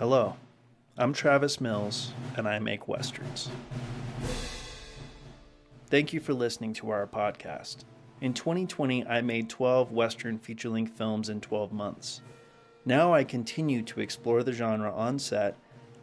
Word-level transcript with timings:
Hello, 0.00 0.36
I'm 0.96 1.12
Travis 1.12 1.60
Mills, 1.60 2.14
and 2.34 2.48
I 2.48 2.58
make 2.58 2.88
westerns. 2.88 3.50
Thank 5.88 6.14
you 6.14 6.20
for 6.20 6.32
listening 6.32 6.72
to 6.72 6.88
our 6.88 7.06
podcast. 7.06 7.84
In 8.22 8.32
2020, 8.32 9.06
I 9.06 9.20
made 9.20 9.50
12 9.50 9.92
Western 9.92 10.38
feature 10.38 10.70
length 10.70 10.96
films 10.96 11.28
in 11.28 11.42
12 11.42 11.70
months. 11.72 12.22
Now 12.86 13.12
I 13.12 13.24
continue 13.24 13.82
to 13.82 14.00
explore 14.00 14.42
the 14.42 14.54
genre 14.54 14.90
on 14.90 15.18
set 15.18 15.54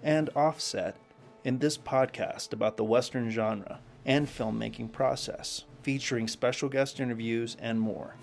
and 0.03 0.29
off 0.35 0.61
set 0.61 0.95
in 1.43 1.57
this 1.57 1.75
podcast 1.75 2.53
about 2.53 2.77
the 2.77 2.83
Western 2.83 3.31
genre 3.31 3.79
and 4.05 4.27
filmmaking 4.27 4.91
process, 4.91 5.63
featuring 5.81 6.27
special 6.27 6.69
guest 6.69 6.99
interviews 6.99 7.57
and 7.59 7.81
more. 7.81 8.13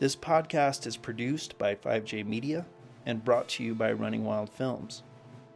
This 0.00 0.14
podcast 0.14 0.86
is 0.86 0.98
produced 0.98 1.56
by 1.56 1.76
5J 1.76 2.26
Media 2.26 2.66
and 3.06 3.24
brought 3.24 3.48
to 3.48 3.64
you 3.64 3.74
by 3.74 3.92
Running 3.92 4.24
Wild 4.24 4.50
Films. 4.50 5.02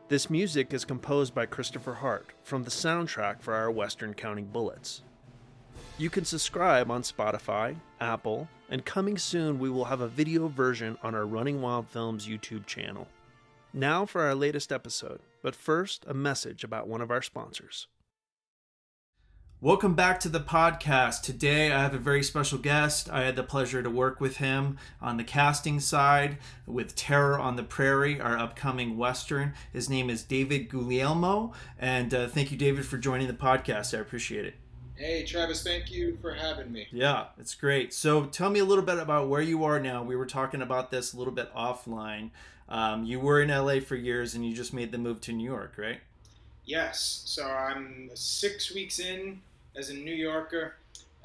This 0.08 0.29
music 0.29 0.75
is 0.75 0.85
composed 0.85 1.35
by 1.35 1.46
Christopher 1.46 1.94
Hart 1.94 2.32
from 2.43 2.64
the 2.64 2.71
soundtrack 2.71 3.40
for 3.40 3.54
our 3.54 3.71
Western 3.71 4.14
Counting 4.14 4.46
Bullets. 4.46 5.03
You 5.99 6.11
can 6.11 6.25
subscribe 6.25 6.90
on 6.90 7.02
Spotify, 7.02 7.76
Apple, 8.00 8.49
and 8.68 8.85
coming 8.85 9.16
soon 9.18 9.58
we 9.58 9.71
will 9.71 9.86
have 9.86 10.00
a 10.00 10.08
video 10.08 10.49
version 10.49 10.99
on 11.02 11.14
our 11.14 11.26
Running 11.26 11.61
Wild 11.61 11.89
Films 11.89 12.26
YouTube 12.26 12.66
channel. 12.66 13.08
Now 13.72 14.04
for 14.04 14.22
our 14.22 14.35
latest 14.35 14.72
episode, 14.72 15.21
but 15.43 15.54
first, 15.54 16.04
a 16.07 16.14
message 16.14 16.64
about 16.64 16.88
one 16.88 17.00
of 17.00 17.11
our 17.11 17.22
sponsors. 17.22 17.86
Welcome 19.62 19.94
back 19.94 20.18
to 20.18 20.29
the 20.29 20.40
podcast. 20.40 21.22
Today 21.22 21.71
I 21.71 21.82
have 21.82 21.94
a 21.94 21.98
very 21.98 22.25
special 22.25 22.58
guest. 22.58 23.08
I 23.08 23.22
had 23.22 23.36
the 23.36 23.44
pleasure 23.44 23.80
to 23.80 23.88
work 23.88 24.21
with 24.21 24.38
him 24.38 24.76
on 25.00 25.18
the 25.18 25.22
casting 25.22 25.79
side 25.79 26.38
with 26.66 26.96
Terror 26.96 27.38
on 27.38 27.54
the 27.54 27.62
Prairie, 27.62 28.21
our 28.21 28.36
upcoming 28.36 28.96
Western. 28.98 29.54
His 29.72 29.88
name 29.88 30.11
is 30.11 30.25
David 30.25 30.68
Guglielmo, 30.68 31.52
and 31.79 32.12
uh, 32.12 32.27
thank 32.27 32.50
you, 32.50 32.58
David, 32.58 32.84
for 32.84 32.98
joining 32.98 33.28
the 33.28 33.34
podcast. 33.34 33.96
I 33.96 34.00
appreciate 34.00 34.46
it. 34.46 34.55
Hey, 34.96 35.22
Travis, 35.22 35.62
thank 35.62 35.92
you 35.92 36.18
for 36.20 36.34
having 36.34 36.72
me. 36.72 36.88
Yeah, 36.90 37.27
it's 37.38 37.55
great. 37.55 37.94
So 37.94 38.24
tell 38.24 38.50
me 38.50 38.58
a 38.58 38.64
little 38.64 38.83
bit 38.83 38.98
about 38.98 39.28
where 39.28 39.42
you 39.42 39.62
are 39.62 39.78
now. 39.78 40.02
We 40.02 40.16
were 40.16 40.27
talking 40.27 40.60
about 40.60 40.90
this 40.90 41.12
a 41.12 41.16
little 41.16 41.33
bit 41.33 41.55
offline. 41.55 42.30
Um, 42.68 43.05
you 43.05 43.20
were 43.20 43.40
in 43.40 43.48
LA 43.48 43.78
for 43.78 43.94
years 43.94 44.34
and 44.34 44.44
you 44.44 44.56
just 44.56 44.74
made 44.74 44.90
the 44.90 44.98
move 44.98 45.20
to 45.20 45.33
New 45.33 45.48
York, 45.48 45.74
right? 45.77 46.00
Yes. 46.64 47.22
So 47.27 47.46
I'm 47.46 48.10
six 48.14 48.74
weeks 48.74 48.98
in 48.98 49.40
as 49.76 49.90
a 49.90 49.94
New 49.94 50.14
Yorker. 50.14 50.74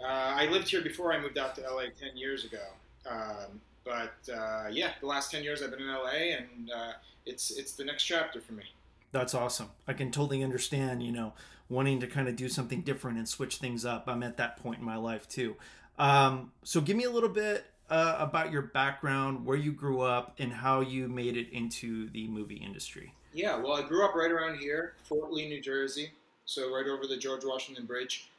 Uh, 0.01 0.05
I 0.07 0.47
lived 0.47 0.69
here 0.69 0.81
before 0.81 1.13
I 1.13 1.19
moved 1.19 1.37
out 1.37 1.55
to 1.55 1.61
LA 1.61 1.85
10 1.99 2.15
years 2.15 2.45
ago. 2.45 2.63
Um, 3.09 3.61
but 3.83 4.33
uh, 4.33 4.67
yeah, 4.69 4.91
the 4.99 5.07
last 5.07 5.31
10 5.31 5.43
years 5.43 5.61
I've 5.61 5.71
been 5.71 5.81
in 5.81 5.87
LA 5.87 6.37
and 6.37 6.71
uh, 6.75 6.91
it's, 7.25 7.51
it's 7.51 7.73
the 7.73 7.85
next 7.85 8.03
chapter 8.03 8.41
for 8.41 8.53
me. 8.53 8.63
That's 9.11 9.33
awesome. 9.33 9.69
I 9.87 9.93
can 9.93 10.11
totally 10.11 10.43
understand, 10.43 11.01
you 11.01 11.11
know, 11.11 11.33
wanting 11.69 11.99
to 12.01 12.07
kind 12.07 12.27
of 12.27 12.35
do 12.35 12.49
something 12.49 12.81
different 12.81 13.17
and 13.17 13.27
switch 13.27 13.57
things 13.57 13.85
up. 13.85 14.05
I'm 14.07 14.23
at 14.23 14.37
that 14.37 14.57
point 14.57 14.79
in 14.79 14.85
my 14.85 14.97
life 14.97 15.27
too. 15.27 15.55
Um, 15.97 16.51
so 16.63 16.81
give 16.81 16.95
me 16.95 17.05
a 17.05 17.09
little 17.09 17.29
bit 17.29 17.65
uh, 17.89 18.17
about 18.19 18.51
your 18.51 18.63
background, 18.63 19.45
where 19.45 19.57
you 19.57 19.71
grew 19.71 20.01
up, 20.01 20.35
and 20.39 20.51
how 20.51 20.81
you 20.81 21.07
made 21.07 21.37
it 21.37 21.49
into 21.51 22.09
the 22.09 22.27
movie 22.27 22.55
industry. 22.55 23.13
Yeah, 23.33 23.57
well, 23.57 23.73
I 23.73 23.87
grew 23.87 24.03
up 24.05 24.15
right 24.15 24.31
around 24.31 24.57
here, 24.57 24.93
Fort 25.03 25.31
Lee, 25.31 25.47
New 25.47 25.61
Jersey, 25.61 26.11
so 26.45 26.73
right 26.73 26.87
over 26.87 27.07
the 27.07 27.17
George 27.17 27.45
Washington 27.45 27.85
Bridge. 27.85 28.29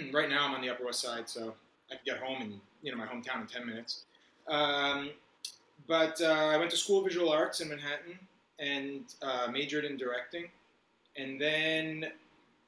right 0.12 0.28
now, 0.28 0.46
I'm 0.46 0.54
on 0.54 0.62
the 0.62 0.70
Upper 0.70 0.84
West 0.84 1.00
Side, 1.00 1.28
so 1.28 1.54
I 1.90 1.94
can 1.94 2.02
get 2.04 2.18
home 2.18 2.42
in 2.42 2.60
you 2.82 2.92
know 2.92 2.98
my 2.98 3.06
hometown 3.06 3.42
in 3.42 3.46
10 3.46 3.66
minutes. 3.66 4.02
Um, 4.48 5.10
but 5.86 6.20
uh, 6.20 6.26
I 6.26 6.56
went 6.56 6.70
to 6.70 6.76
School 6.76 6.98
of 6.98 7.04
Visual 7.04 7.30
Arts 7.30 7.60
in 7.60 7.68
Manhattan 7.68 8.18
and 8.58 9.04
uh, 9.22 9.48
majored 9.50 9.84
in 9.84 9.96
directing, 9.96 10.48
and 11.16 11.40
then 11.40 12.06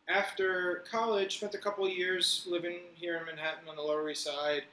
after 0.08 0.84
college, 0.90 1.36
spent 1.36 1.54
a 1.54 1.58
couple 1.58 1.84
of 1.84 1.92
years 1.92 2.46
living 2.48 2.80
here 2.94 3.16
in 3.16 3.26
Manhattan 3.26 3.68
on 3.68 3.76
the 3.76 3.82
Lower 3.82 4.08
East 4.10 4.24
Side. 4.24 4.64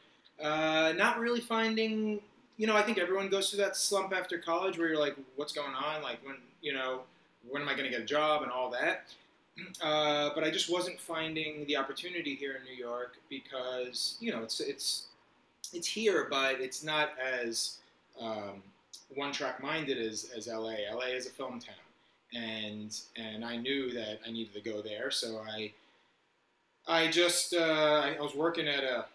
Uh, 0.41 0.93
not 0.97 1.19
really 1.19 1.39
finding, 1.39 2.19
you 2.57 2.67
know, 2.67 2.75
I 2.75 2.81
think 2.81 2.97
everyone 2.97 3.29
goes 3.29 3.49
through 3.49 3.63
that 3.63 3.75
slump 3.75 4.13
after 4.13 4.37
college 4.39 4.77
where 4.77 4.87
you're 4.87 4.99
like, 4.99 5.15
what's 5.35 5.53
going 5.53 5.73
on? 5.73 6.01
Like, 6.01 6.17
when, 6.25 6.37
you 6.61 6.73
know, 6.73 7.01
when 7.47 7.61
am 7.61 7.69
I 7.69 7.73
going 7.73 7.85
to 7.85 7.89
get 7.89 8.01
a 8.01 8.05
job 8.05 8.41
and 8.43 8.51
all 8.51 8.69
that? 8.71 9.13
Uh, 9.83 10.29
but 10.33 10.43
I 10.43 10.49
just 10.49 10.71
wasn't 10.71 10.99
finding 10.99 11.65
the 11.65 11.75
opportunity 11.75 12.35
here 12.35 12.53
in 12.53 12.63
New 12.63 12.75
York 12.75 13.17
because, 13.29 14.15
you 14.19 14.31
know, 14.31 14.43
it's, 14.43 14.59
it's, 14.59 15.07
it's 15.73 15.87
here, 15.87 16.27
but 16.29 16.61
it's 16.61 16.83
not 16.83 17.09
as 17.19 17.77
um, 18.19 18.63
one 19.15 19.31
track 19.31 19.61
minded 19.61 19.97
as, 19.97 20.29
as 20.35 20.47
LA. 20.47 20.75
LA 20.93 21.07
is 21.13 21.27
a 21.27 21.31
film 21.31 21.59
town 21.59 21.75
and 22.33 22.97
and 23.15 23.43
I 23.43 23.57
knew 23.57 23.91
that 23.91 24.19
I 24.25 24.31
needed 24.31 24.53
to 24.53 24.61
go 24.61 24.81
there. 24.81 25.11
So 25.11 25.39
I 25.47 25.73
I 26.87 27.09
just 27.09 27.53
uh, 27.53 28.13
I 28.17 28.19
was 28.19 28.35
working 28.35 28.67
at 28.67 28.83
a 28.83 29.05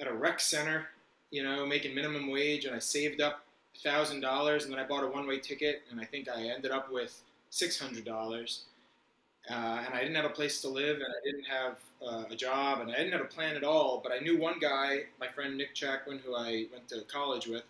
at 0.00 0.06
a 0.06 0.12
rec 0.12 0.40
center, 0.40 0.88
you 1.30 1.42
know, 1.42 1.66
making 1.66 1.94
minimum 1.94 2.30
wage, 2.30 2.64
and 2.64 2.74
I 2.74 2.78
saved 2.78 3.20
up 3.20 3.44
thousand 3.82 4.20
dollars, 4.20 4.64
and 4.64 4.72
then 4.72 4.80
I 4.80 4.86
bought 4.86 5.04
a 5.04 5.08
one 5.08 5.26
way 5.26 5.38
ticket, 5.38 5.82
and 5.90 6.00
I 6.00 6.04
think 6.04 6.28
I 6.28 6.42
ended 6.48 6.70
up 6.70 6.92
with 6.92 7.20
six 7.50 7.78
hundred 7.78 8.04
dollars. 8.04 8.64
Uh, 9.50 9.82
and 9.86 9.94
I 9.94 10.00
didn't 10.00 10.16
have 10.16 10.26
a 10.26 10.30
place 10.30 10.60
to 10.62 10.68
live, 10.68 10.96
and 10.96 11.06
I 11.06 11.24
didn't 11.24 11.44
have 11.44 11.76
uh, 12.06 12.24
a 12.30 12.36
job, 12.36 12.80
and 12.80 12.90
I 12.90 12.96
didn't 12.96 13.12
have 13.12 13.22
a 13.22 13.24
plan 13.24 13.56
at 13.56 13.64
all. 13.64 14.00
But 14.02 14.12
I 14.12 14.18
knew 14.18 14.38
one 14.38 14.58
guy, 14.58 15.04
my 15.18 15.28
friend 15.28 15.56
Nick 15.56 15.74
Chakwin, 15.74 16.20
who 16.20 16.34
I 16.34 16.66
went 16.72 16.88
to 16.88 17.00
college 17.02 17.46
with, 17.46 17.64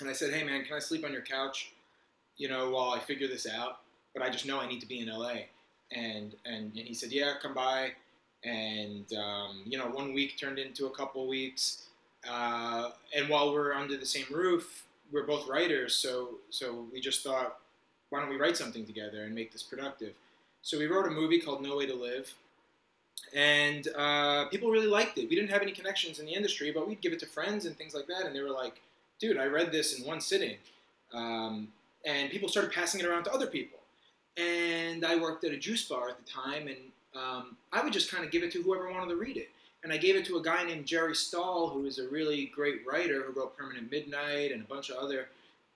and 0.00 0.08
I 0.08 0.12
said, 0.12 0.32
"Hey 0.32 0.44
man, 0.44 0.64
can 0.64 0.74
I 0.74 0.78
sleep 0.78 1.04
on 1.04 1.12
your 1.12 1.22
couch, 1.22 1.72
you 2.38 2.48
know, 2.48 2.70
while 2.70 2.90
I 2.90 2.98
figure 2.98 3.28
this 3.28 3.46
out?" 3.46 3.80
but 4.16 4.24
I 4.24 4.30
just 4.30 4.46
know 4.46 4.58
I 4.58 4.66
need 4.66 4.80
to 4.80 4.88
be 4.88 5.00
in 5.00 5.08
LA. 5.08 5.34
And, 5.92 6.34
and, 6.46 6.72
and 6.74 6.86
he 6.86 6.94
said, 6.94 7.12
yeah, 7.12 7.34
come 7.40 7.52
by. 7.52 7.92
And, 8.44 9.04
um, 9.12 9.60
you 9.66 9.76
know, 9.76 9.86
one 9.86 10.14
week 10.14 10.38
turned 10.38 10.58
into 10.58 10.86
a 10.86 10.90
couple 10.90 11.28
weeks. 11.28 11.88
Uh, 12.28 12.90
and 13.14 13.28
while 13.28 13.52
we're 13.52 13.74
under 13.74 13.96
the 13.96 14.06
same 14.06 14.24
roof, 14.30 14.84
we're 15.12 15.26
both 15.26 15.46
writers. 15.46 15.94
So, 15.94 16.36
so 16.48 16.86
we 16.90 17.00
just 17.00 17.22
thought, 17.22 17.58
why 18.08 18.20
don't 18.20 18.30
we 18.30 18.36
write 18.36 18.56
something 18.56 18.86
together 18.86 19.24
and 19.24 19.34
make 19.34 19.52
this 19.52 19.62
productive? 19.62 20.14
So 20.66 20.78
we 20.78 20.86
wrote 20.86 21.06
a 21.06 21.10
movie 21.10 21.40
called 21.40 21.62
No 21.62 21.76
Way 21.76 21.86
to 21.86 21.94
Live. 21.94 22.34
And 23.32 23.86
uh, 23.96 24.46
people 24.46 24.70
really 24.70 24.88
liked 24.88 25.16
it. 25.16 25.28
We 25.28 25.36
didn't 25.36 25.50
have 25.50 25.62
any 25.62 25.72
connections 25.72 26.18
in 26.18 26.26
the 26.26 26.32
industry, 26.32 26.72
but 26.72 26.88
we'd 26.88 27.00
give 27.00 27.12
it 27.12 27.20
to 27.20 27.26
friends 27.26 27.66
and 27.66 27.78
things 27.78 27.94
like 27.94 28.08
that. 28.08 28.26
And 28.26 28.34
they 28.34 28.40
were 28.40 28.50
like, 28.50 28.80
dude, 29.20 29.38
I 29.38 29.44
read 29.44 29.70
this 29.70 29.98
in 29.98 30.04
one 30.04 30.20
sitting. 30.20 30.56
Um, 31.14 31.68
and 32.04 32.30
people 32.30 32.48
started 32.48 32.72
passing 32.72 33.00
it 33.00 33.06
around 33.06 33.24
to 33.24 33.32
other 33.32 33.46
people 33.46 33.78
and 34.36 35.04
I 35.04 35.16
worked 35.16 35.44
at 35.44 35.52
a 35.52 35.56
juice 35.56 35.88
bar 35.88 36.08
at 36.08 36.18
the 36.18 36.30
time, 36.30 36.68
and 36.68 36.76
um, 37.14 37.56
I 37.72 37.82
would 37.82 37.92
just 37.92 38.10
kind 38.10 38.24
of 38.24 38.30
give 38.30 38.42
it 38.42 38.52
to 38.52 38.62
whoever 38.62 38.90
wanted 38.90 39.08
to 39.10 39.16
read 39.16 39.36
it. 39.36 39.50
And 39.82 39.92
I 39.92 39.96
gave 39.96 40.16
it 40.16 40.24
to 40.26 40.36
a 40.36 40.42
guy 40.42 40.64
named 40.64 40.86
Jerry 40.86 41.14
Stahl, 41.14 41.68
who 41.68 41.86
is 41.86 41.98
a 41.98 42.08
really 42.08 42.46
great 42.46 42.86
writer 42.86 43.22
who 43.22 43.38
wrote 43.38 43.56
Permanent 43.56 43.90
Midnight 43.90 44.52
and 44.52 44.62
a 44.62 44.64
bunch 44.64 44.90
of 44.90 44.96
other 44.96 45.28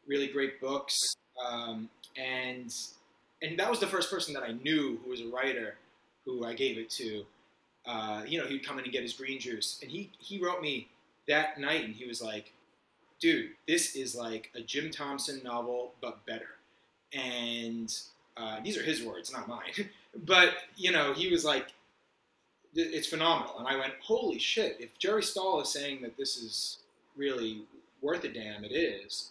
really 0.07 0.27
great 0.27 0.61
books. 0.61 0.99
Um, 1.47 1.89
and 2.17 2.75
and 3.43 3.59
that 3.59 3.71
was 3.71 3.81
the 3.81 3.87
first 3.87 4.11
person 4.11 4.35
that 4.35 4.43
I 4.43 4.53
knew 4.53 4.99
who 5.03 5.11
was 5.11 5.21
a 5.21 5.29
writer 5.29 5.77
who 6.25 6.45
I 6.45 6.55
gave 6.55 6.79
it 6.79 6.91
to. 6.91 7.25
Uh, 7.87 8.23
you 8.27 8.39
know, 8.39 8.47
he'd 8.47 8.65
come 8.65 8.79
in 8.79 8.85
and 8.85 8.93
get 8.93 9.03
his 9.03 9.15
green 9.15 9.41
juice, 9.41 9.79
and 9.83 9.91
he 9.91 10.11
he 10.19 10.39
wrote 10.39 10.61
me 10.61 10.89
that 11.27 11.59
night, 11.59 11.85
and 11.85 11.95
he 11.95 12.07
was 12.07 12.21
like, 12.21 12.53
"Dude, 13.21 13.51
this 13.67 13.97
is 13.97 14.15
like 14.15 14.51
a 14.55 14.61
Jim 14.61 14.91
Thompson 14.91 15.41
novel, 15.43 15.95
but 16.01 16.25
better." 16.27 16.57
And 17.13 17.93
uh, 18.37 18.61
these 18.63 18.77
are 18.77 18.83
his 18.83 19.03
words, 19.03 19.33
not 19.33 19.49
mine. 19.49 19.89
but 20.27 20.55
you 20.77 20.93
know, 20.93 21.15
he 21.15 21.29
was 21.29 21.45
like, 21.45 21.73
"It's 22.75 23.09
phenomenal," 23.09 23.59
and 23.59 23.67
I 23.67 23.77
went, 23.77 23.95
"Holy 24.03 24.39
shit! 24.39 24.77
If 24.79 24.99
Jerry 24.99 25.23
Stahl 25.23 25.63
is 25.63 25.71
saying 25.71 26.03
that 26.03 26.19
this 26.19 26.37
is 26.37 26.79
really 27.17 27.63
worth 28.03 28.25
a 28.25 28.29
damn, 28.29 28.63
it 28.65 28.73
is." 28.73 29.31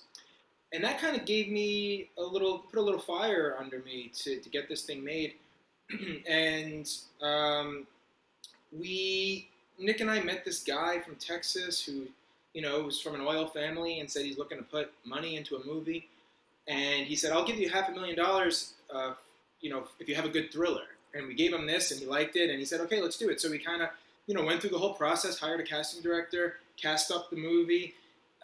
And 0.74 0.84
that 0.84 1.00
kind 1.00 1.16
of 1.16 1.26
gave 1.26 1.50
me 1.50 2.10
a 2.18 2.24
little, 2.24 2.60
put 2.60 2.78
a 2.78 2.82
little 2.82 3.00
fire 3.00 3.56
under 3.60 3.80
me 3.80 4.12
to, 4.16 4.40
to 4.40 4.50
get 4.50 4.70
this 4.70 4.84
thing 4.84 5.04
made. 5.04 5.34
and 6.30 6.88
um, 7.22 7.88
we, 8.72 9.48
Nick 9.80 10.00
and 10.02 10.12
I 10.12 10.22
met 10.22 10.46
this 10.46 10.62
guy 10.62 11.00
from 11.00 11.16
Texas 11.16 11.84
who, 11.84 12.08
you 12.54 12.62
know, 12.62 12.84
was 12.84 13.02
from 13.02 13.16
an 13.16 13.22
oil 13.22 13.48
family 13.48 14.00
and 14.00 14.10
said 14.10 14.26
he's 14.26 14.38
looking 14.38 14.60
to 14.60 14.64
put 14.64 14.92
money 15.06 15.38
into 15.38 15.56
a 15.56 15.66
movie 15.66 16.08
and 16.70 17.08
he 17.08 17.16
said, 17.16 17.34
"I'll 17.34 17.46
give 17.46 17.58
you 17.58 17.68
half 17.70 17.90
a 17.90 17.92
million 17.92 18.16
dollars, 18.16 18.74
uh, 18.94 19.14
you 19.60 19.70
know, 19.70 19.88
if 20.00 20.08
you 20.08 20.16
have 20.16 20.26
a 20.26 20.30
good 20.30 20.52
thriller." 20.52 20.86
And 21.16 21.28
we 21.28 21.34
gave 21.34 21.52
him 21.52 21.66
this, 21.66 21.92
and 21.92 22.00
he 22.00 22.06
liked 22.06 22.36
it, 22.36 22.52
and 22.52 22.60
he 22.60 22.66
said, 22.66 22.80
"Okay, 22.82 23.02
let's 23.02 23.18
do 23.18 23.30
it." 23.30 23.42
So 23.42 23.50
we 23.50 23.58
kind 23.58 23.82
of, 23.82 23.90
you 24.28 24.36
know, 24.36 24.44
went 24.44 24.62
through 24.62 24.70
the 24.70 24.78
whole 24.78 24.94
process, 24.94 25.40
hired 25.40 25.60
a 25.60 25.64
casting 25.64 26.04
director, 26.04 26.58
cast 26.78 27.12
up 27.12 27.32
the 27.32 27.36
movie, 27.36 27.96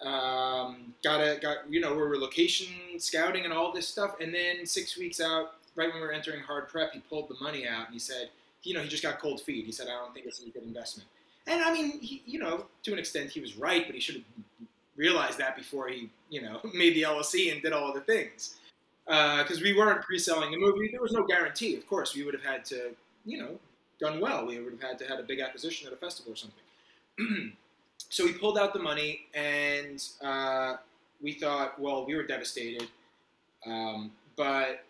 um, 0.01 0.93
got 1.03 1.21
a 1.21 1.37
got 1.41 1.69
you 1.69 1.79
know, 1.79 1.91
we 1.91 2.01
were 2.01 2.17
location 2.17 2.67
scouting 2.97 3.45
and 3.45 3.53
all 3.53 3.71
this 3.71 3.87
stuff, 3.87 4.15
and 4.19 4.33
then 4.33 4.65
six 4.65 4.97
weeks 4.97 5.21
out, 5.21 5.55
right 5.75 5.87
when 5.87 6.01
we 6.01 6.07
were 6.07 6.11
entering 6.11 6.41
hard 6.41 6.67
prep, 6.67 6.91
he 6.93 6.99
pulled 6.99 7.29
the 7.29 7.35
money 7.41 7.67
out, 7.67 7.85
and 7.85 7.93
he 7.93 7.99
said, 7.99 8.29
you 8.63 8.73
know, 8.73 8.81
he 8.81 8.89
just 8.89 9.03
got 9.03 9.19
cold 9.19 9.41
feet. 9.41 9.65
He 9.65 9.71
said, 9.71 9.87
"I 9.87 9.91
don't 9.91 10.13
think 10.13 10.25
it's 10.25 10.41
a 10.41 10.49
good 10.49 10.63
investment." 10.63 11.07
And 11.47 11.63
I 11.63 11.71
mean, 11.71 11.99
he, 11.99 12.23
you 12.25 12.39
know, 12.39 12.65
to 12.83 12.93
an 12.93 12.99
extent, 12.99 13.29
he 13.29 13.39
was 13.39 13.55
right, 13.55 13.85
but 13.85 13.93
he 13.93 14.01
should 14.01 14.15
have 14.15 14.23
realized 14.97 15.37
that 15.37 15.55
before 15.55 15.87
he, 15.87 16.09
you 16.29 16.41
know, 16.41 16.59
made 16.73 16.95
the 16.95 17.03
LLC 17.03 17.51
and 17.51 17.61
did 17.61 17.73
all 17.73 17.93
the 17.93 18.01
things. 18.01 18.55
because 19.05 19.61
we 19.61 19.77
weren't 19.77 20.01
pre-selling 20.01 20.51
the 20.51 20.57
movie. 20.57 20.89
There 20.91 21.01
was 21.01 21.11
no 21.11 21.23
guarantee. 21.23 21.75
Of 21.75 21.87
course, 21.87 22.15
we 22.15 22.23
would 22.23 22.33
have 22.33 22.43
had 22.43 22.65
to, 22.65 22.95
you 23.25 23.37
know, 23.37 23.59
done 23.99 24.19
well. 24.19 24.45
We 24.45 24.59
would 24.59 24.73
have 24.73 24.81
had 24.81 24.99
to 24.99 25.05
had 25.05 25.19
a 25.19 25.23
big 25.23 25.39
acquisition 25.39 25.87
at 25.87 25.93
a 25.93 25.97
festival 25.97 26.33
or 26.33 26.35
something. 26.35 27.53
so 28.09 28.23
we 28.23 28.33
pulled 28.33 28.57
out 28.57 28.73
the 28.73 28.79
money, 28.79 29.27
and 29.33 30.03
uh, 30.23 30.75
we 31.21 31.33
thought, 31.33 31.79
well, 31.79 32.05
we 32.05 32.15
were 32.15 32.23
devastated. 32.23 32.87
Um, 33.65 34.11
but 34.35 34.85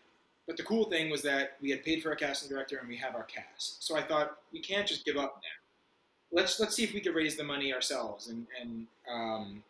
but 0.47 0.57
the 0.57 0.63
cool 0.63 0.85
thing 0.85 1.09
was 1.09 1.21
that 1.23 1.57
we 1.61 1.71
had 1.71 1.83
paid 1.83 2.03
for 2.03 2.09
our 2.09 2.15
casting 2.15 2.49
director 2.49 2.77
and 2.77 2.87
we 2.87 2.97
have 2.97 3.15
our 3.15 3.23
cast. 3.23 3.83
So 3.83 3.97
I 3.97 4.03
thought 4.03 4.37
we 4.53 4.59
can't 4.59 4.87
just 4.87 5.03
give 5.05 5.17
up 5.17 5.41
now. 5.41 6.37
Let's 6.39 6.59
let's 6.59 6.75
see 6.75 6.83
if 6.83 6.93
we 6.93 7.01
could 7.01 7.15
raise 7.15 7.35
the 7.35 7.43
money 7.43 7.73
ourselves, 7.73 8.27
and 8.27 8.45
and 8.61 8.85
um, 9.11 9.63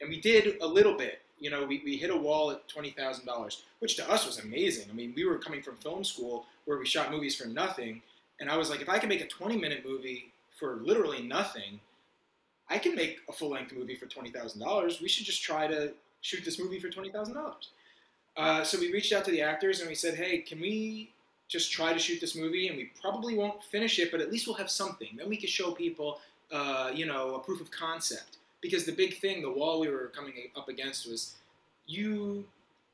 and 0.00 0.08
we 0.08 0.20
did 0.20 0.60
a 0.62 0.66
little 0.66 0.96
bit. 0.96 1.20
You 1.38 1.50
know, 1.50 1.64
we, 1.64 1.80
we 1.84 1.96
hit 1.96 2.10
a 2.10 2.16
wall 2.16 2.50
at 2.50 2.66
twenty 2.68 2.90
thousand 2.90 3.26
dollars, 3.26 3.62
which 3.80 3.96
to 3.96 4.10
us 4.10 4.26
was 4.26 4.38
amazing. 4.38 4.88
I 4.90 4.94
mean, 4.94 5.12
we 5.14 5.24
were 5.24 5.38
coming 5.38 5.62
from 5.62 5.76
film 5.76 6.04
school 6.04 6.46
where 6.64 6.78
we 6.78 6.86
shot 6.86 7.10
movies 7.10 7.36
for 7.36 7.46
nothing, 7.48 8.02
and 8.40 8.50
I 8.50 8.56
was 8.56 8.70
like, 8.70 8.80
if 8.80 8.88
I 8.88 8.98
can 8.98 9.08
make 9.08 9.20
a 9.20 9.28
twenty 9.28 9.56
minute 9.56 9.84
movie 9.86 10.32
for 10.58 10.76
literally 10.76 11.22
nothing, 11.22 11.80
I 12.70 12.78
can 12.78 12.94
make 12.94 13.18
a 13.28 13.32
full 13.32 13.50
length 13.50 13.72
movie 13.72 13.96
for 13.96 14.06
twenty 14.06 14.30
thousand 14.30 14.60
dollars. 14.60 15.00
We 15.00 15.08
should 15.08 15.26
just 15.26 15.42
try 15.42 15.66
to 15.66 15.92
shoot 16.22 16.44
this 16.44 16.58
movie 16.58 16.78
for 16.78 16.88
twenty 16.88 17.10
thousand 17.10 17.34
dollars. 17.34 17.70
Uh, 18.36 18.62
so 18.62 18.78
we 18.78 18.92
reached 18.92 19.12
out 19.12 19.24
to 19.24 19.30
the 19.30 19.42
actors 19.42 19.80
and 19.80 19.88
we 19.88 19.94
said, 19.94 20.14
hey, 20.14 20.38
can 20.38 20.60
we 20.60 21.10
just 21.48 21.72
try 21.72 21.92
to 21.92 21.98
shoot 21.98 22.20
this 22.20 22.36
movie? 22.36 22.68
And 22.68 22.76
we 22.76 22.90
probably 23.00 23.34
won't 23.34 23.62
finish 23.64 23.98
it, 23.98 24.12
but 24.12 24.20
at 24.20 24.30
least 24.30 24.46
we'll 24.46 24.56
have 24.56 24.70
something. 24.70 25.08
Then 25.18 25.28
we 25.28 25.36
could 25.36 25.50
show 25.50 25.72
people, 25.72 26.20
uh, 26.52 26.90
you 26.94 27.06
know, 27.06 27.34
a 27.34 27.40
proof 27.40 27.60
of 27.60 27.70
concept. 27.70 28.38
Because 28.62 28.84
the 28.84 28.92
big 28.92 29.18
thing, 29.18 29.42
the 29.42 29.50
wall 29.50 29.80
we 29.80 29.88
were 29.88 30.12
coming 30.14 30.34
up 30.56 30.68
against 30.68 31.10
was, 31.10 31.34
you 31.86 32.44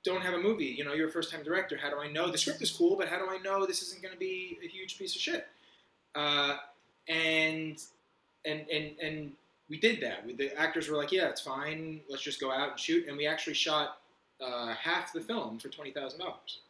don't 0.05 0.23
have 0.23 0.33
a 0.35 0.39
movie. 0.39 0.65
You 0.79 0.85
know, 0.85 0.95
you're 0.95 1.09
a 1.09 1.13
first-time 1.13 1.43
director. 1.43 1.77
How 1.77 1.91
do 1.91 1.99
I 1.99 2.11
know 2.11 2.31
the 2.31 2.39
script 2.39 2.63
is 2.63 2.71
cool, 2.71 2.97
but 2.97 3.09
how 3.09 3.19
do 3.19 3.29
I 3.29 3.39
know 3.39 3.67
this 3.67 3.83
isn't 3.83 4.01
going 4.01 4.15
to 4.15 4.19
be 4.19 4.59
a 4.65 4.69
huge 4.69 4.97
piece 4.97 5.15
of 5.15 5.21
shit? 5.21 5.47
Uh, 6.15 6.57
and 7.09 7.83
and 8.45 8.67
and 8.71 8.93
and 9.03 9.33
we 9.69 9.79
did 9.79 10.01
that. 10.03 10.25
We, 10.25 10.35
the 10.35 10.59
actors 10.59 10.89
were 10.89 10.97
like, 10.97 11.13
"Yeah, 11.13 11.29
it's 11.29 11.41
fine. 11.41 12.01
Let's 12.09 12.23
just 12.23 12.41
go 12.41 12.51
out 12.51 12.71
and 12.71 12.81
shoot." 12.81 13.07
And 13.09 13.17
we 13.17 13.27
actually 13.27 13.55
shot 13.55 13.99
uh, 14.41 14.75
half 14.75 15.13
the 15.13 15.21
film 15.21 15.59
for 15.59 15.69
twenty 15.69 15.91
thousand 15.91 16.21
dollars. 16.21 16.61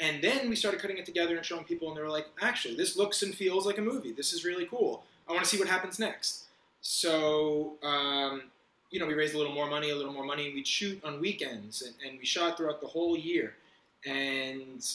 And 0.00 0.22
then 0.22 0.48
we 0.48 0.54
started 0.54 0.80
cutting 0.80 0.98
it 0.98 1.06
together 1.06 1.36
and 1.36 1.44
showing 1.44 1.64
people, 1.64 1.88
and 1.88 1.96
they 1.96 2.02
were 2.02 2.08
like, 2.08 2.26
"Actually, 2.40 2.76
this 2.76 2.96
looks 2.96 3.22
and 3.22 3.34
feels 3.34 3.66
like 3.66 3.78
a 3.78 3.82
movie. 3.82 4.12
This 4.12 4.32
is 4.32 4.44
really 4.44 4.66
cool. 4.66 5.04
I 5.28 5.32
want 5.32 5.44
to 5.44 5.50
see 5.50 5.58
what 5.58 5.68
happens 5.68 5.98
next." 5.98 6.44
So, 6.80 7.74
um, 7.82 8.42
you 8.90 9.00
know, 9.00 9.06
we 9.06 9.14
raised 9.14 9.34
a 9.34 9.38
little 9.38 9.52
more 9.52 9.68
money, 9.68 9.90
a 9.90 9.96
little 9.96 10.12
more 10.12 10.24
money, 10.24 10.46
and 10.46 10.54
we'd 10.54 10.66
shoot 10.66 11.02
on 11.04 11.20
weekends, 11.20 11.82
and, 11.82 11.94
and 12.06 12.18
we 12.18 12.24
shot 12.24 12.56
throughout 12.56 12.80
the 12.80 12.86
whole 12.86 13.16
year. 13.16 13.54
And 14.06 14.86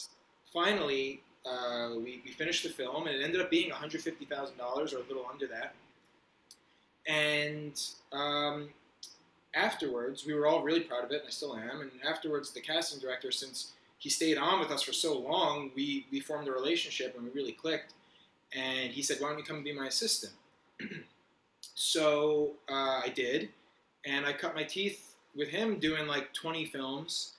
finally, 0.52 1.20
uh, 1.46 1.90
we, 1.96 2.22
we 2.24 2.32
finished 2.32 2.62
the 2.62 2.70
film, 2.70 3.06
and 3.06 3.16
it 3.16 3.22
ended 3.22 3.40
up 3.40 3.50
being 3.50 3.70
$150,000 3.70 4.58
or 4.58 4.82
a 4.82 4.84
little 4.84 5.26
under 5.30 5.46
that. 5.48 5.74
And 7.06 7.80
um, 8.12 8.68
afterwards, 9.54 10.26
we 10.26 10.34
were 10.34 10.46
all 10.46 10.62
really 10.62 10.80
proud 10.80 11.04
of 11.04 11.10
it, 11.10 11.20
and 11.20 11.28
I 11.28 11.30
still 11.30 11.56
am. 11.56 11.80
And 11.80 11.90
afterwards, 12.06 12.50
the 12.50 12.60
casting 12.60 13.00
director, 13.00 13.30
since 13.30 13.72
he 13.98 14.10
stayed 14.10 14.38
on 14.38 14.60
with 14.60 14.70
us 14.70 14.82
for 14.82 14.92
so 14.92 15.18
long, 15.18 15.70
we, 15.74 16.06
we 16.10 16.20
formed 16.20 16.48
a 16.48 16.52
relationship 16.52 17.14
and 17.16 17.24
we 17.24 17.30
really 17.30 17.52
clicked. 17.52 17.94
And 18.54 18.92
he 18.92 19.02
said, 19.02 19.18
Why 19.20 19.30
don't 19.30 19.38
you 19.38 19.44
come 19.44 19.56
and 19.56 19.64
be 19.64 19.72
my 19.72 19.86
assistant? 19.86 20.32
so 21.74 22.52
uh, 22.70 23.00
I 23.04 23.12
did, 23.14 23.48
and 24.04 24.26
I 24.26 24.32
cut 24.32 24.54
my 24.54 24.64
teeth 24.64 25.14
with 25.36 25.48
him 25.48 25.78
doing 25.78 26.06
like 26.06 26.32
20 26.34 26.66
films, 26.66 27.32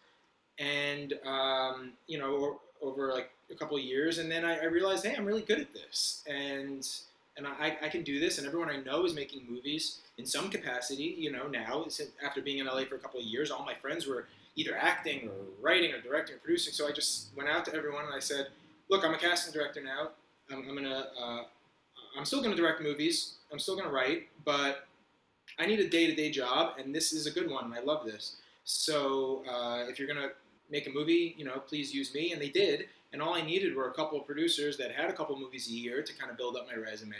and 0.59 1.13
um, 1.25 1.91
you 2.07 2.17
know, 2.17 2.59
over 2.81 3.13
like 3.13 3.31
a 3.51 3.55
couple 3.55 3.77
of 3.77 3.83
years. 3.83 4.17
And 4.17 4.29
then 4.29 4.43
I, 4.43 4.57
I 4.59 4.65
realized, 4.65 5.05
hey, 5.05 5.15
I'm 5.15 5.25
really 5.25 5.41
good 5.41 5.59
at 5.59 5.73
this, 5.73 6.23
and 6.27 6.87
and 7.37 7.45
I, 7.45 7.77
I 7.81 7.89
can 7.89 8.03
do 8.03 8.19
this. 8.19 8.37
And 8.37 8.47
everyone 8.47 8.69
I 8.69 8.77
know 8.77 9.05
is 9.05 9.13
making 9.13 9.45
movies 9.49 9.99
in 10.17 10.25
some 10.25 10.49
capacity. 10.49 11.15
You 11.17 11.31
know, 11.31 11.47
now 11.47 11.85
after 12.23 12.41
being 12.41 12.59
in 12.59 12.65
LA 12.65 12.85
for 12.85 12.95
a 12.95 12.99
couple 12.99 13.19
of 13.19 13.25
years, 13.25 13.51
all 13.51 13.65
my 13.65 13.73
friends 13.73 14.07
were 14.07 14.27
either 14.55 14.75
acting 14.75 15.27
or 15.27 15.33
writing 15.61 15.93
or 15.93 16.01
directing 16.01 16.35
or 16.35 16.39
producing. 16.39 16.73
So 16.73 16.87
I 16.87 16.91
just 16.91 17.35
went 17.35 17.49
out 17.49 17.65
to 17.65 17.75
everyone 17.75 18.05
and 18.05 18.13
I 18.13 18.19
said, 18.19 18.47
"Look, 18.89 19.03
I'm 19.03 19.13
a 19.13 19.17
casting 19.17 19.53
director 19.53 19.81
now. 19.83 20.11
I'm, 20.51 20.69
I'm 20.69 20.75
gonna, 20.75 21.07
uh, 21.19 21.43
I'm 22.17 22.25
still 22.25 22.41
gonna 22.41 22.55
direct 22.55 22.81
movies. 22.81 23.35
I'm 23.51 23.59
still 23.59 23.75
gonna 23.75 23.91
write, 23.91 24.27
but 24.45 24.87
I 25.59 25.65
need 25.65 25.79
a 25.79 25.87
day-to-day 25.87 26.31
job, 26.31 26.75
and 26.77 26.93
this 26.93 27.13
is 27.13 27.27
a 27.27 27.31
good 27.31 27.49
one. 27.49 27.65
And 27.65 27.73
I 27.73 27.81
love 27.81 28.05
this. 28.05 28.37
So 28.63 29.43
uh, 29.49 29.85
if 29.89 29.99
you're 29.99 30.07
gonna 30.07 30.29
make 30.69 30.87
a 30.87 30.91
movie, 30.91 31.35
you 31.37 31.45
know, 31.45 31.59
please 31.59 31.93
use 31.93 32.13
me." 32.13 32.31
And 32.31 32.41
they 32.41 32.49
did. 32.49 32.87
And 33.15 33.21
all 33.21 33.33
I 33.33 33.41
needed 33.41 33.77
were 33.77 33.87
a 33.87 33.93
couple 33.93 34.19
of 34.19 34.25
producers 34.25 34.75
that 34.75 34.91
had 34.91 35.09
a 35.09 35.13
couple 35.13 35.39
movies 35.39 35.69
a 35.69 35.71
year 35.71 36.03
to 36.03 36.13
kind 36.15 36.29
of 36.29 36.35
build 36.35 36.57
up 36.57 36.67
my 36.67 36.75
resume. 36.75 37.15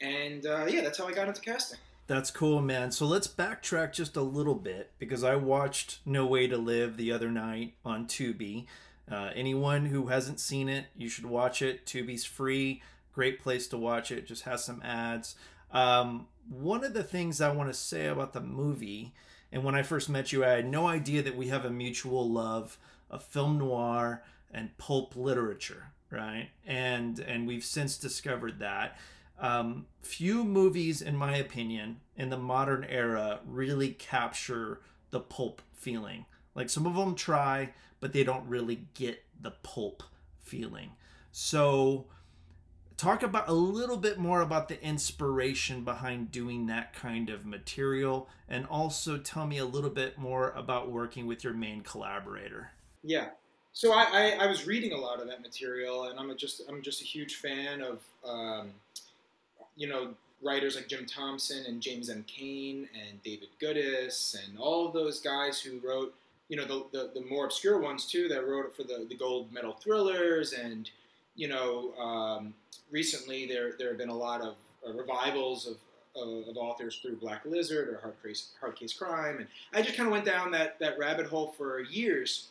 And 0.00 0.46
uh, 0.46 0.64
yeah, 0.70 0.80
that's 0.80 0.96
how 0.96 1.06
I 1.06 1.12
got 1.12 1.28
into 1.28 1.42
casting. 1.42 1.78
That's 2.06 2.30
cool, 2.30 2.62
man. 2.62 2.90
So 2.92 3.04
let's 3.04 3.28
backtrack 3.28 3.92
just 3.92 4.16
a 4.16 4.22
little 4.22 4.54
bit 4.54 4.92
because 4.98 5.22
I 5.22 5.36
watched 5.36 5.98
No 6.06 6.24
Way 6.24 6.46
to 6.46 6.56
Live 6.56 6.96
the 6.96 7.12
other 7.12 7.30
night 7.30 7.74
on 7.84 8.06
Tubi. 8.06 8.64
Uh, 9.12 9.32
anyone 9.34 9.84
who 9.84 10.06
hasn't 10.06 10.40
seen 10.40 10.66
it, 10.66 10.86
you 10.96 11.10
should 11.10 11.26
watch 11.26 11.60
it. 11.60 11.84
Tubi's 11.84 12.24
free. 12.24 12.80
Great 13.12 13.42
place 13.42 13.66
to 13.66 13.76
watch 13.76 14.10
it. 14.10 14.26
Just 14.26 14.44
has 14.44 14.64
some 14.64 14.80
ads. 14.82 15.34
Um, 15.72 16.26
one 16.48 16.84
of 16.84 16.94
the 16.94 17.04
things 17.04 17.42
I 17.42 17.52
want 17.52 17.68
to 17.68 17.78
say 17.78 18.06
about 18.06 18.32
the 18.32 18.40
movie, 18.40 19.12
and 19.52 19.62
when 19.62 19.74
I 19.74 19.82
first 19.82 20.08
met 20.08 20.32
you, 20.32 20.42
I 20.42 20.52
had 20.52 20.66
no 20.66 20.86
idea 20.86 21.22
that 21.22 21.36
we 21.36 21.48
have 21.48 21.66
a 21.66 21.70
mutual 21.70 22.26
love 22.26 22.78
of 23.10 23.22
film 23.22 23.58
noir 23.58 24.22
and 24.50 24.76
pulp 24.78 25.16
literature, 25.16 25.92
right? 26.10 26.48
And 26.66 27.18
and 27.18 27.46
we've 27.46 27.64
since 27.64 27.96
discovered 27.98 28.58
that 28.60 28.96
um, 29.38 29.86
few 30.00 30.44
movies, 30.44 31.02
in 31.02 31.16
my 31.16 31.36
opinion, 31.36 32.00
in 32.16 32.30
the 32.30 32.38
modern 32.38 32.84
era 32.84 33.40
really 33.46 33.90
capture 33.90 34.80
the 35.10 35.20
pulp 35.20 35.60
feeling. 35.72 36.24
Like 36.54 36.70
some 36.70 36.86
of 36.86 36.94
them 36.94 37.14
try, 37.14 37.74
but 38.00 38.12
they 38.12 38.24
don't 38.24 38.48
really 38.48 38.86
get 38.94 39.22
the 39.40 39.50
pulp 39.50 40.02
feeling. 40.40 40.92
So 41.32 42.06
talk 42.96 43.22
about 43.22 43.48
a 43.48 43.52
little 43.52 43.98
bit 43.98 44.18
more 44.18 44.40
about 44.40 44.68
the 44.68 44.82
inspiration 44.82 45.84
behind 45.84 46.30
doing 46.30 46.66
that 46.66 46.94
kind 46.94 47.28
of 47.28 47.44
material 47.44 48.28
and 48.48 48.66
also 48.66 49.18
tell 49.18 49.46
me 49.46 49.58
a 49.58 49.66
little 49.66 49.90
bit 49.90 50.16
more 50.16 50.50
about 50.52 50.90
working 50.90 51.26
with 51.26 51.44
your 51.44 51.52
main 51.52 51.82
collaborator 51.82 52.70
yeah 53.02 53.28
so 53.76 53.92
I, 53.92 54.04
I, 54.10 54.44
I, 54.44 54.46
was 54.46 54.66
reading 54.66 54.94
a 54.94 54.96
lot 54.96 55.20
of 55.20 55.28
that 55.28 55.42
material, 55.42 56.04
and 56.04 56.18
I'm 56.18 56.34
just 56.38 56.62
I'm 56.66 56.80
just 56.80 57.02
a 57.02 57.04
huge 57.04 57.34
fan 57.34 57.82
of 57.82 58.00
um, 58.26 58.70
you 59.76 59.86
know 59.86 60.14
writers 60.42 60.76
like 60.76 60.88
Jim 60.88 61.04
Thompson 61.04 61.66
and 61.66 61.82
James 61.82 62.08
M. 62.08 62.24
Cain 62.26 62.88
and 62.94 63.22
David 63.22 63.50
Goodis 63.60 64.34
and 64.42 64.58
all 64.58 64.86
of 64.86 64.94
those 64.94 65.20
guys 65.20 65.60
who 65.60 65.78
wrote 65.86 66.14
you 66.48 66.56
know 66.56 66.64
the, 66.64 66.86
the, 66.90 67.20
the 67.20 67.26
more 67.26 67.44
obscure 67.44 67.78
ones 67.78 68.06
too 68.06 68.28
that 68.28 68.48
wrote 68.48 68.74
for 68.74 68.82
the, 68.82 69.04
the 69.10 69.14
gold 69.14 69.52
medal 69.52 69.74
thrillers. 69.74 70.54
And 70.54 70.88
you 71.34 71.48
know 71.48 71.92
um, 71.98 72.54
recently 72.90 73.46
there 73.46 73.72
there 73.78 73.88
have 73.88 73.98
been 73.98 74.08
a 74.08 74.16
lot 74.16 74.40
of 74.40 74.54
uh, 74.88 74.94
revivals 74.94 75.66
of 75.66 75.76
of 76.18 76.56
authors 76.56 76.98
through 77.02 77.16
Black 77.16 77.44
Lizard 77.44 77.90
or 77.90 77.98
Hard 77.98 78.14
Case, 78.22 78.52
Hard 78.58 78.74
Case 78.74 78.94
Crime, 78.94 79.36
and 79.36 79.46
I 79.74 79.82
just 79.82 79.98
kind 79.98 80.06
of 80.06 80.12
went 80.12 80.24
down 80.24 80.50
that, 80.52 80.78
that 80.78 80.98
rabbit 80.98 81.26
hole 81.26 81.52
for 81.58 81.80
years 81.80 82.48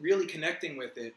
really 0.00 0.26
connecting 0.26 0.76
with 0.76 0.96
it 0.98 1.14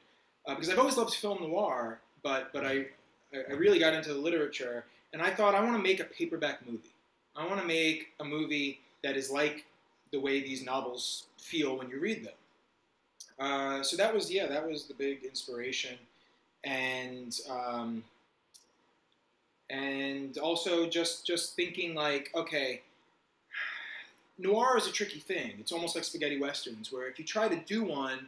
uh, 0.48 0.56
because 0.56 0.70
I've 0.70 0.80
always 0.80 0.98
loved 0.98 1.14
film 1.14 1.42
noir, 1.42 2.00
but 2.24 2.52
but 2.54 2.66
I 2.66 2.88
I 3.34 3.54
really 3.54 3.80
got 3.80 3.94
into 3.94 4.14
the 4.14 4.20
literature, 4.20 4.86
and 5.14 5.22
I 5.22 5.30
thought 5.30 5.56
I 5.56 5.62
want 5.62 5.76
to 5.76 5.84
make 5.84 6.00
a 6.00 6.06
paperback 6.06 6.66
movie. 6.66 6.94
I 7.36 7.46
want 7.46 7.60
to 7.60 7.68
make 7.68 8.08
a 8.20 8.24
movie 8.24 8.80
that 9.04 9.18
is 9.18 9.30
like 9.30 9.66
the 10.12 10.20
way 10.20 10.42
these 10.42 10.64
novels 10.64 11.26
feel 11.38 11.78
when 11.78 11.90
you 11.90 12.00
read 12.00 12.24
them. 12.24 12.34
Uh, 13.40 13.84
so 13.84 13.98
that 13.98 14.14
was 14.14 14.32
yeah, 14.32 14.48
that 14.48 14.68
was 14.68 14.86
the 14.86 14.94
big 14.94 15.24
inspiration, 15.24 15.98
and 16.64 17.40
um, 17.50 18.04
and 19.70 20.38
also 20.38 20.88
just 20.88 21.26
just 21.26 21.56
thinking 21.56 21.94
like 21.94 22.32
okay. 22.34 22.82
Noir 24.40 24.78
is 24.78 24.88
a 24.88 24.92
tricky 24.92 25.20
thing. 25.20 25.54
It's 25.60 25.72
almost 25.72 25.96
like 25.96 26.04
spaghetti 26.04 26.40
westerns, 26.40 26.92
where 26.92 27.08
if 27.08 27.20
you 27.20 27.26
try 27.26 27.48
to 27.48 27.56
do 27.56 27.84
one, 27.84 28.28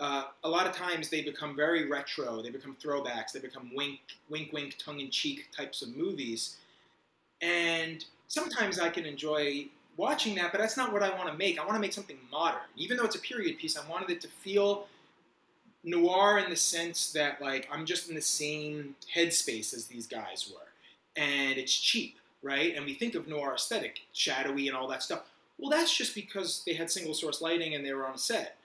uh, 0.00 0.24
a 0.44 0.48
lot 0.48 0.66
of 0.66 0.72
times 0.72 1.08
they 1.08 1.22
become 1.22 1.56
very 1.56 1.88
retro. 1.88 2.40
They 2.40 2.50
become 2.50 2.76
throwbacks. 2.82 3.32
They 3.32 3.40
become 3.40 3.70
wink, 3.74 4.00
wink, 4.30 4.52
wink, 4.52 4.76
tongue 4.78 5.00
in 5.00 5.10
cheek 5.10 5.48
types 5.56 5.82
of 5.82 5.96
movies. 5.96 6.56
And 7.42 8.04
sometimes 8.28 8.78
I 8.78 8.90
can 8.90 9.04
enjoy 9.04 9.66
watching 9.96 10.36
that, 10.36 10.52
but 10.52 10.60
that's 10.60 10.76
not 10.76 10.92
what 10.92 11.02
I 11.02 11.10
want 11.16 11.28
to 11.30 11.36
make. 11.36 11.58
I 11.58 11.64
want 11.64 11.74
to 11.74 11.80
make 11.80 11.92
something 11.92 12.18
modern. 12.30 12.60
Even 12.76 12.96
though 12.96 13.04
it's 13.04 13.16
a 13.16 13.20
period 13.20 13.58
piece, 13.58 13.76
I 13.76 13.88
wanted 13.90 14.10
it 14.10 14.20
to 14.20 14.28
feel 14.28 14.86
noir 15.82 16.38
in 16.38 16.50
the 16.50 16.56
sense 16.56 17.12
that 17.12 17.40
like 17.40 17.68
I'm 17.72 17.84
just 17.84 18.08
in 18.08 18.14
the 18.14 18.20
same 18.20 18.94
headspace 19.14 19.74
as 19.74 19.86
these 19.86 20.06
guys 20.06 20.52
were, 20.52 21.20
and 21.20 21.58
it's 21.58 21.76
cheap, 21.76 22.18
right? 22.42 22.76
And 22.76 22.84
we 22.84 22.94
think 22.94 23.16
of 23.16 23.26
noir 23.26 23.54
aesthetic, 23.54 24.00
shadowy 24.12 24.68
and 24.68 24.76
all 24.76 24.86
that 24.88 25.02
stuff. 25.02 25.22
Well, 25.58 25.70
that's 25.70 25.96
just 25.96 26.14
because 26.14 26.62
they 26.64 26.74
had 26.74 26.90
single 26.90 27.14
source 27.14 27.40
lighting 27.40 27.74
and 27.74 27.84
they 27.84 27.92
were 27.92 28.06
on 28.06 28.14
a 28.14 28.18
set 28.18 28.57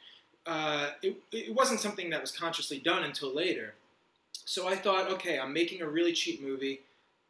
uh, 0.45 0.91
it, 1.01 1.17
it 1.31 1.53
wasn't 1.53 1.79
something 1.79 2.09
that 2.09 2.21
was 2.21 2.31
consciously 2.31 2.79
done 2.79 3.03
until 3.03 3.33
later. 3.33 3.73
So 4.45 4.67
I 4.67 4.75
thought, 4.75 5.09
okay, 5.11 5.39
I'm 5.39 5.53
making 5.53 5.81
a 5.81 5.87
really 5.87 6.11
cheap 6.13 6.43
movie, 6.43 6.81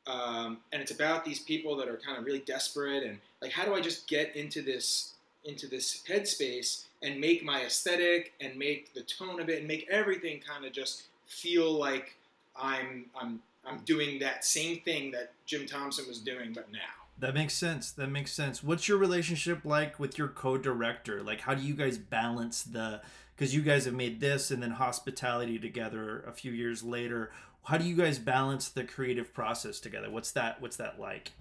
um, 0.07 0.57
and 0.71 0.81
it's 0.81 0.91
about 0.91 1.23
these 1.23 1.39
people 1.39 1.75
that 1.77 1.87
are 1.87 1.97
kind 1.97 2.17
of 2.17 2.25
really 2.25 2.39
desperate, 2.39 3.03
and 3.03 3.19
like, 3.41 3.51
how 3.51 3.65
do 3.65 3.73
I 3.75 3.81
just 3.81 4.07
get 4.07 4.35
into 4.35 4.61
this 4.61 5.13
into 5.45 5.67
this 5.67 6.01
headspace 6.07 6.85
and 7.01 7.19
make 7.19 7.43
my 7.43 7.63
aesthetic 7.63 8.31
and 8.39 8.57
make 8.57 8.93
the 8.93 9.01
tone 9.01 9.41
of 9.41 9.49
it 9.49 9.59
and 9.59 9.67
make 9.67 9.85
everything 9.89 10.39
kind 10.39 10.63
of 10.65 10.71
just 10.71 11.03
feel 11.27 11.71
like 11.71 12.15
I'm 12.55 13.05
I'm 13.19 13.41
I'm 13.65 13.79
doing 13.79 14.19
that 14.19 14.45
same 14.45 14.79
thing 14.81 15.11
that 15.11 15.31
Jim 15.45 15.65
Thompson 15.65 16.07
was 16.07 16.19
doing, 16.19 16.53
but 16.53 16.71
now. 16.71 17.02
That 17.23 17.35
makes 17.35 17.53
sense. 17.53 17.89
That 17.91 18.11
makes 18.11 18.33
sense. 18.33 18.61
What's 18.61 18.89
your 18.89 18.97
relationship 18.97 19.63
like 19.63 19.97
with 19.97 20.17
your 20.17 20.27
co-director? 20.27 21.23
Like, 21.23 21.39
how 21.39 21.53
do 21.53 21.63
you 21.63 21.73
guys 21.73 21.97
balance 21.97 22.63
the? 22.63 22.99
Because 23.33 23.55
you 23.55 23.61
guys 23.61 23.85
have 23.85 23.93
made 23.93 24.19
this 24.19 24.51
and 24.51 24.61
then 24.61 24.71
hospitality 24.71 25.57
together 25.57 26.25
a 26.27 26.33
few 26.33 26.51
years 26.51 26.83
later. 26.83 27.31
How 27.63 27.77
do 27.77 27.85
you 27.85 27.95
guys 27.95 28.19
balance 28.19 28.67
the 28.67 28.83
creative 28.83 29.33
process 29.33 29.79
together? 29.79 30.11
What's 30.11 30.31
that? 30.33 30.61
What's 30.61 30.75
that 30.75 30.99
like? 30.99 31.31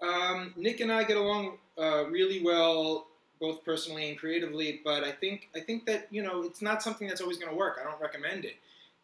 Um, 0.00 0.54
Nick 0.56 0.80
and 0.80 0.90
I 0.90 1.04
get 1.04 1.18
along 1.18 1.58
uh, 1.76 2.06
really 2.06 2.42
well, 2.42 3.08
both 3.38 3.62
personally 3.66 4.08
and 4.08 4.18
creatively. 4.18 4.80
But 4.82 5.04
I 5.04 5.12
think 5.12 5.50
I 5.54 5.60
think 5.60 5.84
that 5.84 6.06
you 6.10 6.22
know 6.22 6.42
it's 6.42 6.62
not 6.62 6.82
something 6.82 7.06
that's 7.06 7.20
always 7.20 7.36
going 7.36 7.50
to 7.50 7.58
work. 7.58 7.78
I 7.78 7.84
don't 7.84 8.00
recommend 8.00 8.46
it 8.46 8.56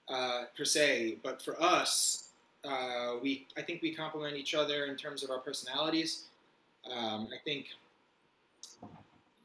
uh, 0.09 0.45
per 0.57 0.65
se, 0.65 1.19
but 1.23 1.43
for 1.43 1.63
us, 1.63 2.31
uh, 2.65 3.15
we 3.23 3.47
I 3.57 3.63
think 3.63 3.83
we 3.83 3.95
complement 3.95 4.37
each 4.37 4.55
other 4.55 4.87
in 4.87 4.97
terms 4.97 5.23
of 5.23 5.31
our 5.31 5.39
personalities. 5.39 6.25
Um, 6.91 7.29
I 7.33 7.39
think 7.45 7.67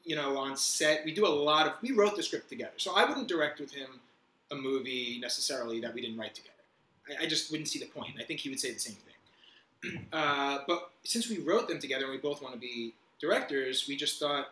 you 0.04 0.16
know 0.16 0.38
on 0.38 0.56
set 0.56 1.04
we 1.06 1.14
do 1.14 1.26
a 1.26 1.30
lot 1.30 1.68
of 1.68 1.74
we 1.82 1.92
wrote 1.92 2.16
the 2.16 2.24
script 2.24 2.50
together, 2.50 2.74
so 2.78 2.96
I 2.96 3.06
wouldn't 3.06 3.28
direct 3.28 3.60
with 3.60 3.72
him 3.72 4.00
a 4.52 4.56
movie 4.56 5.20
necessarily 5.20 5.80
that 5.82 5.94
we 5.94 6.02
didn't 6.02 6.18
write 6.18 6.36
together. 6.36 6.54
I, 7.10 7.24
I 7.24 7.28
just 7.28 7.52
wouldn't 7.52 7.68
see 7.68 7.80
the 7.80 7.88
point. 7.88 8.16
I 8.20 8.24
think 8.24 8.40
he 8.40 8.50
would 8.50 8.60
say 8.60 8.72
the 8.74 8.80
same 8.80 8.96
thing. 8.96 9.04
Uh, 10.12 10.60
but 10.68 10.90
since 11.04 11.30
we 11.30 11.38
wrote 11.38 11.68
them 11.68 11.78
together 11.78 12.06
and 12.06 12.12
we 12.12 12.18
both 12.18 12.42
want 12.42 12.52
to 12.52 12.60
be 12.60 12.96
directors, 13.22 13.86
we 13.88 13.96
just 13.96 14.20
thought, 14.20 14.50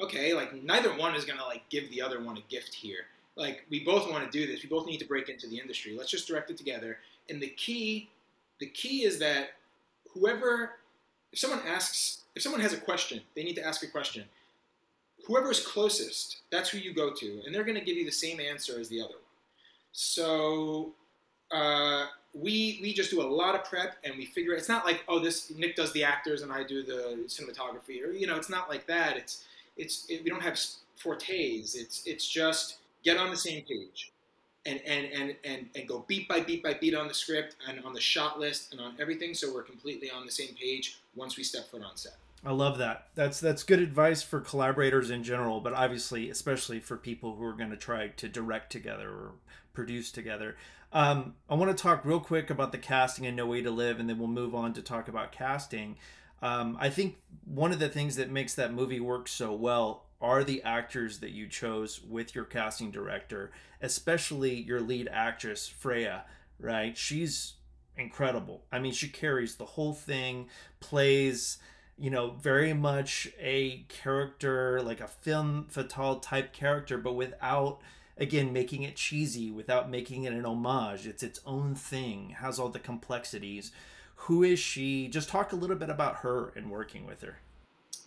okay, 0.00 0.32
like 0.34 0.54
neither 0.62 0.90
one 0.96 1.16
is 1.16 1.24
gonna 1.24 1.44
like 1.44 1.68
give 1.68 1.90
the 1.90 2.00
other 2.00 2.22
one 2.22 2.36
a 2.36 2.40
gift 2.48 2.72
here. 2.72 3.06
Like 3.36 3.66
we 3.70 3.80
both 3.84 4.08
want 4.10 4.24
to 4.24 4.30
do 4.30 4.46
this. 4.46 4.62
We 4.62 4.68
both 4.68 4.86
need 4.86 4.98
to 4.98 5.04
break 5.04 5.28
into 5.28 5.48
the 5.48 5.58
industry. 5.58 5.96
Let's 5.98 6.10
just 6.10 6.28
direct 6.28 6.50
it 6.50 6.56
together. 6.56 6.98
And 7.30 7.40
the 7.40 7.48
key, 7.48 8.10
the 8.58 8.66
key 8.66 9.04
is 9.04 9.18
that 9.20 9.50
whoever, 10.12 10.72
if 11.32 11.38
someone 11.38 11.60
asks, 11.66 12.24
if 12.34 12.42
someone 12.42 12.60
has 12.60 12.72
a 12.72 12.76
question, 12.76 13.20
they 13.34 13.44
need 13.44 13.54
to 13.54 13.66
ask 13.66 13.82
a 13.82 13.86
question. 13.86 14.24
Whoever 15.26 15.50
is 15.50 15.64
closest, 15.64 16.38
that's 16.50 16.70
who 16.70 16.78
you 16.78 16.92
go 16.92 17.12
to, 17.14 17.42
and 17.46 17.54
they're 17.54 17.64
going 17.64 17.78
to 17.78 17.84
give 17.84 17.96
you 17.96 18.04
the 18.04 18.10
same 18.10 18.40
answer 18.40 18.80
as 18.80 18.88
the 18.88 19.00
other 19.00 19.14
one. 19.14 19.22
So 19.92 20.92
uh, 21.50 22.06
we 22.32 22.78
we 22.80 22.92
just 22.92 23.10
do 23.10 23.20
a 23.20 23.24
lot 23.24 23.54
of 23.54 23.64
prep 23.64 23.96
and 24.04 24.14
we 24.16 24.24
figure 24.24 24.54
it's 24.54 24.68
not 24.68 24.84
like 24.84 25.02
oh 25.08 25.18
this 25.18 25.50
Nick 25.56 25.74
does 25.74 25.92
the 25.92 26.04
actors 26.04 26.42
and 26.42 26.52
I 26.52 26.62
do 26.62 26.82
the 26.82 27.24
cinematography 27.26 28.04
or 28.04 28.12
you 28.12 28.26
know 28.26 28.36
it's 28.36 28.48
not 28.48 28.68
like 28.68 28.86
that 28.86 29.16
it's 29.16 29.44
it's 29.76 30.06
it, 30.08 30.22
we 30.22 30.30
don't 30.30 30.42
have 30.42 30.58
fortes 30.96 31.74
it's 31.74 32.06
it's 32.06 32.28
just 32.28 32.78
get 33.02 33.16
on 33.16 33.30
the 33.30 33.36
same 33.36 33.62
page 33.64 34.09
and 34.66 34.80
and, 34.86 35.06
and 35.12 35.36
and 35.44 35.68
and 35.74 35.88
go 35.88 36.04
beat 36.06 36.28
by 36.28 36.40
beat 36.40 36.62
by 36.62 36.74
beat 36.74 36.94
on 36.94 37.08
the 37.08 37.14
script 37.14 37.56
and 37.68 37.82
on 37.84 37.92
the 37.92 38.00
shot 38.00 38.38
list 38.38 38.72
and 38.72 38.80
on 38.80 38.94
everything 39.00 39.34
so 39.34 39.52
we're 39.52 39.62
completely 39.62 40.10
on 40.10 40.26
the 40.26 40.32
same 40.32 40.54
page 40.54 40.98
once 41.14 41.36
we 41.36 41.44
step 41.44 41.70
foot 41.70 41.82
on 41.82 41.96
set 41.96 42.16
I 42.44 42.52
love 42.52 42.78
that. 42.78 43.08
That's 43.14 43.38
that's 43.38 43.62
good 43.62 43.80
advice 43.80 44.22
for 44.22 44.40
collaborators 44.40 45.10
in 45.10 45.22
general, 45.22 45.60
but 45.60 45.74
obviously, 45.74 46.30
especially 46.30 46.80
for 46.80 46.96
people 46.96 47.36
who 47.36 47.44
are 47.44 47.52
going 47.52 47.70
to 47.70 47.76
try 47.76 48.08
to 48.08 48.28
direct 48.28 48.72
together 48.72 49.10
or 49.10 49.32
produce 49.74 50.10
together. 50.10 50.56
Um, 50.92 51.34
I 51.48 51.54
want 51.54 51.76
to 51.76 51.80
talk 51.80 52.04
real 52.04 52.18
quick 52.18 52.50
about 52.50 52.72
the 52.72 52.78
casting 52.78 53.26
and 53.26 53.36
No 53.36 53.46
Way 53.46 53.62
to 53.62 53.70
Live, 53.70 54.00
and 54.00 54.08
then 54.08 54.18
we'll 54.18 54.28
move 54.28 54.54
on 54.54 54.72
to 54.72 54.82
talk 54.82 55.06
about 55.06 55.32
casting. 55.32 55.96
Um, 56.42 56.76
I 56.80 56.88
think 56.88 57.18
one 57.44 57.72
of 57.72 57.78
the 57.78 57.90
things 57.90 58.16
that 58.16 58.30
makes 58.30 58.54
that 58.54 58.72
movie 58.72 59.00
work 59.00 59.28
so 59.28 59.52
well 59.52 60.06
are 60.20 60.44
the 60.44 60.62
actors 60.62 61.18
that 61.20 61.30
you 61.30 61.46
chose 61.46 62.00
with 62.02 62.34
your 62.34 62.44
casting 62.44 62.90
director, 62.90 63.50
especially 63.80 64.54
your 64.54 64.80
lead 64.80 65.08
actress, 65.10 65.66
Freya, 65.66 66.24
right? 66.58 66.96
She's 66.96 67.54
incredible. 67.96 68.64
I 68.70 68.78
mean, 68.78 68.92
she 68.92 69.08
carries 69.08 69.56
the 69.56 69.64
whole 69.64 69.94
thing, 69.94 70.48
plays, 70.80 71.58
you 71.98 72.10
know, 72.10 72.30
very 72.30 72.72
much 72.72 73.28
a 73.38 73.84
character, 73.88 74.82
like 74.82 75.00
a 75.00 75.08
femme 75.08 75.66
fatale 75.68 76.20
type 76.20 76.52
character, 76.52 76.98
but 76.98 77.14
without 77.14 77.80
again 78.20 78.52
making 78.52 78.82
it 78.82 78.96
cheesy 78.96 79.50
without 79.50 79.90
making 79.90 80.24
it 80.24 80.32
an 80.32 80.44
homage 80.44 81.06
it's 81.06 81.22
its 81.22 81.40
own 81.46 81.74
thing 81.74 82.36
has 82.38 82.58
all 82.58 82.68
the 82.68 82.78
complexities 82.78 83.72
who 84.14 84.42
is 84.42 84.58
she 84.58 85.08
just 85.08 85.30
talk 85.30 85.52
a 85.52 85.56
little 85.56 85.74
bit 85.74 85.88
about 85.88 86.16
her 86.16 86.52
and 86.54 86.70
working 86.70 87.06
with 87.06 87.22
her 87.22 87.38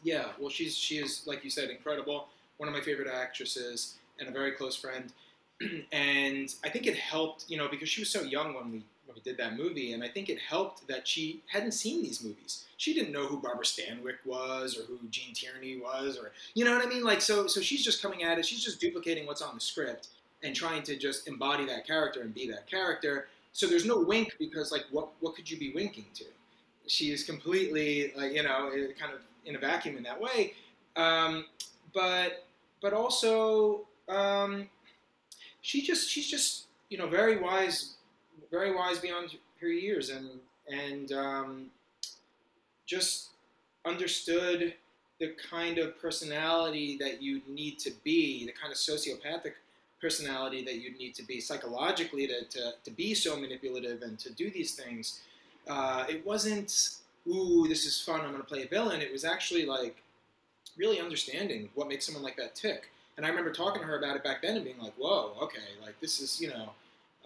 yeah 0.03 0.25
well 0.39 0.50
she's 0.50 0.75
she 0.75 0.98
is 0.98 1.24
like 1.25 1.43
you 1.43 1.50
said 1.50 1.69
incredible. 1.69 2.27
One 2.57 2.69
of 2.69 2.75
my 2.75 2.81
favorite 2.81 3.07
actresses 3.07 3.95
and 4.19 4.29
a 4.29 4.31
very 4.31 4.51
close 4.51 4.75
friend. 4.75 5.12
And 5.91 6.53
i 6.63 6.69
think 6.69 6.88
it 6.88 6.95
helped 6.98 7.45
you 7.48 7.57
know 7.57 7.67
because 7.67 7.88
she 7.89 8.01
was 8.01 8.10
so 8.10 8.22
young 8.24 8.53
when 8.53 8.72
we 8.72 8.83
when 9.05 9.15
we 9.15 9.22
did 9.24 9.38
that 9.38 9.55
movie 9.55 9.93
and 9.93 10.03
i 10.03 10.07
think 10.07 10.29
it 10.29 10.39
helped 10.39 10.88
that 10.88 11.07
she 11.07 11.41
hadn't 11.48 11.74
seen 11.74 12.01
these 12.03 12.24
movies. 12.24 12.65
She 12.77 12.93
didn't 12.93 13.13
know 13.13 13.25
who 13.27 13.38
barbara 13.38 13.63
stanwyck 13.65 14.17
was 14.25 14.77
or 14.77 14.83
who 14.83 15.00
gene 15.10 15.33
tierney 15.33 15.79
was 15.79 16.17
or 16.17 16.31
you 16.53 16.65
know 16.65 16.75
what 16.75 16.86
i 16.86 16.89
mean? 16.89 17.03
Like 17.03 17.22
so 17.22 17.48
so 17.48 17.62
she's 17.62 17.83
just 17.83 18.01
coming 18.01 18.24
at 18.24 18.38
it. 18.39 18.45
She's 18.45 18.63
just 18.63 18.81
duplicating 18.81 19.25
what's 19.25 19.41
on 19.41 19.55
the 19.55 19.62
script 19.62 20.07
and 20.43 20.55
trying 20.55 20.83
to 20.83 20.98
just 20.98 21.27
embody 21.27 21.65
that 21.65 21.88
character 21.88 22.22
and 22.22 22.33
be 22.33 22.50
that 22.51 22.67
character. 22.69 23.27
So 23.53 23.67
there's 23.67 23.86
no 23.86 24.00
wink 24.00 24.36
because 24.39 24.72
like 24.72 24.86
what 24.91 25.10
what 25.22 25.36
could 25.36 25.50
you 25.50 25.57
be 25.57 25.72
winking 25.74 26.05
to? 26.15 26.25
She 26.88 27.12
is 27.12 27.24
completely 27.24 28.12
like 28.17 28.33
you 28.33 28.43
know 28.43 28.69
kind 29.00 29.13
of 29.13 29.22
in 29.45 29.55
a 29.55 29.59
vacuum 29.59 29.97
in 29.97 30.03
that 30.03 30.19
way 30.19 30.53
um, 30.95 31.45
but 31.93 32.45
but 32.81 32.93
also 32.93 33.81
um, 34.09 34.67
she 35.62 35.81
just 35.81 36.09
she's 36.09 36.27
just 36.27 36.65
you 36.89 36.97
know 36.97 37.07
very 37.07 37.38
wise 37.38 37.95
very 38.51 38.73
wise 38.75 39.00
beyond 39.00 39.35
her 39.59 39.67
years 39.67 40.09
and 40.09 40.29
and 40.67 41.12
um, 41.12 41.65
just 42.85 43.29
understood 43.85 44.73
the 45.19 45.35
kind 45.50 45.77
of 45.77 46.00
personality 46.00 46.97
that 47.00 47.21
you 47.21 47.41
need 47.47 47.79
to 47.79 47.91
be, 48.03 48.45
the 48.45 48.51
kind 48.51 48.71
of 48.71 48.77
sociopathic 48.77 49.53
personality 50.01 50.63
that 50.65 50.75
you'd 50.75 50.97
need 50.97 51.15
to 51.15 51.23
be 51.23 51.39
psychologically 51.39 52.27
to, 52.27 52.43
to, 52.45 52.73
to 52.83 52.91
be 52.91 53.13
so 53.13 53.38
manipulative 53.38 54.01
and 54.01 54.19
to 54.19 54.31
do 54.33 54.50
these 54.50 54.75
things. 54.75 55.21
Uh, 55.67 56.05
it 56.09 56.25
wasn't, 56.25 56.97
ooh, 57.27 57.68
this 57.68 57.86
is 57.86 58.00
fun, 58.01 58.22
I'm 58.22 58.32
going 58.32 58.42
to 58.42 58.48
play 58.48 58.63
a 58.63 58.68
villain. 58.68 59.01
It 59.01 59.12
was 59.12 59.25
actually 59.25 59.65
like 59.65 59.98
really 60.77 61.00
understanding 61.00 61.70
what 61.75 61.88
makes 61.88 62.06
someone 62.06 62.24
like 62.24 62.38
that 62.38 62.56
tick. 62.56 62.89
And 63.18 63.25
I 63.25 63.30
remember 63.30 63.51
talking 63.51 63.82
to 63.82 63.88
her 63.88 63.98
about 63.98 64.15
it 64.15 64.24
back 64.24 64.42
then 64.42 64.56
and 64.56 64.65
being 64.65 64.80
like, 64.80 64.94
whoa, 64.98 65.36
okay, 65.42 65.60
like 65.82 66.00
this 66.01 66.20
is, 66.20 66.42
you 66.42 66.50
know, 66.50 66.70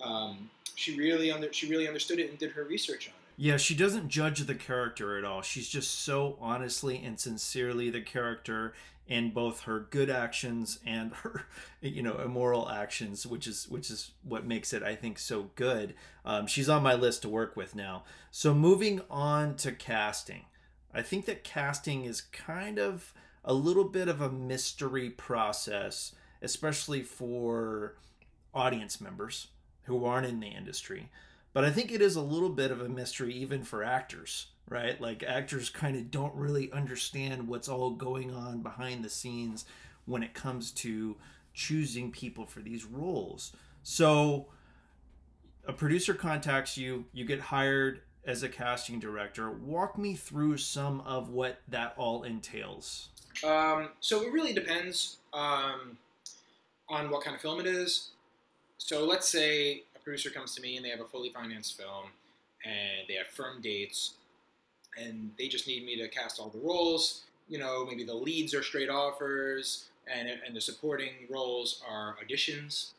um, 0.03 0.49
she 0.75 0.97
really 0.97 1.31
under 1.31 1.51
she 1.51 1.69
really 1.69 1.87
understood 1.87 2.19
it 2.19 2.29
and 2.29 2.37
did 2.37 2.51
her 2.51 2.63
research 2.63 3.07
on 3.07 3.13
it. 3.13 3.43
Yeah, 3.43 3.57
she 3.57 3.75
doesn't 3.75 4.09
judge 4.09 4.41
the 4.41 4.55
character 4.55 5.17
at 5.17 5.23
all. 5.23 5.41
She's 5.41 5.69
just 5.69 5.99
so 5.99 6.37
honestly 6.41 7.01
and 7.03 7.19
sincerely 7.19 7.89
the 7.89 8.01
character 8.01 8.73
in 9.07 9.31
both 9.31 9.61
her 9.61 9.79
good 9.79 10.09
actions 10.09 10.79
and 10.85 11.13
her, 11.15 11.45
you 11.81 12.01
know, 12.01 12.17
immoral 12.19 12.69
actions, 12.69 13.25
which 13.25 13.47
is 13.47 13.67
which 13.67 13.89
is 13.89 14.11
what 14.23 14.45
makes 14.45 14.73
it, 14.73 14.83
I 14.83 14.95
think, 14.95 15.19
so 15.19 15.51
good. 15.55 15.95
Um, 16.25 16.47
she's 16.47 16.69
on 16.69 16.83
my 16.83 16.93
list 16.93 17.21
to 17.21 17.29
work 17.29 17.55
with 17.55 17.75
now. 17.75 18.03
So 18.31 18.53
moving 18.53 19.01
on 19.09 19.55
to 19.57 19.71
casting, 19.71 20.45
I 20.93 21.01
think 21.01 21.25
that 21.25 21.43
casting 21.43 22.05
is 22.05 22.21
kind 22.21 22.79
of 22.79 23.13
a 23.43 23.53
little 23.53 23.85
bit 23.85 24.07
of 24.07 24.19
a 24.19 24.29
mystery 24.29 25.09
process, 25.09 26.13
especially 26.41 27.01
for 27.01 27.95
audience 28.53 28.99
members 28.99 29.47
who 29.83 30.03
aren't 30.03 30.27
in 30.27 30.39
the 30.39 30.47
industry. 30.47 31.09
But 31.53 31.63
I 31.63 31.71
think 31.71 31.91
it 31.91 32.01
is 32.01 32.15
a 32.15 32.21
little 32.21 32.49
bit 32.49 32.71
of 32.71 32.81
a 32.81 32.89
mystery 32.89 33.33
even 33.33 33.63
for 33.63 33.83
actors, 33.83 34.47
right? 34.69 34.99
Like 34.99 35.23
actors 35.23 35.69
kind 35.69 35.95
of 35.95 36.11
don't 36.11 36.35
really 36.35 36.71
understand 36.71 37.47
what's 37.47 37.69
all 37.69 37.91
going 37.91 38.33
on 38.33 38.61
behind 38.61 39.03
the 39.03 39.09
scenes 39.09 39.65
when 40.05 40.23
it 40.23 40.33
comes 40.33 40.71
to 40.71 41.15
choosing 41.53 42.11
people 42.11 42.45
for 42.45 42.59
these 42.59 42.85
roles. 42.85 43.51
So 43.83 44.47
a 45.65 45.73
producer 45.73 46.13
contacts 46.13 46.77
you, 46.77 47.05
you 47.13 47.25
get 47.25 47.39
hired 47.39 48.01
as 48.25 48.43
a 48.43 48.49
casting 48.49 48.99
director. 48.99 49.51
Walk 49.51 49.97
me 49.97 50.15
through 50.15 50.57
some 50.57 51.01
of 51.01 51.29
what 51.29 51.61
that 51.69 51.93
all 51.97 52.23
entails. 52.23 53.09
Um, 53.43 53.89
so 53.99 54.23
it 54.23 54.31
really 54.31 54.53
depends 54.53 55.17
um, 55.33 55.97
on 56.89 57.09
what 57.09 57.23
kind 57.23 57.35
of 57.35 57.41
film 57.41 57.59
it 57.59 57.67
is 57.67 58.11
so 58.77 59.05
let's 59.05 59.27
say 59.27 59.83
a 59.95 59.99
producer 59.99 60.29
comes 60.29 60.55
to 60.55 60.61
me 60.61 60.77
and 60.77 60.85
they 60.85 60.89
have 60.89 61.01
a 61.01 61.05
fully 61.05 61.29
financed 61.29 61.77
film 61.77 62.05
and 62.63 63.07
they 63.07 63.15
have 63.15 63.27
firm 63.27 63.61
dates 63.61 64.13
and 64.97 65.31
they 65.37 65.47
just 65.47 65.67
need 65.67 65.85
me 65.85 65.95
to 65.97 66.07
cast 66.07 66.39
all 66.39 66.49
the 66.49 66.59
roles. 66.59 67.23
You 67.47 67.59
know, 67.59 67.85
maybe 67.85 68.03
the 68.03 68.13
leads 68.13 68.53
are 68.53 68.63
straight 68.63 68.89
offers 68.89 69.85
and 70.13 70.29
and 70.45 70.55
the 70.55 70.61
supporting 70.61 71.11
roles 71.29 71.81
are 71.87 72.15
auditions. 72.23 72.91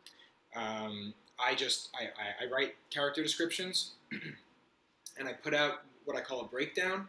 Um, 0.57 1.15
I 1.39 1.55
just 1.55 1.91
I, 1.95 2.05
I, 2.05 2.47
I 2.47 2.51
write 2.51 2.75
character 2.91 3.23
descriptions, 3.23 3.93
and 5.19 5.29
I 5.29 5.33
put 5.33 5.55
out 5.55 5.83
what 6.05 6.17
I 6.17 6.21
call 6.21 6.41
a 6.41 6.47
breakdown, 6.47 7.07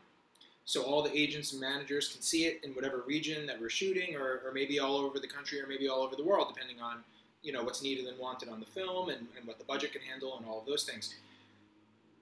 so 0.65 0.84
all 0.84 1.01
the 1.01 1.17
agents 1.17 1.51
and 1.51 1.62
managers 1.62 2.10
can 2.10 2.22
see 2.22 2.46
it 2.46 2.62
in 2.63 2.72
whatever 2.72 3.03
region 3.08 3.46
that 3.48 3.60
we're 3.60 3.69
shooting, 3.69 4.15
or, 4.15 4.41
or 4.46 4.51
maybe 4.53 4.79
all 4.79 4.98
over 4.98 5.19
the 5.19 5.27
country, 5.27 5.62
or 5.62 5.67
maybe 5.67 5.88
all 5.88 6.01
over 6.01 6.15
the 6.15 6.24
world, 6.24 6.51
depending 6.53 6.81
on 6.81 6.98
you 7.41 7.51
know 7.51 7.63
what's 7.63 7.81
needed 7.81 8.05
and 8.05 8.19
wanted 8.19 8.50
on 8.50 8.60
the 8.60 8.65
film, 8.65 9.10
and, 9.10 9.27
and 9.38 9.48
what 9.48 9.58
the 9.58 9.65
budget 9.65 9.93
can 9.93 10.01
handle, 10.01 10.38
and 10.38 10.46
all 10.46 10.60
of 10.60 10.65
those 10.65 10.84
things. 10.84 11.15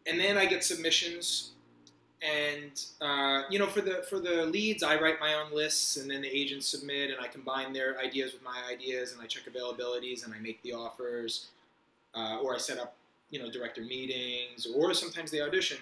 And 0.05 0.17
then 0.17 0.37
I 0.37 0.45
get 0.45 0.63
submissions 0.63 1.51
and 2.21 2.85
uh, 3.01 3.43
you 3.49 3.59
know 3.59 3.67
for 3.67 3.81
the 3.81 4.03
for 4.09 4.19
the 4.19 4.45
leads 4.47 4.81
i 4.81 4.99
write 4.99 5.19
my 5.19 5.35
own 5.35 5.53
lists 5.53 5.97
and 5.97 6.09
then 6.09 6.21
the 6.21 6.27
agents 6.27 6.67
submit 6.67 7.11
and 7.11 7.19
i 7.21 7.27
combine 7.27 7.71
their 7.71 7.97
ideas 7.99 8.33
with 8.33 8.41
my 8.41 8.59
ideas 8.71 9.13
and 9.13 9.21
i 9.21 9.25
check 9.25 9.43
availabilities 9.51 10.25
and 10.25 10.33
i 10.33 10.39
make 10.39 10.61
the 10.63 10.73
offers 10.73 11.47
uh, 12.15 12.39
or 12.41 12.55
i 12.55 12.57
set 12.57 12.79
up 12.79 12.95
you 13.29 13.39
know 13.39 13.51
director 13.51 13.81
meetings 13.81 14.67
or 14.75 14.93
sometimes 14.93 15.31
they 15.31 15.41
audition. 15.41 15.77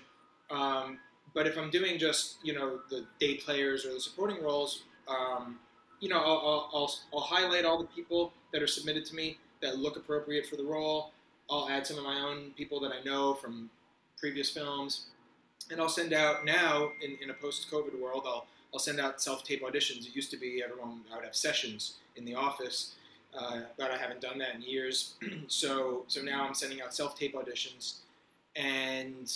Um, 0.51 0.99
but 1.33 1.47
if 1.47 1.57
i'm 1.57 1.69
doing 1.69 1.97
just 1.97 2.37
you 2.43 2.53
know 2.53 2.79
the 2.89 3.05
day 3.19 3.35
players 3.35 3.85
or 3.85 3.93
the 3.93 3.99
supporting 3.99 4.43
roles 4.43 4.83
um, 5.07 5.57
you 6.01 6.09
know 6.09 6.19
I'll, 6.19 6.69
I'll, 6.73 6.95
I'll 7.13 7.21
highlight 7.21 7.63
all 7.65 7.77
the 7.77 7.87
people 7.87 8.33
that 8.51 8.61
are 8.61 8.67
submitted 8.67 9.05
to 9.05 9.15
me 9.15 9.37
that 9.61 9.77
look 9.77 9.95
appropriate 9.95 10.45
for 10.45 10.57
the 10.57 10.63
role. 10.63 11.11
I'll 11.49 11.69
add 11.69 11.87
some 11.87 11.97
of 11.97 12.03
my 12.03 12.19
own 12.19 12.51
people 12.57 12.79
that 12.81 12.91
i 12.91 13.03
know 13.03 13.35
from 13.35 13.69
previous 14.17 14.49
films 14.49 15.05
and 15.71 15.79
I'll 15.79 15.89
send 15.89 16.13
out 16.13 16.45
now 16.45 16.91
in, 17.01 17.17
in 17.21 17.29
a 17.29 17.33
post-COVID 17.33 17.99
world. 17.99 18.23
I'll 18.25 18.45
I'll 18.73 18.79
send 18.79 18.99
out 18.99 19.21
self-tape 19.21 19.63
auditions. 19.63 20.05
It 20.05 20.13
used 20.13 20.31
to 20.31 20.37
be 20.37 20.61
everyone 20.61 20.99
I 21.09 21.15
would 21.15 21.23
have 21.23 21.35
sessions 21.35 21.93
in 22.17 22.25
the 22.25 22.35
office, 22.35 22.95
uh, 23.33 23.61
but 23.77 23.89
I 23.89 23.95
haven't 23.95 24.19
done 24.19 24.37
that 24.39 24.53
in 24.55 24.61
years. 24.61 25.13
so 25.47 26.03
so 26.07 26.21
now 26.21 26.45
I'm 26.45 26.53
sending 26.53 26.81
out 26.81 26.93
self-tape 26.93 27.35
auditions, 27.35 27.99
and 28.55 29.31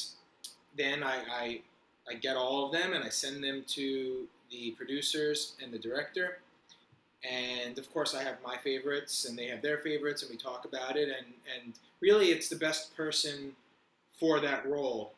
then 0.78 1.04
I, 1.04 1.24
I 1.32 1.62
I 2.10 2.16
get 2.16 2.36
all 2.36 2.66
of 2.66 2.72
them 2.72 2.94
and 2.94 3.04
I 3.04 3.10
send 3.10 3.44
them 3.44 3.64
to 3.68 4.28
the 4.52 4.72
producers 4.72 5.54
and 5.64 5.72
the 5.72 5.80
director. 5.80 6.40
And 7.30 7.78
of 7.78 7.92
course, 7.94 8.16
I 8.16 8.24
have 8.24 8.38
my 8.46 8.58
favorites, 8.58 9.26
and 9.26 9.38
they 9.38 9.48
have 9.48 9.62
their 9.62 9.80
favorites, 9.80 10.22
and 10.22 10.32
we 10.32 10.38
talk 10.38 10.64
about 10.64 10.96
it. 10.96 11.10
And, 11.10 11.28
and 11.54 11.74
really, 12.00 12.28
it's 12.28 12.48
the 12.48 12.56
best 12.56 12.96
person 12.96 13.52
for 14.18 14.40
that 14.40 14.66
role 14.66 15.12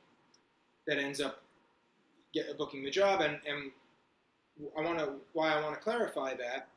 that 0.88 0.98
ends 0.98 1.22
up 1.22 1.42
get, 2.34 2.58
booking 2.58 2.84
the 2.84 2.90
job. 2.90 3.22
And, 3.22 3.40
and 3.48 3.72
I 4.78 4.82
want 4.82 5.00
to 5.00 5.14
why 5.34 5.54
I 5.54 5.62
want 5.62 5.76
to 5.76 5.82
clarify 5.82 6.34
that 6.36 6.68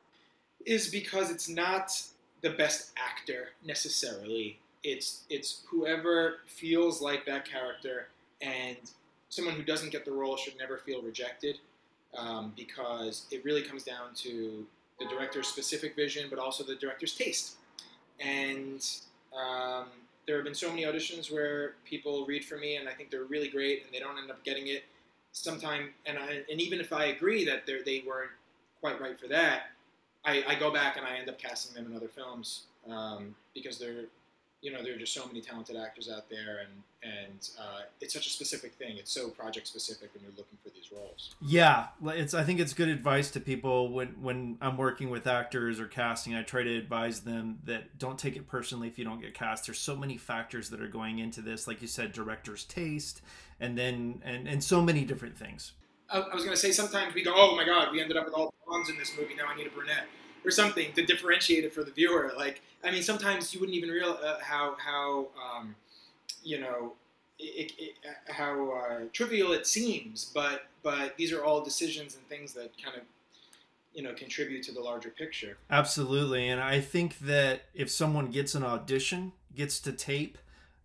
is 0.65 0.89
because 0.89 1.29
it's 1.29 1.49
not 1.49 1.91
the 2.41 2.51
best 2.51 2.91
actor 2.97 3.49
necessarily. 3.63 4.59
It's 4.83 5.23
it's 5.29 5.63
whoever 5.69 6.37
feels 6.45 7.01
like 7.01 7.25
that 7.25 7.49
character, 7.49 8.07
and 8.41 8.77
someone 9.29 9.55
who 9.55 9.63
doesn't 9.63 9.91
get 9.91 10.05
the 10.05 10.11
role 10.11 10.37
should 10.37 10.57
never 10.57 10.77
feel 10.77 11.01
rejected, 11.01 11.57
um, 12.15 12.53
because 12.55 13.25
it 13.31 13.43
really 13.43 13.63
comes 13.63 13.83
down 13.83 14.13
to 14.15 14.65
the 14.99 15.05
director's 15.07 15.47
specific 15.47 15.95
vision, 15.95 16.27
but 16.29 16.39
also 16.39 16.63
the 16.63 16.75
director's 16.75 17.15
taste. 17.15 17.55
And 18.19 18.87
um, 19.35 19.87
there 20.27 20.37
have 20.37 20.45
been 20.45 20.55
so 20.55 20.69
many 20.69 20.83
auditions 20.83 21.31
where 21.31 21.75
people 21.85 22.25
read 22.25 22.43
for 22.43 22.57
me 22.57 22.77
and 22.77 22.89
I 22.89 22.93
think 22.93 23.11
they're 23.11 23.25
really 23.25 23.49
great 23.49 23.83
and 23.85 23.93
they 23.93 23.99
don't 23.99 24.17
end 24.17 24.31
up 24.31 24.43
getting 24.43 24.67
it 24.67 24.83
sometime. 25.31 25.89
And 26.05 26.17
I, 26.17 26.41
and 26.49 26.59
even 26.59 26.79
if 26.79 26.91
I 26.91 27.05
agree 27.05 27.45
that 27.45 27.65
they 27.65 28.03
weren't 28.07 28.31
quite 28.81 28.99
right 28.99 29.19
for 29.19 29.27
that 29.27 29.67
I, 30.25 30.43
I, 30.47 30.55
go 30.55 30.71
back 30.71 30.97
and 30.97 31.05
I 31.05 31.17
end 31.17 31.29
up 31.29 31.37
casting 31.37 31.75
them 31.75 31.91
in 31.91 31.95
other 31.95 32.07
films 32.07 32.63
um, 32.89 33.35
because 33.53 33.77
they're 33.77 34.05
you 34.65 34.71
know, 34.71 34.81
there 34.81 34.95
are 34.95 34.97
just 34.97 35.13
so 35.13 35.27
many 35.27 35.41
talented 35.41 35.75
actors 35.75 36.09
out 36.09 36.27
there, 36.27 36.61
and 36.61 36.81
and 37.03 37.49
uh, 37.59 37.81
it's 38.01 38.15
such 38.15 38.25
a 38.25 38.31
specific 38.31 38.73
thing. 38.73 38.97
It's 38.97 39.11
so 39.11 39.29
project 39.29 39.67
specific 39.67 40.09
when 40.15 40.23
you're 40.23 40.31
looking 40.35 40.57
for 40.63 40.69
these 40.71 40.91
roles. 40.91 41.35
Yeah, 41.39 41.89
it's. 42.03 42.33
I 42.33 42.43
think 42.43 42.59
it's 42.59 42.73
good 42.73 42.89
advice 42.89 43.29
to 43.31 43.39
people 43.39 43.93
when 43.93 44.07
when 44.19 44.57
I'm 44.61 44.75
working 44.75 45.11
with 45.11 45.27
actors 45.27 45.79
or 45.79 45.85
casting. 45.85 46.33
I 46.33 46.41
try 46.41 46.63
to 46.63 46.77
advise 46.77 47.19
them 47.19 47.59
that 47.65 47.99
don't 47.99 48.17
take 48.17 48.35
it 48.35 48.47
personally 48.47 48.87
if 48.87 48.97
you 48.97 49.05
don't 49.05 49.21
get 49.21 49.35
cast. 49.35 49.67
There's 49.67 49.77
so 49.77 49.95
many 49.95 50.17
factors 50.17 50.71
that 50.71 50.81
are 50.81 50.87
going 50.87 51.19
into 51.19 51.41
this, 51.41 51.67
like 51.67 51.83
you 51.83 51.87
said, 51.87 52.11
director's 52.11 52.63
taste, 52.63 53.21
and 53.59 53.77
then 53.77 54.23
and 54.25 54.47
and 54.47 54.63
so 54.63 54.81
many 54.81 55.05
different 55.05 55.37
things. 55.37 55.73
I, 56.09 56.21
I 56.21 56.33
was 56.33 56.43
going 56.43 56.55
to 56.55 56.61
say 56.61 56.71
sometimes 56.71 57.13
we 57.13 57.23
go, 57.23 57.33
oh 57.35 57.55
my 57.55 57.65
god, 57.65 57.91
we 57.91 58.01
ended 58.01 58.17
up 58.17 58.25
with 58.25 58.33
all 58.33 58.51
blondes 58.65 58.89
in 58.89 58.97
this 58.97 59.13
movie. 59.15 59.35
Now 59.35 59.45
I 59.47 59.55
need 59.55 59.67
a 59.67 59.69
brunette 59.69 60.07
or 60.45 60.51
something 60.51 60.93
to 60.93 61.05
differentiate 61.05 61.63
it 61.63 61.73
for 61.73 61.83
the 61.83 61.91
viewer. 61.91 62.31
Like, 62.37 62.61
I 62.83 62.91
mean, 62.91 63.01
sometimes 63.01 63.53
you 63.53 63.59
wouldn't 63.59 63.75
even 63.77 63.89
realize 63.89 64.23
uh, 64.23 64.39
how 64.41 64.75
how 64.77 65.27
um, 65.43 65.75
you 66.43 66.59
know 66.59 66.93
it, 67.39 67.71
it, 67.77 67.93
how 68.27 68.71
uh, 68.71 68.99
trivial 69.11 69.51
it 69.51 69.67
seems, 69.67 70.31
but 70.33 70.67
but 70.83 71.17
these 71.17 71.33
are 71.33 71.43
all 71.43 71.63
decisions 71.63 72.15
and 72.15 72.27
things 72.27 72.53
that 72.53 72.71
kind 72.81 72.95
of 72.97 73.03
you 73.93 74.03
know 74.03 74.13
contribute 74.13 74.63
to 74.63 74.71
the 74.71 74.81
larger 74.81 75.09
picture. 75.09 75.57
Absolutely, 75.69 76.47
and 76.47 76.61
I 76.61 76.79
think 76.81 77.19
that 77.19 77.63
if 77.73 77.89
someone 77.89 78.27
gets 78.27 78.55
an 78.55 78.63
audition, 78.63 79.33
gets 79.55 79.79
to 79.81 79.91
tape, 79.91 80.37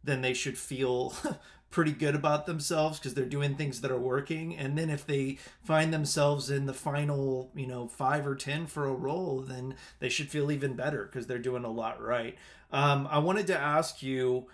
then 0.03 0.23
they 0.23 0.35
should 0.35 0.59
feel 0.59 1.15
pretty 1.71 1.93
good 1.93 2.15
about 2.15 2.47
themselves 2.47 2.99
because 2.99 3.15
they're 3.15 3.25
doing 3.25 3.55
things 3.55 3.81
that 3.81 3.91
are 3.91 3.99
working 3.99 4.57
and 4.57 4.77
then 4.77 4.91
if 4.91 5.07
they 5.07 5.39
find 5.63 5.95
themselves 5.95 6.51
in 6.51 6.67
the 6.67 6.75
final 6.75 7.51
you 7.55 7.67
know 7.67 7.87
five 7.87 8.27
or 8.27 8.35
ten 8.35 8.67
for 8.67 8.87
a 8.87 8.93
role 8.93 9.41
then 9.41 9.75
they 10.01 10.09
should 10.09 10.29
feel 10.29 10.51
even 10.51 10.75
better 10.75 11.05
because 11.05 11.27
they're 11.27 11.39
doing 11.39 11.65
a 11.65 11.71
lot 11.71 12.03
right. 12.03 12.37
Um, 12.73 13.09
i 13.11 13.19
wanted 13.19 13.47
to 13.49 13.59
ask 13.59 14.03
you 14.03 14.47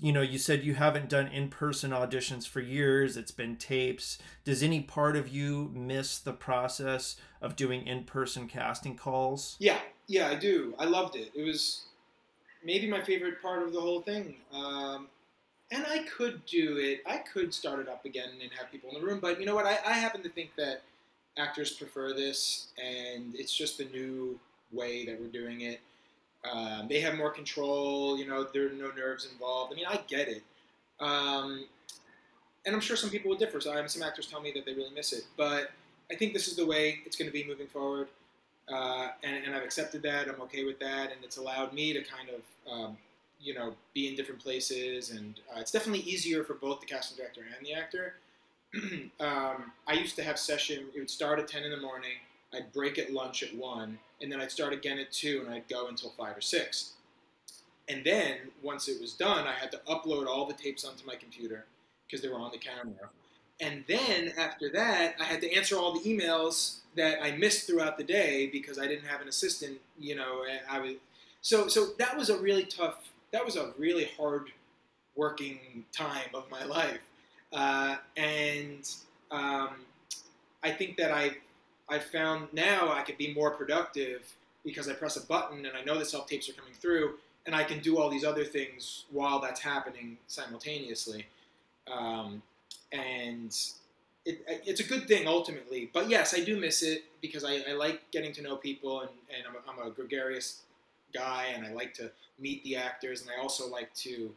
you 0.00 0.12
know 0.12 0.22
you 0.22 0.38
said 0.38 0.64
you 0.64 0.74
haven't 0.74 1.08
done 1.08 1.28
in-person 1.28 1.90
auditions 1.90 2.46
for 2.46 2.60
years 2.60 3.16
it's 3.16 3.32
been 3.32 3.56
tapes. 3.56 4.18
Does 4.44 4.62
any 4.62 4.80
part 4.80 5.16
of 5.16 5.28
you 5.28 5.70
miss 5.74 6.18
the 6.18 6.32
process 6.32 7.16
of 7.40 7.56
doing 7.56 7.86
in-person 7.86 8.48
casting 8.48 8.96
calls? 8.96 9.56
Yeah 9.60 9.78
yeah 10.08 10.28
i 10.28 10.34
do. 10.34 10.74
I 10.78 10.84
loved 10.86 11.16
it. 11.16 11.30
It 11.34 11.44
was 11.44 11.84
maybe 12.64 12.88
my 12.88 13.00
favorite 13.00 13.40
part 13.40 13.62
of 13.62 13.72
the 13.72 13.80
whole 13.80 14.02
thing. 14.02 14.36
Um, 14.52 15.08
and 15.72 15.86
I 15.88 16.04
could 16.04 16.44
do 16.44 16.76
it. 16.76 17.00
I 17.06 17.18
could 17.18 17.52
start 17.52 17.80
it 17.80 17.88
up 17.88 18.04
again 18.04 18.28
and 18.40 18.50
have 18.58 18.70
people 18.70 18.90
in 18.90 19.00
the 19.00 19.06
room. 19.06 19.18
But 19.20 19.40
you 19.40 19.46
know 19.46 19.54
what? 19.54 19.66
I, 19.66 19.78
I 19.86 19.94
happen 19.94 20.22
to 20.22 20.28
think 20.28 20.54
that 20.56 20.82
actors 21.38 21.72
prefer 21.72 22.12
this, 22.12 22.68
and 22.78 23.34
it's 23.34 23.56
just 23.56 23.78
the 23.78 23.86
new 23.86 24.38
way 24.70 25.06
that 25.06 25.18
we're 25.18 25.28
doing 25.28 25.62
it. 25.62 25.80
Um, 26.50 26.88
they 26.88 27.00
have 27.00 27.14
more 27.14 27.30
control. 27.30 28.18
You 28.18 28.26
know, 28.26 28.44
there 28.44 28.66
are 28.66 28.72
no 28.72 28.90
nerves 28.90 29.28
involved. 29.32 29.72
I 29.72 29.76
mean, 29.76 29.86
I 29.88 30.00
get 30.06 30.28
it. 30.28 30.42
Um, 31.00 31.64
and 32.66 32.74
I'm 32.74 32.80
sure 32.80 32.96
some 32.96 33.10
people 33.10 33.30
will 33.30 33.38
differ. 33.38 33.60
So 33.60 33.72
I 33.72 33.76
have 33.76 33.90
some 33.90 34.02
actors 34.02 34.26
tell 34.26 34.42
me 34.42 34.52
that 34.52 34.66
they 34.66 34.74
really 34.74 34.94
miss 34.94 35.12
it. 35.12 35.24
But 35.36 35.70
I 36.10 36.14
think 36.14 36.34
this 36.34 36.48
is 36.48 36.56
the 36.56 36.66
way 36.66 37.00
it's 37.06 37.16
going 37.16 37.28
to 37.28 37.32
be 37.32 37.44
moving 37.44 37.66
forward. 37.66 38.08
Uh, 38.68 39.08
and, 39.24 39.44
and, 39.44 39.56
I've 39.56 39.64
accepted 39.64 40.02
that. 40.02 40.28
I'm 40.28 40.40
okay 40.42 40.64
with 40.64 40.78
that. 40.78 41.10
And 41.10 41.24
it's 41.24 41.36
allowed 41.36 41.72
me 41.72 41.92
to 41.92 42.02
kind 42.02 42.28
of 42.28 42.72
um, 42.72 42.96
you 43.42 43.54
know, 43.54 43.74
be 43.94 44.08
in 44.08 44.14
different 44.14 44.40
places, 44.40 45.10
and 45.10 45.40
uh, 45.54 45.60
it's 45.60 45.70
definitely 45.72 46.00
easier 46.00 46.44
for 46.44 46.54
both 46.54 46.80
the 46.80 46.86
casting 46.86 47.16
director 47.16 47.40
and 47.40 47.66
the 47.66 47.74
actor. 47.74 48.14
um, 49.20 49.72
I 49.86 49.94
used 49.94 50.16
to 50.16 50.22
have 50.22 50.38
session. 50.38 50.86
It 50.94 50.98
would 50.98 51.10
start 51.10 51.38
at 51.38 51.48
ten 51.48 51.64
in 51.64 51.70
the 51.70 51.80
morning. 51.80 52.18
I'd 52.54 52.72
break 52.72 52.98
at 52.98 53.12
lunch 53.12 53.42
at 53.42 53.54
one, 53.54 53.98
and 54.20 54.30
then 54.30 54.40
I'd 54.40 54.50
start 54.50 54.72
again 54.72 54.98
at 54.98 55.10
two, 55.10 55.42
and 55.44 55.52
I'd 55.52 55.68
go 55.68 55.88
until 55.88 56.10
five 56.10 56.36
or 56.36 56.40
six. 56.40 56.92
And 57.88 58.04
then 58.04 58.36
once 58.62 58.88
it 58.88 59.00
was 59.00 59.12
done, 59.12 59.46
I 59.46 59.52
had 59.52 59.72
to 59.72 59.80
upload 59.88 60.26
all 60.26 60.46
the 60.46 60.54
tapes 60.54 60.84
onto 60.84 61.04
my 61.06 61.16
computer 61.16 61.64
because 62.06 62.22
they 62.22 62.28
were 62.28 62.38
on 62.38 62.52
the 62.52 62.58
camera. 62.58 63.10
And 63.60 63.84
then 63.86 64.32
after 64.38 64.70
that, 64.70 65.14
I 65.20 65.24
had 65.24 65.40
to 65.40 65.52
answer 65.52 65.76
all 65.76 65.92
the 65.92 66.00
emails 66.00 66.78
that 66.96 67.22
I 67.22 67.32
missed 67.32 67.66
throughout 67.66 67.96
the 67.96 68.04
day 68.04 68.48
because 68.48 68.78
I 68.78 68.86
didn't 68.86 69.06
have 69.06 69.20
an 69.20 69.28
assistant. 69.28 69.78
You 69.98 70.16
know, 70.16 70.44
I 70.70 70.80
was 70.80 70.94
so 71.40 71.68
so 71.68 71.88
that 71.98 72.16
was 72.16 72.30
a 72.30 72.38
really 72.38 72.64
tough 72.64 73.11
that 73.32 73.44
was 73.44 73.56
a 73.56 73.72
really 73.78 74.08
hard 74.16 74.50
working 75.16 75.84
time 75.92 76.30
of 76.34 76.50
my 76.50 76.64
life. 76.64 77.00
Uh, 77.52 77.96
and 78.16 78.88
um, 79.30 79.70
I 80.62 80.70
think 80.70 80.96
that 80.96 81.10
I 81.10 81.36
I 81.88 81.98
found 81.98 82.48
now 82.52 82.92
I 82.92 83.02
could 83.02 83.18
be 83.18 83.34
more 83.34 83.50
productive 83.50 84.22
because 84.64 84.88
I 84.88 84.94
press 84.94 85.16
a 85.16 85.26
button 85.26 85.66
and 85.66 85.76
I 85.76 85.82
know 85.82 85.98
the 85.98 86.04
self 86.04 86.26
tapes 86.26 86.48
are 86.48 86.52
coming 86.52 86.74
through, 86.74 87.14
and 87.46 87.54
I 87.54 87.64
can 87.64 87.80
do 87.80 87.98
all 87.98 88.08
these 88.08 88.24
other 88.24 88.44
things 88.44 89.04
while 89.10 89.40
that's 89.40 89.60
happening 89.60 90.16
simultaneously. 90.26 91.26
Um, 91.92 92.42
and 92.92 93.54
it, 94.24 94.44
it's 94.46 94.80
a 94.80 94.84
good 94.84 95.08
thing 95.08 95.26
ultimately. 95.26 95.90
But 95.92 96.08
yes, 96.08 96.34
I 96.34 96.44
do 96.44 96.58
miss 96.58 96.82
it 96.82 97.04
because 97.20 97.44
I, 97.44 97.62
I 97.68 97.72
like 97.72 98.10
getting 98.12 98.32
to 98.34 98.42
know 98.42 98.56
people, 98.56 99.00
and, 99.00 99.10
and 99.36 99.44
I'm, 99.46 99.56
a, 99.56 99.82
I'm 99.82 99.88
a 99.88 99.90
gregarious 99.90 100.62
guy, 101.12 101.52
and 101.54 101.66
I 101.66 101.72
like 101.72 101.94
to 101.94 102.10
meet 102.38 102.62
the 102.64 102.76
actors, 102.76 103.22
and 103.22 103.30
I 103.30 103.40
also 103.40 103.68
like 103.68 103.92
to 103.94 104.30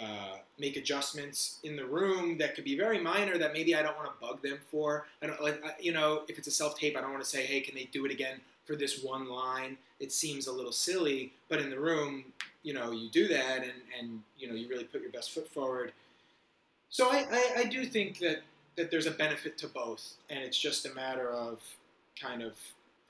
uh, 0.00 0.36
make 0.58 0.76
adjustments 0.76 1.58
in 1.64 1.76
the 1.76 1.84
room 1.84 2.38
that 2.38 2.54
could 2.54 2.64
be 2.64 2.76
very 2.76 2.98
minor 2.98 3.36
that 3.36 3.52
maybe 3.52 3.74
I 3.74 3.82
don't 3.82 3.96
want 3.96 4.08
to 4.08 4.26
bug 4.26 4.42
them 4.42 4.58
for. 4.70 5.06
I 5.22 5.26
don't 5.26 5.42
like 5.42 5.62
you 5.80 5.92
know 5.92 6.22
if 6.28 6.38
it's 6.38 6.48
a 6.48 6.52
self 6.52 6.78
tape, 6.78 6.96
I 6.96 7.00
don't 7.00 7.12
want 7.12 7.22
to 7.22 7.28
say, 7.28 7.44
hey, 7.44 7.60
can 7.60 7.74
they 7.74 7.88
do 7.92 8.04
it 8.06 8.10
again 8.10 8.40
for 8.64 8.76
this 8.76 9.02
one 9.02 9.28
line. 9.28 9.76
It 10.00 10.12
seems 10.12 10.46
a 10.46 10.52
little 10.52 10.72
silly, 10.72 11.32
but 11.48 11.60
in 11.60 11.70
the 11.70 11.78
room, 11.78 12.24
you 12.62 12.74
know, 12.74 12.90
you 12.92 13.10
do 13.10 13.28
that 13.28 13.62
and, 13.62 13.72
and 13.98 14.22
you 14.38 14.48
know, 14.48 14.54
you 14.54 14.68
really 14.68 14.84
put 14.84 15.02
your 15.02 15.10
best 15.10 15.32
foot 15.32 15.48
forward. 15.52 15.92
So 16.88 17.08
I, 17.10 17.26
I, 17.30 17.52
I 17.58 17.64
do 17.64 17.84
think 17.84 18.18
that, 18.18 18.42
that 18.76 18.90
there's 18.90 19.06
a 19.06 19.10
benefit 19.10 19.58
to 19.58 19.68
both, 19.68 20.14
and 20.30 20.40
it's 20.40 20.58
just 20.58 20.86
a 20.86 20.94
matter 20.94 21.30
of 21.30 21.60
kind 22.20 22.42
of, 22.42 22.56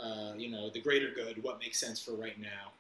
uh, 0.01 0.33
you 0.37 0.51
know, 0.51 0.71
the 0.71 0.81
greater 0.81 1.11
good, 1.15 1.43
what 1.43 1.59
makes 1.61 1.79
sense 1.79 2.01
for 2.01 2.13
right 2.13 2.41
now. 2.41 2.73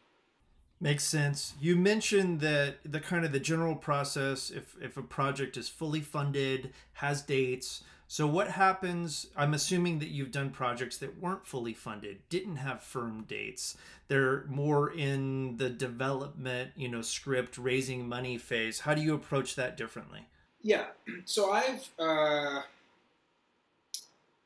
Makes 0.83 1.05
sense. 1.05 1.55
You 1.61 1.77
mentioned 1.77 2.40
that 2.40 2.79
the 2.85 2.99
kind 2.99 3.25
of 3.25 3.31
the 3.31 3.38
general 3.38 3.77
process, 3.77 4.51
if 4.51 4.75
if 4.83 4.97
a 4.97 5.03
project 5.03 5.57
is 5.57 5.68
fully 5.68 6.01
funded, 6.01 6.73
has 6.95 7.23
dates. 7.23 7.85
So 8.09 8.27
what 8.27 8.49
happens? 8.49 9.29
I'm 9.37 9.55
assuming 9.55 10.01
that 10.01 10.09
you've 10.09 10.33
done 10.33 10.51
projects 10.51 10.97
that 10.97 11.21
weren't 11.21 11.47
fully 11.47 11.73
funded, 11.73 12.29
didn't 12.29 12.57
have 12.57 12.83
firm 12.83 13.23
dates. 13.29 13.77
They're 14.09 14.45
more 14.49 14.92
in 14.92 15.57
the 15.57 15.71
development, 15.71 16.73
you 16.75 16.88
know, 16.88 17.01
script, 17.01 17.59
raising 17.59 18.09
money 18.09 18.37
phase. 18.37 18.81
How 18.81 18.92
do 18.92 19.03
you 19.03 19.14
approach 19.14 19.55
that 19.55 19.77
differently? 19.77 20.27
Yeah. 20.62 20.87
So 21.27 21.53
I've 21.53 21.88
uh, 21.97 22.62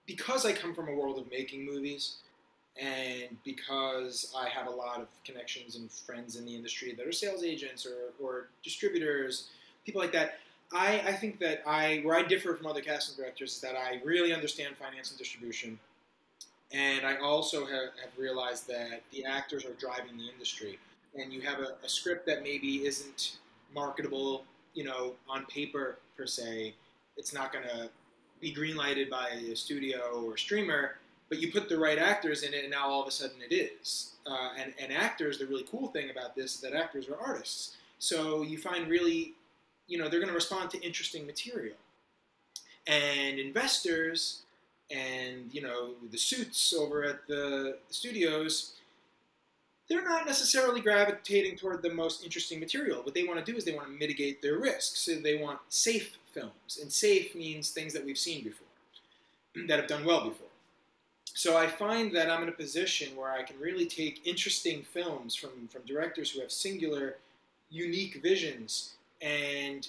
because 0.04 0.44
I 0.44 0.52
come 0.52 0.74
from 0.74 0.88
a 0.88 0.94
world 0.94 1.18
of 1.18 1.30
making 1.30 1.64
movies 1.64 2.16
and 2.78 3.36
because 3.44 4.32
I 4.36 4.48
have 4.48 4.66
a 4.66 4.70
lot 4.70 5.00
of 5.00 5.08
connections 5.24 5.76
and 5.76 5.90
friends 5.90 6.36
in 6.36 6.44
the 6.44 6.54
industry 6.54 6.92
that 6.96 7.06
are 7.06 7.12
sales 7.12 7.42
agents 7.42 7.86
or, 7.86 8.12
or 8.24 8.48
distributors, 8.62 9.48
people 9.84 10.00
like 10.00 10.12
that, 10.12 10.38
I, 10.72 11.02
I 11.06 11.12
think 11.12 11.38
that 11.38 11.62
I 11.66 12.00
where 12.04 12.16
I 12.16 12.22
differ 12.22 12.54
from 12.54 12.66
other 12.66 12.80
casting 12.80 13.16
directors 13.16 13.54
is 13.54 13.60
that 13.60 13.76
I 13.76 14.00
really 14.04 14.32
understand 14.32 14.76
finance 14.76 15.10
and 15.10 15.18
distribution, 15.18 15.78
and 16.72 17.06
I 17.06 17.16
also 17.18 17.60
have, 17.64 17.90
have 18.02 18.18
realized 18.18 18.66
that 18.68 19.02
the 19.12 19.24
actors 19.24 19.64
are 19.64 19.74
driving 19.74 20.16
the 20.18 20.28
industry, 20.28 20.78
and 21.14 21.32
you 21.32 21.40
have 21.42 21.60
a, 21.60 21.76
a 21.84 21.88
script 21.88 22.26
that 22.26 22.42
maybe 22.42 22.84
isn't 22.84 23.38
marketable, 23.74 24.44
you 24.74 24.84
know, 24.84 25.14
on 25.28 25.46
paper 25.46 25.98
per 26.16 26.26
se. 26.26 26.74
It's 27.16 27.32
not 27.32 27.52
going 27.52 27.64
to 27.64 27.88
be 28.40 28.52
greenlighted 28.52 29.08
by 29.08 29.28
a 29.50 29.54
studio 29.54 30.24
or 30.26 30.36
streamer, 30.36 30.96
but 31.28 31.38
you 31.38 31.50
put 31.50 31.68
the 31.68 31.78
right 31.78 31.98
actors 31.98 32.42
in 32.42 32.54
it, 32.54 32.62
and 32.62 32.70
now 32.70 32.88
all 32.88 33.02
of 33.02 33.08
a 33.08 33.10
sudden 33.10 33.36
it 33.48 33.54
is. 33.54 34.12
Uh, 34.26 34.50
and, 34.58 34.72
and 34.80 34.92
actors, 34.92 35.38
the 35.38 35.46
really 35.46 35.64
cool 35.70 35.88
thing 35.88 36.10
about 36.10 36.34
this 36.34 36.54
is 36.54 36.60
that 36.60 36.72
actors 36.72 37.08
are 37.08 37.16
artists. 37.16 37.76
So 37.98 38.42
you 38.42 38.58
find 38.58 38.88
really, 38.88 39.34
you 39.88 39.98
know, 39.98 40.08
they're 40.08 40.20
going 40.20 40.28
to 40.28 40.34
respond 40.34 40.70
to 40.70 40.80
interesting 40.82 41.26
material. 41.26 41.76
And 42.86 43.38
investors 43.38 44.42
and, 44.90 45.52
you 45.52 45.62
know, 45.62 45.94
the 46.10 46.18
suits 46.18 46.72
over 46.72 47.02
at 47.04 47.26
the 47.26 47.78
studios, 47.90 48.74
they're 49.88 50.04
not 50.04 50.26
necessarily 50.26 50.80
gravitating 50.80 51.56
toward 51.56 51.82
the 51.82 51.92
most 51.92 52.24
interesting 52.24 52.60
material. 52.60 53.02
What 53.02 53.14
they 53.14 53.24
want 53.24 53.44
to 53.44 53.50
do 53.50 53.56
is 53.56 53.64
they 53.64 53.74
want 53.74 53.86
to 53.86 53.92
mitigate 53.92 54.42
their 54.42 54.58
risks. 54.58 55.00
So 55.00 55.16
they 55.16 55.36
want 55.36 55.58
safe 55.68 56.16
films. 56.32 56.78
And 56.80 56.92
safe 56.92 57.34
means 57.34 57.70
things 57.70 57.92
that 57.92 58.04
we've 58.04 58.18
seen 58.18 58.44
before, 58.44 58.66
that 59.68 59.78
have 59.78 59.88
done 59.88 60.04
well 60.04 60.28
before. 60.28 60.45
So 61.36 61.54
I 61.58 61.66
find 61.66 62.16
that 62.16 62.30
I'm 62.30 62.42
in 62.44 62.48
a 62.48 62.52
position 62.52 63.14
where 63.14 63.30
I 63.30 63.42
can 63.42 63.60
really 63.60 63.84
take 63.84 64.26
interesting 64.26 64.82
films 64.82 65.34
from, 65.34 65.68
from 65.68 65.82
directors 65.82 66.30
who 66.30 66.40
have 66.40 66.50
singular, 66.50 67.16
unique 67.68 68.22
visions 68.22 68.94
and 69.20 69.86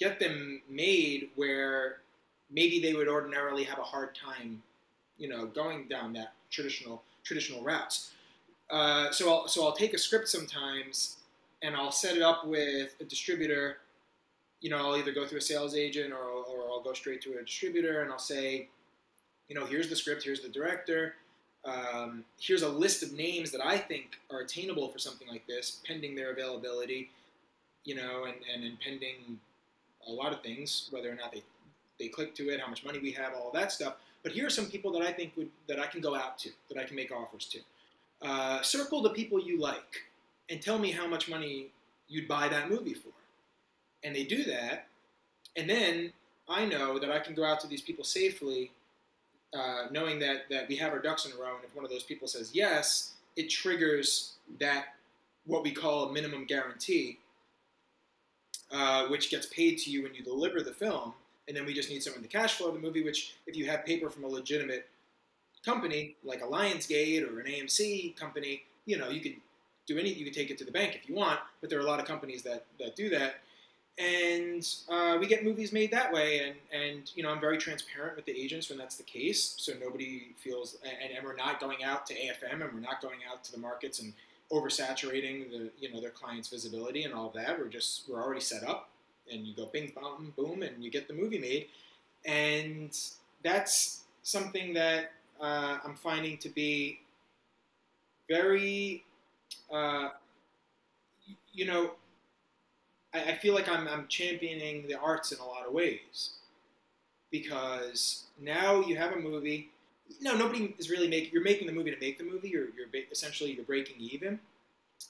get 0.00 0.18
them 0.18 0.62
made 0.66 1.28
where 1.34 1.98
maybe 2.50 2.80
they 2.80 2.94
would 2.94 3.08
ordinarily 3.08 3.62
have 3.64 3.78
a 3.78 3.82
hard 3.82 4.14
time, 4.14 4.62
you 5.18 5.28
know, 5.28 5.44
going 5.44 5.86
down 5.86 6.14
that 6.14 6.32
traditional 6.50 7.02
traditional 7.24 7.62
routes. 7.62 8.12
Uh, 8.70 9.10
so 9.10 9.30
I'll, 9.30 9.48
so 9.48 9.66
I'll 9.66 9.76
take 9.76 9.92
a 9.92 9.98
script 9.98 10.28
sometimes 10.28 11.18
and 11.60 11.76
I'll 11.76 11.92
set 11.92 12.16
it 12.16 12.22
up 12.22 12.46
with 12.46 12.94
a 13.02 13.04
distributor. 13.04 13.80
You 14.62 14.70
know, 14.70 14.78
I'll 14.78 14.96
either 14.96 15.12
go 15.12 15.26
through 15.26 15.40
a 15.40 15.42
sales 15.42 15.74
agent 15.74 16.10
or, 16.10 16.16
or 16.16 16.70
I'll 16.70 16.82
go 16.82 16.94
straight 16.94 17.20
to 17.22 17.36
a 17.38 17.44
distributor 17.44 18.00
and 18.00 18.10
I'll 18.10 18.18
say, 18.18 18.68
you 19.48 19.54
know, 19.54 19.64
here's 19.64 19.88
the 19.88 19.96
script, 19.96 20.22
here's 20.22 20.40
the 20.40 20.48
director, 20.48 21.14
um, 21.64 22.24
here's 22.38 22.62
a 22.62 22.68
list 22.68 23.02
of 23.02 23.12
names 23.12 23.50
that 23.50 23.64
I 23.64 23.78
think 23.78 24.18
are 24.30 24.40
attainable 24.40 24.88
for 24.88 24.98
something 24.98 25.28
like 25.28 25.46
this, 25.46 25.80
pending 25.86 26.14
their 26.14 26.32
availability, 26.32 27.10
you 27.84 27.94
know, 27.94 28.24
and, 28.24 28.36
and, 28.52 28.64
and 28.64 28.78
pending 28.80 29.38
a 30.06 30.12
lot 30.12 30.32
of 30.32 30.42
things, 30.42 30.88
whether 30.90 31.10
or 31.10 31.14
not 31.14 31.32
they, 31.32 31.42
they 31.98 32.08
click 32.08 32.34
to 32.36 32.50
it, 32.50 32.60
how 32.60 32.68
much 32.68 32.84
money 32.84 32.98
we 32.98 33.10
have, 33.12 33.32
all 33.34 33.50
that 33.52 33.72
stuff. 33.72 33.94
But 34.22 34.32
here 34.32 34.46
are 34.46 34.50
some 34.50 34.66
people 34.66 34.92
that 34.92 35.02
I 35.02 35.12
think 35.12 35.32
would 35.36 35.48
that 35.68 35.78
I 35.78 35.86
can 35.86 36.00
go 36.00 36.14
out 36.14 36.38
to, 36.38 36.50
that 36.68 36.78
I 36.78 36.84
can 36.84 36.96
make 36.96 37.12
offers 37.12 37.46
to. 37.46 37.58
Uh, 38.20 38.62
circle 38.62 39.00
the 39.00 39.10
people 39.10 39.40
you 39.40 39.60
like 39.60 40.04
and 40.50 40.60
tell 40.60 40.78
me 40.78 40.90
how 40.90 41.06
much 41.06 41.28
money 41.28 41.68
you'd 42.08 42.26
buy 42.26 42.48
that 42.48 42.68
movie 42.68 42.94
for. 42.94 43.10
And 44.02 44.14
they 44.14 44.24
do 44.24 44.44
that, 44.44 44.86
and 45.56 45.68
then 45.68 46.12
I 46.48 46.64
know 46.64 46.98
that 46.98 47.10
I 47.10 47.18
can 47.18 47.34
go 47.34 47.44
out 47.44 47.60
to 47.60 47.66
these 47.66 47.82
people 47.82 48.04
safely 48.04 48.70
uh, 49.56 49.86
knowing 49.90 50.18
that 50.18 50.48
that 50.50 50.68
we 50.68 50.76
have 50.76 50.92
our 50.92 51.00
ducks 51.00 51.26
in 51.26 51.32
a 51.32 51.36
row, 51.36 51.56
and 51.56 51.64
if 51.64 51.74
one 51.74 51.84
of 51.84 51.90
those 51.90 52.02
people 52.02 52.28
says 52.28 52.50
yes, 52.54 53.14
it 53.36 53.48
triggers 53.48 54.34
that 54.60 54.86
what 55.46 55.62
we 55.62 55.70
call 55.70 56.08
a 56.08 56.12
minimum 56.12 56.44
guarantee, 56.44 57.18
uh, 58.70 59.06
which 59.06 59.30
gets 59.30 59.46
paid 59.46 59.78
to 59.78 59.90
you 59.90 60.02
when 60.02 60.14
you 60.14 60.22
deliver 60.22 60.62
the 60.62 60.72
film, 60.72 61.14
and 61.46 61.56
then 61.56 61.64
we 61.64 61.72
just 61.72 61.88
need 61.88 62.02
someone 62.02 62.22
to 62.22 62.28
cash 62.28 62.54
flow 62.54 62.70
the 62.70 62.78
movie. 62.78 63.02
Which, 63.02 63.36
if 63.46 63.56
you 63.56 63.66
have 63.66 63.84
paper 63.84 64.10
from 64.10 64.24
a 64.24 64.28
legitimate 64.28 64.88
company 65.64 66.16
like 66.24 66.42
a 66.42 66.46
Lionsgate 66.46 67.22
or 67.28 67.40
an 67.40 67.46
AMC 67.46 68.16
company, 68.16 68.62
you 68.86 68.98
know 68.98 69.08
you 69.08 69.20
could 69.20 69.36
do 69.86 69.98
any, 69.98 70.12
you 70.12 70.24
could 70.24 70.34
take 70.34 70.50
it 70.50 70.58
to 70.58 70.64
the 70.64 70.70
bank 70.70 70.94
if 70.94 71.08
you 71.08 71.14
want, 71.14 71.40
but 71.60 71.70
there 71.70 71.78
are 71.78 71.82
a 71.82 71.86
lot 71.86 72.00
of 72.00 72.06
companies 72.06 72.42
that 72.42 72.66
that 72.78 72.94
do 72.96 73.08
that 73.08 73.36
and 73.98 74.66
uh, 74.88 75.16
we 75.18 75.26
get 75.26 75.44
movies 75.44 75.72
made 75.72 75.90
that 75.90 76.12
way. 76.12 76.40
And 76.40 76.82
and 76.82 77.10
you 77.14 77.22
know, 77.22 77.30
I'm 77.30 77.40
very 77.40 77.58
transparent 77.58 78.16
with 78.16 78.24
the 78.26 78.32
agents 78.38 78.68
when 78.68 78.78
that's 78.78 78.96
the 78.96 79.02
case, 79.02 79.54
so 79.58 79.72
nobody 79.80 80.28
feels. 80.36 80.76
And, 80.84 81.12
and 81.16 81.24
we're 81.24 81.36
not 81.36 81.60
going 81.60 81.82
out 81.82 82.06
to 82.06 82.14
AFM, 82.14 82.62
and 82.62 82.72
we're 82.72 82.80
not 82.80 83.02
going 83.02 83.20
out 83.30 83.44
to 83.44 83.52
the 83.52 83.58
markets 83.58 84.00
and 84.00 84.12
oversaturating 84.52 85.50
the 85.50 85.70
you 85.80 85.92
know 85.92 86.00
their 86.00 86.10
clients' 86.10 86.48
visibility 86.48 87.04
and 87.04 87.12
all 87.12 87.30
that. 87.34 87.58
We're 87.58 87.68
just 87.68 88.08
we're 88.08 88.22
already 88.22 88.40
set 88.40 88.62
up, 88.64 88.88
and 89.32 89.46
you 89.46 89.54
go 89.54 89.66
bing 89.66 89.92
bong 89.94 90.32
boom, 90.36 90.62
and 90.62 90.82
you 90.82 90.90
get 90.90 91.08
the 91.08 91.14
movie 91.14 91.38
made, 91.38 91.66
and 92.24 92.96
that's 93.42 94.04
something 94.22 94.74
that 94.74 95.12
uh, 95.40 95.78
I'm 95.84 95.94
finding 95.94 96.38
to 96.38 96.48
be 96.48 97.00
very, 98.28 99.04
uh, 99.72 100.10
you 101.52 101.66
know, 101.66 101.92
I, 103.14 103.32
I 103.32 103.34
feel 103.36 103.54
like 103.54 103.68
I'm, 103.68 103.88
I'm 103.88 104.06
championing 104.08 104.86
the 104.86 104.94
arts 104.94 105.32
in 105.32 105.38
a 105.38 105.46
lot 105.46 105.66
of 105.66 105.72
ways 105.72 106.32
because 107.30 108.24
now 108.40 108.80
you 108.80 108.96
have 108.96 109.12
a 109.12 109.18
movie. 109.18 109.70
No, 110.20 110.34
nobody 110.34 110.74
is 110.78 110.90
really 110.90 111.08
making. 111.08 111.30
You're 111.32 111.42
making 111.42 111.66
the 111.66 111.72
movie 111.72 111.90
to 111.90 112.00
make 112.00 112.18
the 112.18 112.24
movie. 112.24 112.48
You're, 112.48 112.68
you're 112.76 112.88
essentially 113.10 113.52
you're 113.52 113.64
breaking 113.64 113.96
even 113.98 114.38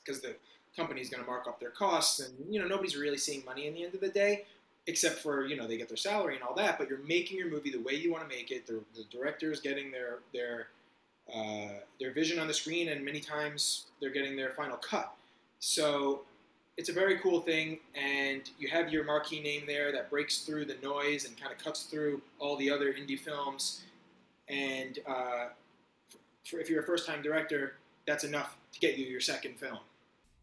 because 0.05 0.21
the 0.21 0.35
company 0.77 1.01
is 1.01 1.09
going 1.09 1.23
to 1.23 1.29
mark 1.29 1.47
up 1.47 1.61
their 1.61 1.71
costs, 1.71 2.21
and 2.21 2.35
you 2.53 2.61
know 2.61 2.67
nobody's 2.67 2.97
really 2.97 3.19
seeing 3.19 3.45
money 3.45 3.67
in 3.67 3.75
the 3.75 3.85
end 3.85 3.95
of 3.95 4.01
the 4.01 4.09
day, 4.09 4.45
except 4.87 5.21
for 5.21 5.47
you 5.47 5.57
know 5.57 5.69
they 5.69 5.77
get 5.77 5.89
their 5.89 5.97
salary 5.97 6.35
and 6.35 6.43
all 6.43 6.55
that. 6.55 6.79
But 6.79 6.89
you're 6.89 6.99
making 7.07 7.39
your 7.39 7.51
movie 7.51 7.71
the 7.71 7.81
way 7.81 7.95
you 7.95 8.11
want 8.11 8.29
to 8.29 8.29
make 8.29 8.51
it. 8.51 8.67
The, 8.67 8.81
the 8.95 9.05
director 9.11 9.53
is 9.53 9.61
getting 9.61 9.93
their 9.93 10.19
their 10.35 10.69
uh, 11.33 11.81
their 12.01 12.13
vision 12.13 12.39
on 12.41 12.49
the 12.49 12.55
screen, 12.55 12.89
and 12.89 13.05
many 13.05 13.21
times 13.21 13.87
they're 14.01 14.11
getting 14.11 14.37
their 14.37 14.51
final 14.51 14.77
cut. 14.77 15.15
So 15.61 16.23
it's 16.79 16.89
a 16.89 16.93
very 16.93 17.19
cool 17.19 17.41
thing, 17.41 17.81
and 17.97 18.49
you 18.57 18.69
have 18.69 18.91
your 18.91 19.03
marquee 19.03 19.41
name 19.41 19.65
there 19.67 19.91
that 19.91 20.09
breaks 20.09 20.39
through 20.43 20.65
the 20.65 20.77
noise 20.81 21.25
and 21.27 21.37
kind 21.37 21.53
of 21.53 21.59
cuts 21.59 21.83
through 21.83 22.23
all 22.39 22.57
the 22.57 22.71
other 22.71 22.93
indie 22.93 23.19
films. 23.19 23.81
And 24.49 25.01
uh, 25.05 25.47
if 26.53 26.71
you're 26.71 26.81
a 26.81 26.87
first-time 26.87 27.21
director, 27.21 27.75
that's 28.07 28.23
enough 28.23 28.57
to 28.73 28.79
get 28.79 28.97
you 28.97 29.07
your 29.07 29.21
second 29.21 29.57
film. 29.57 29.81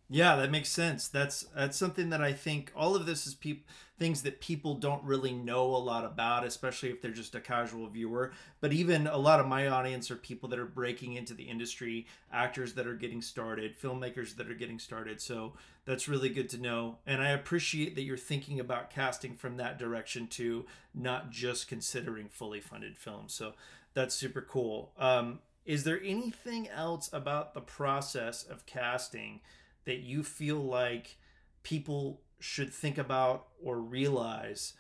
Yeah, 0.07 0.35
that 0.35 0.51
makes 0.51 0.69
sense. 0.69 1.07
That's 1.07 1.47
that's 1.55 1.77
something 1.77 2.09
that 2.11 2.21
I 2.21 2.31
think 2.31 2.71
all 2.75 2.95
of 2.95 3.05
this 3.05 3.25
is 3.25 3.33
people 3.33 3.65
things 3.97 4.23
that 4.23 4.41
people 4.41 4.75
don't 4.75 5.03
really 5.03 5.31
know 5.31 5.63
a 5.73 5.77
lot 5.77 6.03
about, 6.03 6.45
especially 6.45 6.89
if 6.89 7.01
they're 7.01 7.11
just 7.11 7.33
a 7.33 7.39
casual 7.39 7.87
viewer. 7.87 8.33
But 8.59 8.73
even 8.73 9.07
a 9.07 9.17
lot 9.17 9.39
of 9.39 9.47
my 9.47 9.67
audience 9.67 10.11
are 10.11 10.17
people 10.17 10.49
that 10.49 10.59
are 10.59 10.65
breaking 10.65 11.13
into 11.13 11.33
the 11.33 11.45
industry, 11.45 12.05
actors 12.31 12.73
that 12.73 12.87
are 12.87 12.95
getting 12.95 13.21
started, 13.21 13.79
filmmakers 13.79 14.35
that 14.35 14.49
are 14.49 14.55
getting 14.55 14.79
started. 14.79 15.21
So 15.21 15.53
that's 15.85 16.09
really 16.09 16.29
good 16.29 16.49
to 16.49 16.57
know. 16.61 16.97
And 17.07 17.21
I 17.21 17.29
appreciate 17.29 17.95
that 17.95 18.03
you're 18.03 18.17
thinking 18.17 18.59
about 18.59 18.89
casting 18.89 19.35
from 19.35 19.57
that 19.57 19.79
direction 19.79 20.27
too, 20.27 20.65
not 20.93 21.31
just 21.31 21.69
considering 21.69 22.27
fully 22.27 22.59
funded 22.59 22.97
films. 22.97 23.33
So 23.33 23.53
that's 23.93 24.13
super 24.13 24.41
cool. 24.41 24.91
Um, 24.99 25.39
is 25.65 25.85
there 25.85 26.01
anything 26.03 26.67
else 26.67 27.09
about 27.13 27.53
the 27.53 27.61
process 27.61 28.43
of 28.43 28.65
casting? 28.65 29.39
That 29.85 29.99
you 29.99 30.23
feel 30.23 30.57
like 30.57 31.17
people 31.63 32.21
should 32.39 32.73
think 32.73 32.97
about 32.97 33.47
or 33.63 33.79
realize 33.79 34.73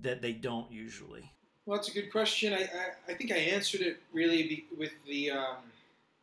that 0.00 0.22
they 0.22 0.32
don't 0.32 0.70
usually? 0.70 1.32
Well, 1.66 1.76
that's 1.76 1.88
a 1.88 1.94
good 1.94 2.10
question. 2.10 2.52
I, 2.52 2.62
I, 2.62 3.12
I 3.12 3.14
think 3.14 3.30
I 3.30 3.36
answered 3.36 3.82
it 3.82 4.00
really 4.12 4.64
with 4.76 4.92
the 5.06 5.30
um, 5.30 5.56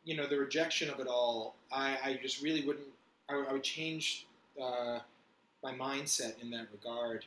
you 0.06 0.16
know, 0.16 0.28
the 0.28 0.38
rejection 0.38 0.90
of 0.90 1.00
it 1.00 1.08
all, 1.08 1.56
I, 1.72 1.98
I 2.04 2.20
just 2.22 2.42
really 2.42 2.66
wouldn't. 2.66 2.86
I, 3.28 3.44
I 3.50 3.52
would 3.52 3.64
change 3.64 4.28
uh, 4.62 5.00
my 5.62 5.74
mindset 5.74 6.42
in 6.42 6.52
that 6.52 6.68
regard 6.72 7.26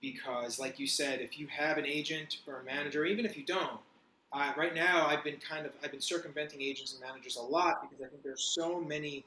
because, 0.00 0.58
like 0.58 0.78
you 0.78 0.86
said, 0.86 1.20
if 1.20 1.38
you 1.38 1.46
have 1.48 1.78
an 1.78 1.86
agent 1.86 2.38
or 2.46 2.60
a 2.60 2.64
manager, 2.64 3.06
even 3.06 3.24
if 3.24 3.36
you 3.36 3.44
don't, 3.44 3.80
uh, 4.32 4.52
right 4.56 4.74
now 4.74 5.06
I've 5.06 5.24
been 5.24 5.38
kind 5.38 5.64
of 5.64 5.72
I've 5.82 5.90
been 5.90 6.02
circumventing 6.02 6.60
agents 6.60 6.92
and 6.92 7.00
managers 7.00 7.36
a 7.36 7.42
lot 7.42 7.82
because 7.82 8.04
I 8.04 8.08
think 8.08 8.22
there's 8.22 8.44
so 8.44 8.78
many 8.78 9.24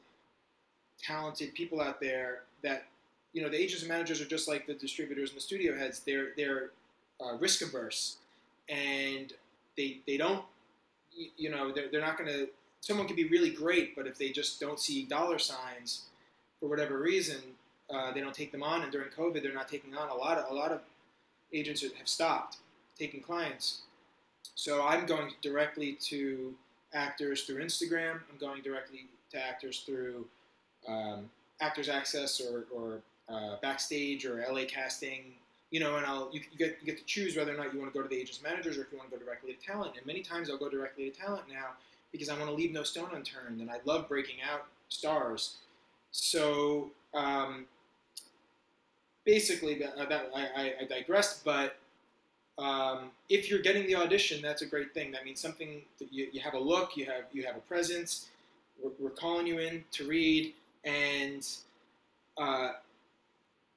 talented 1.01 1.53
people 1.53 1.81
out 1.81 1.99
there 1.99 2.43
that 2.63 2.85
you 3.33 3.41
know 3.41 3.49
the 3.49 3.57
agents 3.57 3.81
and 3.81 3.89
managers 3.89 4.21
are 4.21 4.25
just 4.25 4.47
like 4.47 4.67
the 4.67 4.73
distributors 4.73 5.29
and 5.29 5.37
the 5.37 5.41
studio 5.41 5.77
heads. 5.77 6.01
They're 6.01 6.29
they're 6.37 6.71
uh, 7.23 7.35
risk 7.37 7.61
averse 7.61 8.17
and 8.69 9.33
they 9.77 9.99
they 10.07 10.17
don't 10.17 10.43
you 11.37 11.49
know 11.49 11.71
they're, 11.71 11.89
they're 11.91 12.01
not 12.01 12.17
going 12.17 12.29
to 12.29 12.47
someone 12.79 13.05
can 13.05 13.15
be 13.15 13.27
really 13.27 13.51
great 13.51 13.95
but 13.95 14.07
if 14.07 14.17
they 14.17 14.29
just 14.29 14.59
don't 14.59 14.79
see 14.79 15.03
dollar 15.03 15.37
signs 15.37 16.05
for 16.59 16.67
whatever 16.67 16.99
reason 16.99 17.37
uh, 17.93 18.11
they 18.13 18.21
don't 18.21 18.33
take 18.33 18.51
them 18.51 18.63
on. 18.63 18.83
And 18.83 18.91
during 18.91 19.09
covid 19.09 19.43
they're 19.43 19.53
not 19.53 19.67
taking 19.67 19.95
on. 19.95 20.09
A 20.09 20.15
lot 20.15 20.37
of 20.37 20.49
a 20.49 20.53
lot 20.53 20.71
of 20.71 20.81
agents 21.53 21.81
have 21.81 22.07
stopped 22.07 22.57
taking 22.97 23.21
clients. 23.21 23.81
So 24.55 24.85
i'm 24.85 25.05
going 25.05 25.33
directly 25.41 25.97
to 26.09 26.53
actors 26.93 27.43
through 27.43 27.63
instagram. 27.63 28.19
I'm 28.31 28.37
going 28.39 28.61
directly 28.61 29.07
to 29.31 29.45
actors 29.45 29.83
through 29.85 30.25
um, 30.87 31.29
actors 31.59 31.89
access 31.89 32.41
or, 32.41 32.65
or 32.73 32.99
uh, 33.29 33.57
backstage 33.61 34.25
or 34.25 34.43
la 34.51 34.63
casting 34.67 35.33
you 35.71 35.79
know, 35.79 35.95
and 35.95 36.05
I'll 36.05 36.29
you, 36.31 36.41
you, 36.51 36.57
get 36.57 36.77
you 36.81 36.85
get 36.85 36.97
to 36.97 37.05
choose 37.05 37.35
whether 37.35 37.53
or 37.53 37.57
not 37.57 37.73
you 37.73 37.79
want 37.79 37.91
to 37.91 37.97
go 37.97 38.03
to 38.03 38.09
the 38.09 38.19
agents 38.19 38.43
managers 38.43 38.77
or 38.77 38.81
if 38.81 38.91
you 38.91 38.97
want 38.97 39.09
to 39.09 39.17
go 39.17 39.23
directly 39.23 39.53
to 39.53 39.65
talent. 39.65 39.93
And 39.97 40.05
many 40.05 40.21
times 40.21 40.49
I'll 40.49 40.57
go 40.57 40.69
directly 40.69 41.09
to 41.09 41.17
talent 41.17 41.43
now 41.49 41.69
because 42.11 42.27
I 42.27 42.37
want 42.37 42.49
to 42.49 42.55
leave 42.55 42.73
no 42.73 42.83
stone 42.83 43.09
unturned, 43.13 43.61
and 43.61 43.71
I 43.71 43.77
love 43.85 44.09
breaking 44.09 44.35
out 44.41 44.65
stars. 44.89 45.55
So 46.11 46.91
um, 47.13 47.65
basically, 49.23 49.79
that, 49.79 49.97
uh, 49.97 50.05
that 50.05 50.29
I, 50.35 50.73
I, 50.81 50.85
digressed. 50.89 51.45
But 51.45 51.77
um, 52.57 53.11
if 53.29 53.49
you're 53.49 53.61
getting 53.61 53.87
the 53.87 53.95
audition, 53.95 54.41
that's 54.41 54.61
a 54.61 54.65
great 54.65 54.93
thing. 54.93 55.13
That 55.13 55.23
means 55.23 55.39
something 55.39 55.81
that 55.99 56.11
you, 56.11 56.27
you 56.33 56.41
have 56.41 56.53
a 56.53 56.59
look, 56.59 56.97
you 56.97 57.05
have 57.05 57.23
you 57.31 57.45
have 57.45 57.55
a 57.55 57.61
presence. 57.61 58.27
We're, 58.83 58.91
we're 58.99 59.09
calling 59.11 59.47
you 59.47 59.59
in 59.59 59.85
to 59.91 60.05
read, 60.05 60.53
and 60.83 61.47
uh, 62.37 62.71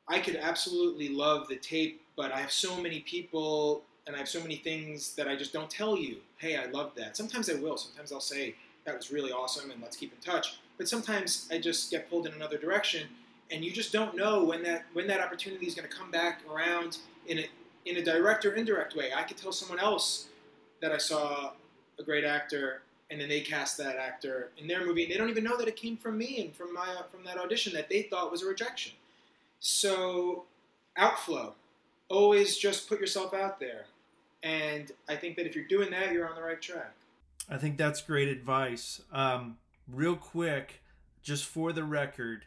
I 0.09 0.19
could 0.19 0.37
absolutely 0.37 1.09
love 1.09 1.49
the 1.49 1.57
tape, 1.57 2.03
but 2.17 2.33
I 2.33 2.41
have 2.41 2.53
so 2.53 2.81
many 2.81 3.01
people 3.01 3.83
and 4.07 4.15
I 4.15 4.19
have 4.19 4.29
so 4.29 4.41
many 4.41 4.57
things 4.57 5.15
that 5.15 5.29
I 5.29 5.37
just 5.37 5.53
don't 5.53 5.71
tell 5.71 5.97
you. 5.97 6.19
Hey, 6.37 6.57
I 6.57 6.67
love 6.67 6.93
that. 6.97 7.17
Sometimes 7.17 7.49
I 7.49 7.55
will. 7.55 7.77
Sometimes 7.79 8.13
I'll 8.13 8.21
say 8.21 8.55
that 8.85 8.95
was 8.95 9.11
really 9.11 9.33
awesome 9.33 9.71
and 9.71 9.81
let's 9.81 9.97
keep 9.97 10.13
in 10.13 10.21
touch. 10.21 10.59
But 10.77 10.89
sometimes 10.89 11.49
I 11.51 11.59
just 11.59 11.91
get 11.91 12.11
pulled 12.11 12.27
in 12.27 12.33
another 12.35 12.59
direction, 12.59 13.09
and 13.51 13.65
you 13.65 13.71
just 13.71 13.93
don't 13.93 14.17
know 14.17 14.45
when 14.45 14.63
that 14.65 14.85
when 14.93 15.07
that 15.07 15.21
opportunity 15.21 15.67
is 15.67 15.75
going 15.75 15.89
to 15.89 15.95
come 15.95 16.11
back 16.11 16.41
around 16.51 16.99
in 17.27 17.39
a 17.39 17.47
in 17.87 17.97
a 17.97 18.03
direct 18.03 18.45
or 18.45 18.55
indirect 18.55 18.97
way. 18.97 19.11
I 19.15 19.23
could 19.23 19.37
tell 19.37 19.53
someone 19.53 19.79
else 19.79 20.27
that 20.81 20.91
I 20.91 20.99
saw 20.99 21.53
a 21.99 22.03
great 22.03 22.25
actor, 22.25 22.83
and 23.15 23.21
then 23.21 23.29
they 23.29 23.41
cast 23.41 23.79
that 23.79 23.95
actor 23.95 24.51
in 24.59 24.67
their 24.67 24.85
movie. 24.85 25.05
And 25.05 25.13
they 25.13 25.17
don't 25.17 25.31
even 25.31 25.45
know 25.45 25.57
that 25.57 25.69
it 25.69 25.77
came 25.77 25.97
from 25.97 26.19
me 26.19 26.41
and 26.41 26.53
from 26.55 26.75
my 26.75 26.97
from 27.13 27.23
that 27.25 27.39
audition 27.39 27.73
that 27.75 27.89
they 27.89 28.03
thought 28.03 28.33
was 28.33 28.43
a 28.43 28.47
rejection. 28.47 28.93
So, 29.61 30.47
outflow. 30.97 31.55
Always 32.09 32.57
just 32.57 32.89
put 32.89 32.99
yourself 32.99 33.33
out 33.33 33.61
there. 33.61 33.85
And 34.43 34.91
I 35.09 35.15
think 35.15 35.37
that 35.37 35.47
if 35.47 35.55
you're 35.55 35.69
doing 35.69 35.91
that, 35.93 36.13
you're 36.13 36.29
on 36.29 36.35
the 36.35 36.43
right 36.43 36.61
track. 36.61 36.93
I 37.49 37.57
think 37.57 37.79
that's 37.79 38.03
great 38.03 38.29
advice. 38.29 39.01
Um, 39.13 39.59
real 39.89 40.17
quick, 40.17 40.83
just 41.23 41.45
for 41.45 41.73
the 41.73 41.85
record, 41.85 42.47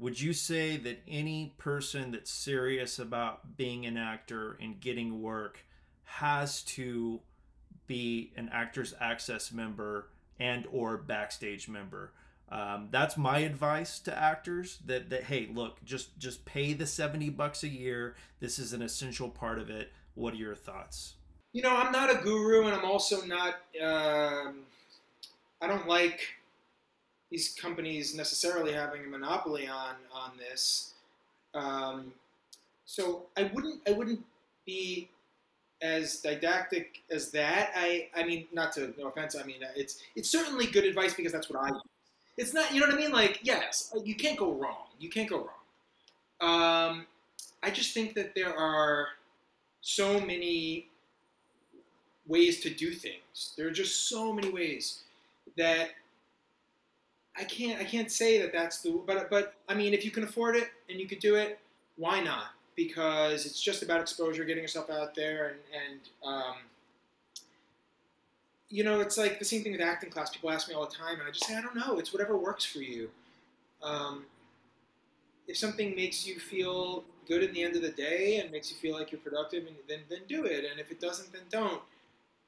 would 0.00 0.20
you 0.20 0.32
say 0.32 0.76
that 0.76 1.02
any 1.06 1.54
person 1.56 2.10
that's 2.10 2.32
serious 2.32 2.98
about 2.98 3.56
being 3.56 3.86
an 3.86 3.96
actor 3.96 4.58
and 4.60 4.80
getting 4.80 5.22
work 5.22 5.64
has 6.04 6.62
to 6.62 7.20
be 7.86 8.32
an 8.36 8.48
actors 8.52 8.94
access 9.00 9.52
member 9.52 10.08
and 10.38 10.66
or 10.72 10.96
backstage 10.96 11.68
member. 11.68 12.12
Um, 12.50 12.88
that's 12.90 13.16
my 13.16 13.38
advice 13.38 13.98
to 14.00 14.16
actors 14.16 14.78
that, 14.86 15.10
that 15.10 15.24
hey 15.24 15.48
look 15.52 15.82
just 15.84 16.18
just 16.18 16.44
pay 16.44 16.72
the 16.72 16.86
70 16.86 17.30
bucks 17.30 17.62
a 17.62 17.68
year. 17.68 18.14
This 18.40 18.58
is 18.58 18.72
an 18.72 18.82
essential 18.82 19.28
part 19.28 19.58
of 19.58 19.70
it. 19.70 19.92
What 20.14 20.34
are 20.34 20.36
your 20.36 20.54
thoughts? 20.54 21.14
You 21.52 21.62
know 21.62 21.74
i'm 21.74 21.92
not 21.92 22.10
a 22.10 22.22
guru 22.22 22.66
and 22.66 22.74
i'm 22.74 22.84
also 22.84 23.24
not 23.24 23.54
um, 23.82 24.60
i 25.60 25.66
don't 25.66 25.88
like 25.88 26.20
these 27.30 27.54
companies 27.54 28.14
necessarily 28.14 28.72
having 28.72 29.04
a 29.04 29.08
monopoly 29.08 29.66
on 29.66 29.94
on 30.12 30.32
this. 30.38 30.94
Um, 31.54 32.12
so 32.84 33.26
i 33.36 33.50
wouldn't 33.54 33.80
i 33.88 33.92
wouldn't 33.92 34.22
be 34.66 35.08
as 35.84 36.16
didactic 36.16 37.02
as 37.10 37.30
that 37.30 37.70
i 37.76 38.08
i 38.16 38.24
mean 38.24 38.46
not 38.52 38.72
to 38.72 38.92
no 38.98 39.06
offense 39.06 39.36
i 39.36 39.44
mean 39.44 39.58
it's 39.76 40.02
it's 40.16 40.28
certainly 40.28 40.66
good 40.66 40.84
advice 40.84 41.14
because 41.14 41.32
that's 41.32 41.48
what 41.48 41.62
i 41.62 41.70
it's 42.36 42.52
not, 42.52 42.72
you 42.72 42.80
know 42.80 42.86
what 42.86 42.96
I 42.96 42.98
mean? 42.98 43.12
Like, 43.12 43.40
yes, 43.42 43.92
you 44.04 44.14
can't 44.14 44.38
go 44.38 44.52
wrong. 44.52 44.86
You 44.98 45.08
can't 45.08 45.28
go 45.28 45.38
wrong. 45.38 46.90
Um, 46.90 47.06
I 47.62 47.70
just 47.70 47.94
think 47.94 48.14
that 48.14 48.34
there 48.34 48.54
are 48.56 49.08
so 49.80 50.20
many 50.20 50.88
ways 52.26 52.60
to 52.60 52.70
do 52.70 52.92
things. 52.92 53.54
There 53.56 53.68
are 53.68 53.72
just 53.72 54.08
so 54.08 54.32
many 54.32 54.50
ways 54.50 55.02
that 55.56 55.90
I 57.36 57.44
can't 57.44 57.80
I 57.80 57.84
can't 57.84 58.10
say 58.10 58.40
that 58.40 58.52
that's 58.52 58.80
the 58.80 59.00
but 59.06 59.28
but 59.30 59.54
I 59.68 59.74
mean 59.74 59.92
if 59.92 60.04
you 60.04 60.10
can 60.10 60.24
afford 60.24 60.56
it 60.56 60.68
and 60.88 60.98
you 60.98 61.06
could 61.06 61.18
do 61.18 61.34
it, 61.34 61.58
why 61.96 62.20
not? 62.20 62.53
Because 62.76 63.46
it's 63.46 63.60
just 63.62 63.82
about 63.82 64.00
exposure, 64.00 64.44
getting 64.44 64.62
yourself 64.62 64.90
out 64.90 65.14
there, 65.14 65.48
and 65.48 65.58
and 65.88 66.00
um, 66.24 66.56
you 68.68 68.82
know, 68.82 69.00
it's 69.00 69.16
like 69.16 69.38
the 69.38 69.44
same 69.44 69.62
thing 69.62 69.72
with 69.72 69.80
acting 69.80 70.10
class. 70.10 70.30
People 70.30 70.50
ask 70.50 70.68
me 70.68 70.74
all 70.74 70.84
the 70.84 70.94
time, 70.94 71.20
and 71.20 71.28
I 71.28 71.30
just 71.30 71.46
say, 71.46 71.54
I 71.56 71.60
don't 71.60 71.76
know. 71.76 71.98
It's 71.98 72.12
whatever 72.12 72.36
works 72.36 72.64
for 72.64 72.80
you. 72.80 73.08
Um, 73.82 74.24
if 75.46 75.56
something 75.56 75.94
makes 75.94 76.26
you 76.26 76.40
feel 76.40 77.04
good 77.28 77.42
at 77.42 77.52
the 77.52 77.62
end 77.62 77.76
of 77.76 77.82
the 77.82 77.90
day 77.90 78.38
and 78.38 78.50
makes 78.50 78.70
you 78.70 78.76
feel 78.76 78.94
like 78.94 79.12
you're 79.12 79.20
productive, 79.20 79.66
and 79.66 79.76
then 79.88 80.00
then 80.08 80.20
do 80.28 80.44
it. 80.44 80.64
And 80.68 80.80
if 80.80 80.90
it 80.90 81.00
doesn't, 81.00 81.32
then 81.32 81.42
don't. 81.50 81.82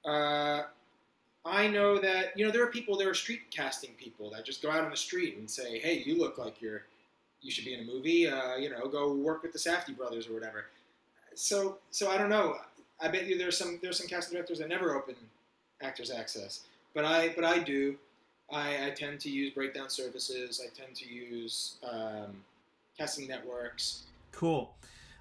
Uh, 0.04 0.64
I 1.44 1.68
know 1.68 1.98
that 1.98 2.36
you 2.36 2.44
know 2.44 2.50
there 2.50 2.64
are 2.64 2.70
people, 2.70 2.96
there 2.96 3.10
are 3.10 3.14
street 3.14 3.42
casting 3.50 3.90
people 3.92 4.30
that 4.30 4.44
just 4.44 4.62
go 4.62 4.70
out 4.70 4.82
on 4.82 4.90
the 4.90 4.96
street 4.96 5.36
and 5.36 5.48
say, 5.48 5.78
"Hey, 5.78 6.02
you 6.04 6.18
look 6.18 6.38
like 6.38 6.60
you're 6.60 6.86
you 7.42 7.50
should 7.50 7.64
be 7.64 7.74
in 7.74 7.80
a 7.80 7.84
movie. 7.84 8.26
Uh, 8.26 8.56
you 8.56 8.70
know, 8.70 8.86
go 8.88 9.12
work 9.12 9.42
with 9.42 9.52
the 9.52 9.58
Safdie 9.58 9.96
brothers 9.96 10.28
or 10.28 10.34
whatever." 10.34 10.66
So 11.34 11.78
so 11.90 12.10
I 12.10 12.18
don't 12.18 12.30
know. 12.30 12.56
I 13.00 13.08
bet 13.08 13.26
you 13.26 13.38
there's 13.38 13.56
some 13.56 13.78
there's 13.82 13.98
some 13.98 14.06
casting 14.06 14.34
directors 14.34 14.58
that 14.58 14.68
never 14.68 14.96
open 14.96 15.14
Actors 15.82 16.10
Access. 16.10 16.60
But 16.94 17.04
I 17.04 17.30
but 17.30 17.44
I 17.44 17.58
do. 17.58 17.96
I, 18.50 18.86
I 18.86 18.90
tend 18.90 19.20
to 19.20 19.30
use 19.30 19.52
breakdown 19.52 19.90
services. 19.90 20.62
I 20.64 20.68
tend 20.74 20.94
to 20.96 21.08
use 21.08 21.76
um, 21.82 22.44
casting 22.96 23.26
networks. 23.26 24.04
Cool. 24.32 24.74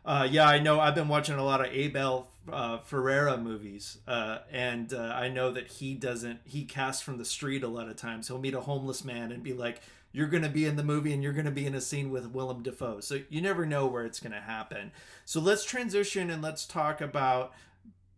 Uh, 0.05 0.27
yeah, 0.29 0.47
I 0.47 0.59
know. 0.59 0.79
I've 0.79 0.93
been 0.93 1.07
watching 1.07 1.35
a 1.35 1.43
lot 1.43 1.61
of 1.61 1.73
Abel 1.73 2.29
uh, 2.51 2.77
Ferrara 2.77 3.37
movies, 3.37 3.97
uh, 4.07 4.39
and 4.51 4.93
uh, 4.93 4.99
I 5.15 5.29
know 5.29 5.51
that 5.51 5.67
he 5.67 5.95
doesn't. 5.95 6.41
He 6.45 6.63
casts 6.65 7.01
from 7.01 7.17
the 7.17 7.25
street 7.25 7.63
a 7.63 7.67
lot 7.67 7.89
of 7.89 7.95
times. 7.95 8.27
He'll 8.27 8.37
meet 8.37 8.53
a 8.53 8.61
homeless 8.61 9.03
man 9.03 9.31
and 9.31 9.41
be 9.41 9.53
like, 9.53 9.81
"You're 10.15 10.27
going 10.27 10.43
to 10.43 10.49
be 10.49 10.65
in 10.65 10.77
the 10.77 10.83
movie, 10.83 11.13
and 11.13 11.21
you're 11.21 11.33
going 11.33 11.45
to 11.45 11.51
be 11.51 11.65
in 11.65 11.75
a 11.75 11.81
scene 11.81 12.09
with 12.09 12.31
Willem 12.31 12.63
Dafoe." 12.63 13.01
So 13.01 13.19
you 13.29 13.41
never 13.41 13.65
know 13.65 13.85
where 13.85 14.05
it's 14.05 14.19
going 14.19 14.31
to 14.31 14.39
happen. 14.39 14.91
So 15.25 15.41
let's 15.41 15.65
transition 15.65 16.29
and 16.29 16.41
let's 16.41 16.65
talk 16.65 17.01
about 17.01 17.53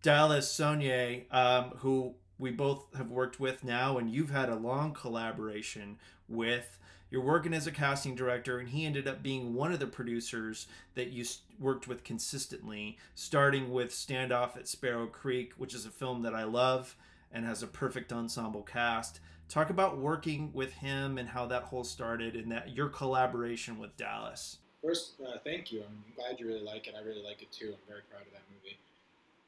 Dallas 0.01 0.47
Sonnier, 0.51 1.23
um, 1.31 1.71
who 1.77 2.13
we 2.39 2.51
both 2.51 2.85
have 2.95 3.09
worked 3.09 3.39
with 3.39 3.63
now, 3.63 3.97
and 3.97 4.11
you've 4.11 4.29
had 4.29 4.49
a 4.49 4.55
long 4.55 4.93
collaboration 4.93 5.97
with. 6.29 6.77
You're 7.09 7.21
working 7.21 7.53
as 7.53 7.65
a 7.65 7.71
casting 7.71 8.15
director, 8.15 8.59
and 8.59 8.69
he 8.69 8.85
ended 8.85 9.07
up 9.07 9.23
being 9.23 9.53
one 9.53 9.71
of 9.71 9.79
the 9.79 9.87
producers 9.87 10.67
that 10.95 11.11
you 11.11 11.25
worked 11.57 11.87
with 11.87 12.03
consistently, 12.03 12.97
starting 13.15 13.71
with 13.71 13.91
Standoff 13.91 14.57
at 14.57 14.67
Sparrow 14.67 15.07
Creek, 15.07 15.53
which 15.57 15.73
is 15.73 15.85
a 15.85 15.89
film 15.89 16.21
that 16.23 16.35
I 16.35 16.43
love 16.43 16.95
and 17.31 17.45
has 17.45 17.63
a 17.63 17.67
perfect 17.67 18.11
ensemble 18.11 18.61
cast. 18.61 19.19
Talk 19.49 19.69
about 19.69 19.97
working 19.97 20.51
with 20.53 20.73
him 20.73 21.17
and 21.17 21.29
how 21.29 21.45
that 21.47 21.63
whole 21.63 21.83
started, 21.83 22.35
and 22.35 22.51
that 22.51 22.75
your 22.75 22.89
collaboration 22.89 23.79
with 23.79 23.95
Dallas. 23.97 24.57
First, 24.83 25.13
uh, 25.25 25.37
thank 25.43 25.71
you. 25.71 25.83
I'm 25.87 26.03
glad 26.15 26.39
you 26.39 26.47
really 26.47 26.63
like 26.63 26.87
it. 26.87 26.95
I 26.97 27.03
really 27.03 27.23
like 27.23 27.41
it 27.41 27.51
too. 27.51 27.67
I'm 27.67 27.87
very 27.87 28.01
proud 28.09 28.21
of 28.21 28.33
that 28.33 28.43
movie. 28.53 28.77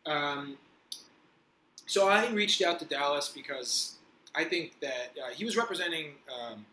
Um, 0.05 0.57
so 1.85 2.07
I 2.07 2.29
reached 2.29 2.61
out 2.61 2.79
to 2.79 2.85
Dallas 2.85 3.29
because 3.29 3.97
I 4.35 4.43
think 4.43 4.79
that 4.79 5.13
uh, 5.21 5.33
he 5.33 5.43
was 5.43 5.57
representing 5.57 6.11
um, 6.29 6.65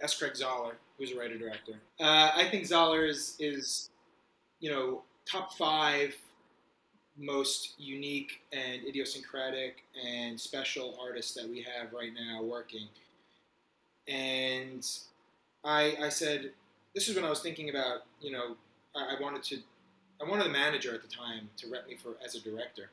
S. 0.00 0.18
Craig 0.18 0.32
Zahler, 0.34 0.72
who's 0.98 1.12
a 1.12 1.18
writer 1.18 1.38
director. 1.38 1.74
Uh, 2.00 2.30
I 2.34 2.48
think 2.50 2.64
Zahler 2.64 3.08
is 3.08 3.36
is 3.38 3.90
you 4.60 4.70
know 4.70 5.02
top 5.30 5.54
five 5.54 6.14
most 7.16 7.74
unique 7.78 8.42
and 8.52 8.82
idiosyncratic 8.86 9.84
and 10.04 10.38
special 10.40 10.98
artists 11.02 11.34
that 11.34 11.48
we 11.48 11.62
have 11.62 11.92
right 11.92 12.12
now 12.14 12.42
working. 12.42 12.88
and 14.08 14.86
I 15.64 15.96
I 16.02 16.08
said 16.10 16.52
this 16.94 17.08
is 17.08 17.16
when 17.16 17.24
I 17.24 17.30
was 17.30 17.40
thinking 17.40 17.70
about 17.70 18.02
you 18.20 18.32
know 18.32 18.56
I, 18.96 19.16
I 19.16 19.22
wanted 19.22 19.42
to 19.44 19.58
I 20.20 20.28
wanted 20.28 20.46
a 20.46 20.50
manager 20.50 20.94
at 20.94 21.02
the 21.02 21.08
time 21.08 21.48
to 21.58 21.68
rep 21.68 21.86
me 21.88 21.96
for 21.96 22.10
as 22.24 22.34
a 22.34 22.40
director, 22.40 22.90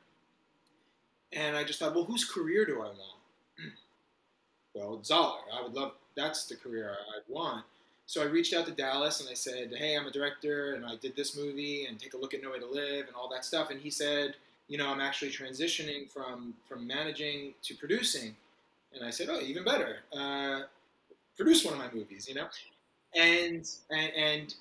and 1.32 1.56
I 1.56 1.64
just 1.64 1.78
thought, 1.78 1.94
well, 1.94 2.04
whose 2.04 2.24
career 2.24 2.64
do 2.66 2.76
I 2.82 2.86
want? 2.86 3.20
well, 4.74 4.98
Zahler. 5.02 5.42
I 5.52 5.62
would 5.62 5.74
love 5.74 5.92
that's 6.16 6.46
the 6.46 6.56
career 6.56 6.90
I 6.92 7.20
want. 7.28 7.64
So 8.12 8.20
I 8.20 8.26
reached 8.26 8.52
out 8.52 8.66
to 8.66 8.72
Dallas 8.72 9.20
and 9.20 9.28
I 9.30 9.32
said, 9.32 9.72
hey, 9.74 9.96
I'm 9.96 10.06
a 10.06 10.10
director 10.10 10.74
and 10.74 10.84
I 10.84 10.96
did 10.96 11.16
this 11.16 11.34
movie 11.34 11.86
and 11.86 11.98
take 11.98 12.12
a 12.12 12.18
look 12.18 12.34
at 12.34 12.42
No 12.42 12.50
Way 12.50 12.58
to 12.58 12.66
Live 12.66 13.06
and 13.06 13.16
all 13.16 13.26
that 13.30 13.42
stuff. 13.42 13.70
And 13.70 13.80
he 13.80 13.88
said, 13.88 14.34
you 14.68 14.76
know, 14.76 14.86
I'm 14.90 15.00
actually 15.00 15.30
transitioning 15.30 16.10
from 16.10 16.52
from 16.68 16.86
managing 16.86 17.54
to 17.62 17.74
producing. 17.74 18.36
And 18.94 19.02
I 19.02 19.08
said, 19.08 19.28
oh, 19.30 19.40
even 19.40 19.64
better. 19.64 20.00
Uh, 20.14 20.64
produce 21.38 21.64
one 21.64 21.72
of 21.72 21.80
my 21.80 21.90
movies, 21.90 22.28
you 22.28 22.34
know. 22.34 22.48
And 23.16 23.66
and 23.90 24.12
and 24.14 24.54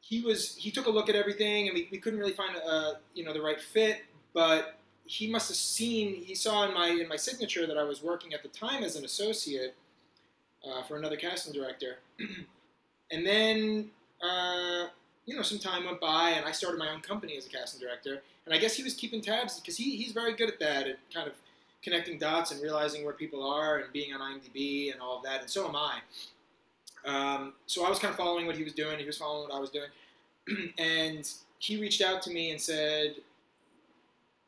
he 0.00 0.20
was 0.20 0.54
he 0.54 0.70
took 0.70 0.86
a 0.86 0.90
look 0.90 1.08
at 1.08 1.16
everything 1.16 1.66
and 1.66 1.74
we, 1.74 1.88
we 1.90 1.98
couldn't 1.98 2.20
really 2.20 2.34
find 2.34 2.54
a, 2.54 3.00
you 3.14 3.24
know 3.24 3.32
the 3.32 3.42
right 3.42 3.60
fit, 3.60 4.02
but 4.32 4.78
he 5.06 5.28
must 5.28 5.48
have 5.48 5.56
seen 5.56 6.22
he 6.22 6.36
saw 6.36 6.68
in 6.68 6.72
my 6.72 6.86
in 6.86 7.08
my 7.08 7.16
signature 7.16 7.66
that 7.66 7.76
I 7.76 7.82
was 7.82 8.00
working 8.00 8.32
at 8.32 8.44
the 8.44 8.48
time 8.48 8.84
as 8.84 8.94
an 8.94 9.04
associate 9.04 9.74
uh, 10.64 10.84
for 10.84 10.96
another 10.96 11.16
casting 11.16 11.52
director. 11.52 11.98
and 13.10 13.26
then, 13.26 13.90
uh, 14.22 14.86
you 15.26 15.36
know, 15.36 15.42
some 15.42 15.58
time 15.58 15.84
went 15.84 16.00
by, 16.00 16.30
and 16.30 16.46
I 16.46 16.52
started 16.52 16.78
my 16.78 16.90
own 16.90 17.00
company 17.00 17.36
as 17.36 17.46
a 17.46 17.48
casting 17.48 17.80
director. 17.80 18.22
And 18.46 18.54
I 18.54 18.58
guess 18.58 18.74
he 18.74 18.82
was 18.82 18.94
keeping 18.94 19.20
tabs 19.20 19.60
because 19.60 19.76
he, 19.76 19.96
he's 19.96 20.12
very 20.12 20.34
good 20.34 20.48
at 20.48 20.58
that, 20.60 20.86
at 20.86 20.98
kind 21.12 21.28
of 21.28 21.34
connecting 21.82 22.18
dots 22.18 22.50
and 22.50 22.62
realizing 22.62 23.04
where 23.04 23.14
people 23.14 23.46
are 23.46 23.78
and 23.78 23.92
being 23.92 24.12
on 24.12 24.20
IMDb 24.20 24.92
and 24.92 25.00
all 25.00 25.18
of 25.18 25.24
that. 25.24 25.40
And 25.42 25.50
so 25.50 25.68
am 25.68 25.76
I. 25.76 25.98
Um, 27.06 27.54
so 27.66 27.84
I 27.84 27.88
was 27.88 27.98
kind 27.98 28.12
of 28.12 28.18
following 28.18 28.46
what 28.46 28.56
he 28.56 28.64
was 28.64 28.74
doing. 28.74 28.98
He 28.98 29.06
was 29.06 29.18
following 29.18 29.48
what 29.48 29.56
I 29.56 29.60
was 29.60 29.70
doing. 29.70 30.72
and 30.78 31.30
he 31.58 31.80
reached 31.80 32.02
out 32.02 32.22
to 32.22 32.30
me 32.30 32.50
and 32.50 32.60
said, 32.60 33.16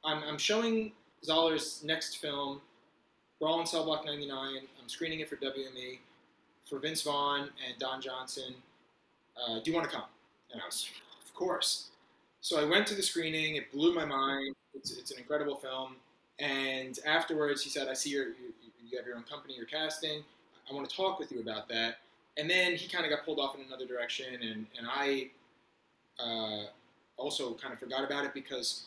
I'm, 0.05 0.22
I'm 0.25 0.38
showing 0.38 0.92
Zahler's 1.25 1.83
next 1.85 2.18
film 2.18 2.61
Brawl 3.40 3.61
in 3.61 3.66
Cell 3.66 3.85
Block 3.85 4.05
99. 4.05 4.57
I'm 4.81 4.88
screening 4.88 5.20
it 5.20 5.29
for 5.29 5.37
WME 5.37 5.98
for 6.73 6.79
Vince 6.79 7.03
Vaughn 7.03 7.51
and 7.69 7.79
Don 7.79 8.01
Johnson. 8.01 8.55
Uh, 9.37 9.61
do 9.63 9.71
you 9.71 9.77
want 9.77 9.89
to 9.91 9.95
come? 9.95 10.07
And 10.53 10.63
I 10.63 10.65
was, 10.65 10.89
of 11.23 11.35
course. 11.35 11.89
So 12.41 12.59
I 12.59 12.65
went 12.65 12.87
to 12.87 12.95
the 12.95 13.03
screening. 13.03 13.57
It 13.57 13.71
blew 13.71 13.95
my 13.95 14.07
mind. 14.07 14.57
It's, 14.73 14.91
it's 14.97 15.11
an 15.11 15.19
incredible 15.19 15.57
film. 15.57 15.97
And 16.39 16.99
afterwards, 17.05 17.63
he 17.63 17.69
said, 17.69 17.89
"I 17.89 17.93
see 17.93 18.11
you 18.11 18.33
you 18.89 18.97
have 18.97 19.07
your 19.07 19.17
own 19.17 19.25
company. 19.25 19.55
You're 19.55 19.67
casting. 19.67 20.25
I 20.69 20.75
want 20.75 20.89
to 20.89 20.97
talk 20.97 21.19
with 21.19 21.31
you 21.31 21.41
about 21.41 21.69
that." 21.69 21.97
And 22.39 22.49
then 22.49 22.75
he 22.75 22.89
kind 22.89 23.05
of 23.05 23.11
got 23.11 23.27
pulled 23.27 23.39
off 23.39 23.55
in 23.55 23.61
another 23.67 23.87
direction, 23.87 24.35
and 24.41 24.67
and 24.79 24.87
I 24.91 25.29
uh, 26.19 26.69
also 27.19 27.53
kind 27.53 27.75
of 27.75 27.81
forgot 27.81 28.03
about 28.03 28.25
it 28.25 28.33
because 28.33 28.85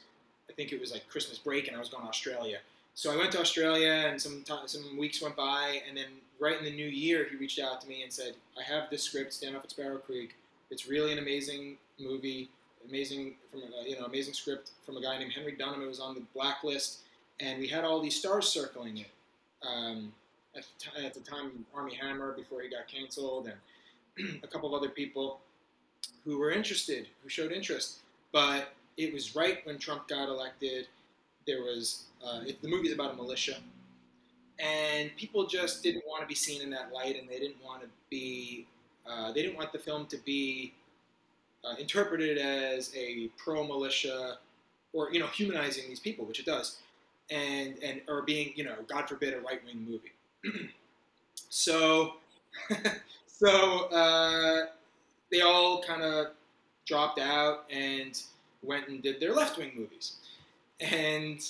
I 0.50 0.54
think 0.54 0.72
it 0.72 0.82
was 0.82 0.92
like 0.92 1.08
Christmas 1.08 1.38
break, 1.38 1.68
and 1.68 1.78
I 1.78 1.80
was 1.80 1.90
going 1.90 2.04
to 2.04 2.10
Australia. 2.10 2.58
So 2.96 3.14
I 3.14 3.16
went 3.16 3.32
to 3.34 3.40
Australia, 3.40 4.08
and 4.10 4.20
some 4.20 4.44
some 4.66 4.98
weeks 4.98 5.22
went 5.22 5.36
by, 5.36 5.82
and 5.88 5.96
then 5.96 6.08
right 6.40 6.58
in 6.58 6.64
the 6.64 6.72
new 6.72 6.88
year, 6.88 7.28
he 7.30 7.38
reached 7.38 7.60
out 7.60 7.82
to 7.82 7.88
me 7.88 8.04
and 8.04 8.12
said, 8.12 8.36
"I 8.58 8.64
have 8.64 8.90
this 8.90 9.04
script, 9.04 9.32
Standoff 9.32 9.64
at 9.64 9.70
Sparrow 9.70 9.98
Creek. 9.98 10.36
It's 10.70 10.88
really 10.88 11.12
an 11.12 11.20
amazing 11.20 11.78
movie, 12.00 12.50
amazing 12.88 13.36
from 13.50 13.62
a, 13.62 13.88
you 13.88 14.00
know 14.00 14.06
amazing 14.06 14.34
script 14.34 14.72
from 14.86 14.98
a 14.98 15.02
guy 15.02 15.18
named 15.18 15.34
Henry 15.34 15.54
Dunham. 15.54 15.82
It 15.82 15.88
was 15.88 16.00
on 16.00 16.16
the 16.16 16.22
blacklist, 16.34 17.00
and 17.40 17.60
we 17.60 17.68
had 17.68 17.84
all 17.84 18.02
these 18.02 18.18
stars 18.18 18.48
circling 18.48 18.98
it. 18.98 19.12
Um, 19.66 20.14
at, 20.56 20.64
the 20.64 21.02
t- 21.02 21.06
at 21.06 21.14
the 21.14 21.20
time, 21.20 21.66
Armie 21.74 21.96
Hammer 21.96 22.34
before 22.34 22.62
he 22.62 22.70
got 22.70 22.88
canceled, 22.88 23.50
and 24.18 24.40
a 24.44 24.48
couple 24.48 24.74
of 24.74 24.80
other 24.80 24.90
people 24.90 25.40
who 26.24 26.38
were 26.38 26.52
interested, 26.52 27.08
who 27.24 27.30
showed 27.30 27.52
interest, 27.52 28.00
but 28.32 28.74
it 28.98 29.14
was 29.14 29.36
right 29.36 29.66
when 29.66 29.78
Trump 29.78 30.08
got 30.08 30.30
elected 30.30 30.88
there 31.46 31.62
was 31.62 32.06
uh, 32.26 32.42
it, 32.46 32.62
the 32.62 32.68
movie's 32.68 32.94
about 32.94 33.14
a 33.14 33.16
militia, 33.16 33.58
and 34.60 35.16
people 35.18 35.46
just 35.48 35.84
didn't 35.84 36.04
want 36.08 36.22
to 36.22 36.28
be 36.28 36.36
seen 36.36 36.62
in 36.62 36.70
that 36.72 36.92
light, 36.94 37.20
and 37.20 37.30
they 37.30 37.40
didn't 37.40 37.64
want 37.64 37.82
to 37.82 37.88
be 38.10 38.68
uh, 39.08 39.32
they 39.32 39.42
didn't 39.42 39.58
want 39.58 39.72
the 39.72 39.80
film 39.80 40.06
to 40.08 40.18
be 40.18 40.74
uh, 41.64 41.76
interpreted 41.80 42.38
as 42.38 42.92
a 42.96 43.30
pro 43.38 43.66
militia 43.66 44.38
or 44.94 45.12
you 45.12 45.20
know 45.20 45.28
humanizing 45.28 45.84
these 45.88 46.00
people, 46.00 46.26
which 46.26 46.40
it 46.40 46.46
does, 46.46 46.78
and 47.30 47.78
and 47.84 48.02
or 48.08 48.22
being 48.22 48.54
you 48.56 48.64
know 48.64 48.76
God 48.88 49.08
forbid 49.08 49.34
a 49.34 49.40
right 49.42 49.62
wing 49.66 49.86
movie. 49.88 50.70
so 51.50 52.14
so 53.28 53.86
uh, 53.90 54.68
they 55.32 55.42
all 55.42 55.84
kind 55.84 56.02
of 56.02 56.28
dropped 56.86 57.20
out 57.20 57.66
and 57.72 58.22
went 58.64 58.88
and 58.88 59.02
did 59.02 59.20
their 59.20 59.34
left 59.34 59.58
wing 59.58 59.72
movies 59.76 60.16
and 60.80 61.42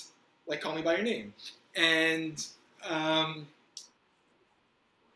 like 0.46 0.60
Call 0.60 0.74
Me 0.74 0.82
by 0.82 0.96
Your 0.96 1.04
Name, 1.04 1.34
and 1.76 2.44
um, 2.88 3.46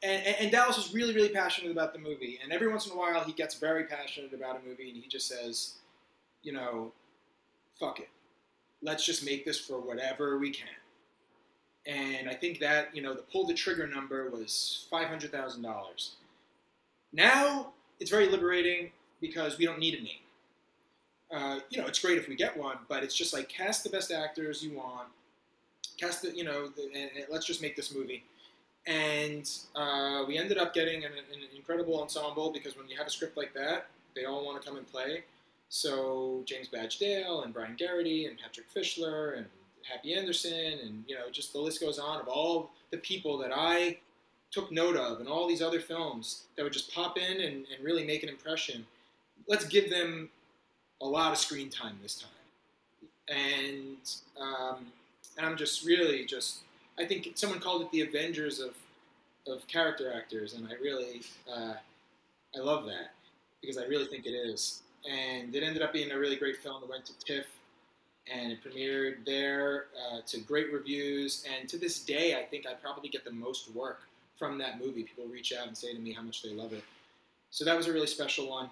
and, 0.03 0.27
and, 0.41 0.51
Dallas 0.51 0.77
was 0.77 0.95
really, 0.95 1.15
really 1.15 1.29
passionate 1.29 1.71
about 1.71 1.93
the 1.93 1.99
movie. 1.99 2.39
And 2.43 2.53
every 2.53 2.69
once 2.69 2.87
in 2.87 2.93
a 2.93 2.97
while, 2.97 3.23
he 3.23 3.33
gets 3.33 3.55
very 3.57 3.85
passionate 3.85 4.33
about 4.33 4.61
a 4.63 4.69
movie, 4.69 4.91
and 4.91 5.03
he 5.03 5.09
just 5.09 5.29
says, 5.29 5.75
you 6.43 6.53
know, 6.53 6.93
fuck 7.79 8.01
it, 8.01 8.09
let's 8.83 9.05
just 9.05 9.25
make 9.25 9.45
this 9.45 9.59
for 9.59 9.81
whatever 9.81 10.39
we 10.39 10.51
can. 10.51 10.69
And 11.87 12.29
I 12.29 12.35
think 12.35 12.61
that 12.61 12.95
you 12.95 13.01
know 13.03 13.15
the 13.15 13.23
pull 13.23 13.47
the 13.47 13.55
trigger 13.55 13.87
number 13.87 14.29
was 14.31 14.87
five 14.91 15.09
hundred 15.09 15.33
thousand 15.33 15.63
dollars. 15.63 16.17
Now 17.13 17.73
it's 17.99 18.11
very 18.11 18.29
liberating 18.29 18.91
because 19.21 19.59
we 19.59 19.65
don't 19.65 19.79
need 19.79 19.95
a 19.95 20.03
name 20.03 20.21
uh, 21.31 21.61
you 21.71 21.81
know, 21.81 21.87
it's 21.87 21.99
great 21.99 22.19
if 22.19 22.29
we 22.29 22.35
get 22.35 22.57
one, 22.57 22.77
but 22.89 23.05
it's 23.05 23.15
just 23.15 23.33
like 23.33 23.49
cast 23.49 23.85
the 23.85 23.91
best 23.91 24.11
actors 24.11 24.63
you 24.63 24.77
want, 24.77 25.09
cast 26.01 26.23
the, 26.23 26.35
you 26.37 26.45
know, 26.45 26.69
the, 26.69 26.85
and, 26.85 27.11
and 27.17 27.25
let's 27.31 27.47
just 27.47 27.61
make 27.61 27.77
this 27.77 27.95
movie. 27.95 28.25
And 28.87 29.49
uh, 29.77 30.25
we 30.27 30.39
ended 30.39 30.59
up 30.59 30.73
getting 30.73 31.05
an, 31.05 31.13
an, 31.13 31.41
incredible 31.55 32.01
ensemble 32.01 32.51
because 32.51 32.77
when 32.77 32.89
you 32.89 32.97
have 32.97 33.07
a 33.07 33.11
script 33.11 33.37
like 33.37 33.53
that, 33.55 33.87
they 34.17 34.25
all 34.25 34.45
want 34.45 34.61
to 34.61 34.67
come 34.67 34.79
and 34.79 34.87
play. 34.87 35.25
So 35.69 36.43
James 36.47 36.69
Badge 36.69 36.99
Dale 36.99 37.43
and 37.43 37.53
Brian 37.53 37.77
Geraghty 37.77 38.27
and 38.27 38.39
Patrick 38.39 38.73
Fischler 38.75 39.37
and 39.37 39.47
Happy 39.83 40.15
Anderson 40.15 40.79
and 40.85 41.05
you 41.07 41.15
know 41.15 41.31
just 41.31 41.53
the 41.53 41.59
list 41.59 41.81
goes 41.81 41.99
on 41.99 42.21
of 42.21 42.29
all 42.29 42.71
the 42.91 42.99
people 42.99 43.39
that 43.39 43.51
I 43.55 43.99
took 44.51 44.71
note 44.73 44.97
of 44.97 45.21
and 45.21 45.29
all 45.29 45.49
these 45.49 45.63
other 45.63 45.81
films 45.81 46.43
that 46.57 46.63
would 46.63 46.73
just 46.73 46.93
pop 46.93 47.17
in 47.19 47.41
and, 47.41 47.67
and 47.73 47.85
really 47.85 48.05
make 48.05 48.23
an 48.23 48.29
impression. 48.29 48.85
Let's 49.47 49.65
give 49.65 49.91
them 49.91 50.29
a 51.01 51.07
lot 51.07 51.33
of 51.33 51.39
screen 51.39 51.71
time 51.71 51.99
this 52.03 52.17
time, 52.17 53.09
and 53.29 53.97
um, 54.39 54.87
and 55.37 55.47
I'm 55.47 55.57
just 55.57 55.85
really 55.85 56.25
just 56.25 56.61
I 56.99 57.07
think 57.07 57.33
someone 57.35 57.61
called 57.61 57.83
it 57.83 57.91
the 57.91 58.03
Avengers 58.03 58.61
of 58.61 58.75
of 59.47 59.67
character 59.67 60.13
actors, 60.15 60.55
and 60.55 60.69
I 60.69 60.75
really 60.83 61.23
uh, 61.53 61.75
I 62.55 62.59
love 62.59 62.85
that 62.87 63.15
because 63.61 63.79
I 63.79 63.85
really 63.85 64.07
think 64.07 64.27
it 64.27 64.31
is, 64.31 64.83
and 65.11 65.55
it 65.55 65.63
ended 65.63 65.83
up 65.83 65.93
being 65.93 66.11
a 66.11 66.19
really 66.19 66.37
great 66.37 66.59
film. 66.59 66.83
It 66.83 66.89
went 66.89 67.07
to 67.07 67.19
TIFF, 67.19 67.47
and 68.33 68.53
it 68.53 68.59
premiered 68.63 69.25
there 69.25 69.87
uh, 69.97 70.21
to 70.27 70.41
great 70.41 70.73
reviews, 70.73 71.45
and 71.59 71.69
to 71.69 71.79
this 71.79 72.01
day, 72.01 72.37
I 72.37 72.45
think 72.45 72.67
I 72.67 72.75
probably 72.75 73.09
get 73.09 73.25
the 73.25 73.33
most 73.33 73.75
work 73.75 74.01
from 74.39 74.59
that 74.59 74.79
movie. 74.79 75.03
People 75.05 75.27
reach 75.27 75.53
out 75.53 75.67
and 75.67 75.77
say 75.77 75.93
to 75.95 75.99
me 75.99 76.13
how 76.13 76.23
much 76.23 76.43
they 76.43 76.51
love 76.51 76.73
it. 76.73 76.85
So 77.51 77.65
that 77.65 77.77
was 77.77 77.89
a 77.89 77.93
really 77.93 78.07
special 78.07 78.49
one. 78.49 78.71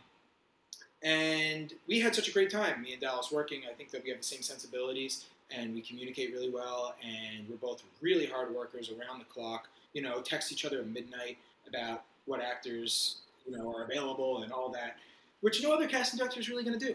And 1.03 1.73
we 1.87 2.01
had 2.01 2.15
such 2.15 2.29
a 2.29 2.33
great 2.33 2.51
time, 2.51 2.83
me 2.83 2.93
and 2.93 3.01
Dallas 3.01 3.31
working. 3.31 3.63
I 3.71 3.75
think 3.75 3.91
that 3.91 4.03
we 4.03 4.11
have 4.11 4.19
the 4.19 4.25
same 4.25 4.43
sensibilities 4.43 5.27
and 5.51 5.75
we 5.75 5.81
communicate 5.81 6.33
really 6.33 6.51
well. 6.51 6.95
And 7.03 7.49
we're 7.49 7.57
both 7.57 7.83
really 8.01 8.27
hard 8.27 8.55
workers 8.55 8.91
around 8.91 9.19
the 9.19 9.25
clock. 9.25 9.69
You 9.93 10.03
know, 10.03 10.21
text 10.21 10.53
each 10.53 10.65
other 10.65 10.81
at 10.81 10.87
midnight 10.87 11.39
about 11.67 12.05
what 12.27 12.41
actors 12.43 13.17
you 13.47 13.57
know 13.57 13.75
are 13.75 13.85
available 13.85 14.43
and 14.43 14.53
all 14.53 14.69
that, 14.71 14.97
which 15.41 15.63
no 15.63 15.73
other 15.73 15.87
casting 15.87 16.19
director 16.19 16.41
is 16.41 16.49
really 16.49 16.65
going 16.65 16.79
to 16.79 16.87
do. 16.87 16.95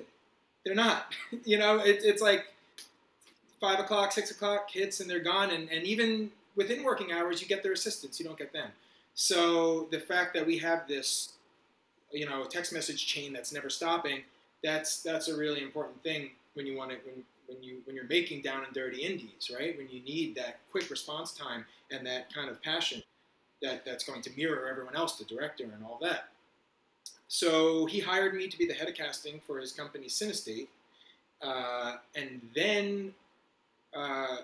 They're 0.64 0.76
not. 0.76 1.14
you 1.44 1.58
know, 1.58 1.80
it, 1.80 2.02
it's 2.04 2.22
like 2.22 2.46
five 3.60 3.80
o'clock, 3.80 4.12
six 4.12 4.32
o'clock 4.32 4.70
hits 4.70 5.00
and 5.00 5.10
they're 5.10 5.20
gone. 5.20 5.52
And, 5.52 5.70
and 5.70 5.84
even 5.84 6.32
within 6.56 6.84
working 6.84 7.12
hours, 7.12 7.42
you 7.42 7.48
get 7.48 7.64
their 7.64 7.72
assistants. 7.74 8.20
You 8.20 8.26
don't 8.26 8.38
get 8.38 8.54
them. 8.54 8.70
So 9.16 9.88
the 9.92 10.00
fact 10.00 10.34
that 10.34 10.46
we 10.46 10.58
have 10.60 10.88
this 10.88 11.34
you 12.14 12.28
know, 12.28 12.46
text 12.46 12.72
message 12.72 13.06
chain 13.06 13.34
that's 13.34 13.52
never 13.52 13.70
stopping, 13.70 14.22
that's 14.64 15.02
that's 15.02 15.28
a 15.28 15.36
really 15.36 15.62
important 15.62 16.02
thing 16.04 16.30
when 16.54 16.66
you 16.66 16.78
want 16.78 16.92
to 16.92 16.98
when, 16.98 17.24
when 17.48 17.62
you 17.62 17.82
when 17.86 17.96
you're 17.96 18.08
making 18.08 18.42
down 18.42 18.64
and 18.64 18.74
dirty 18.74 19.04
indies, 19.04 19.52
right? 19.58 19.78
When 19.78 19.90
you 19.90 20.02
need 20.02 20.36
that 20.36 20.60
quick 20.72 20.90
response 20.90 21.34
time 21.34 21.66
and 21.92 22.06
that 22.08 22.34
kind 22.34 22.50
of 22.50 22.62
passion 22.62 23.04
that 23.62 23.86
that's 23.86 24.04
going 24.04 24.22
to 24.24 24.32
mirror 24.36 24.68
everyone 24.70 24.96
else, 24.96 25.18
the 25.18 25.26
director 25.26 25.64
and 25.64 25.84
all 25.84 26.00
that. 26.02 26.30
So 27.28 27.86
he 27.86 28.00
hired 28.00 28.36
me 28.36 28.48
to 28.48 28.58
be 28.58 28.68
the 28.68 28.74
head 28.74 28.88
of 28.88 28.96
casting 28.96 29.40
for 29.48 29.60
his 29.60 29.72
company 29.72 30.08
Cinestate, 30.08 30.68
uh, 31.42 31.96
and 32.16 32.42
then 32.56 33.14
uh, 33.96 34.38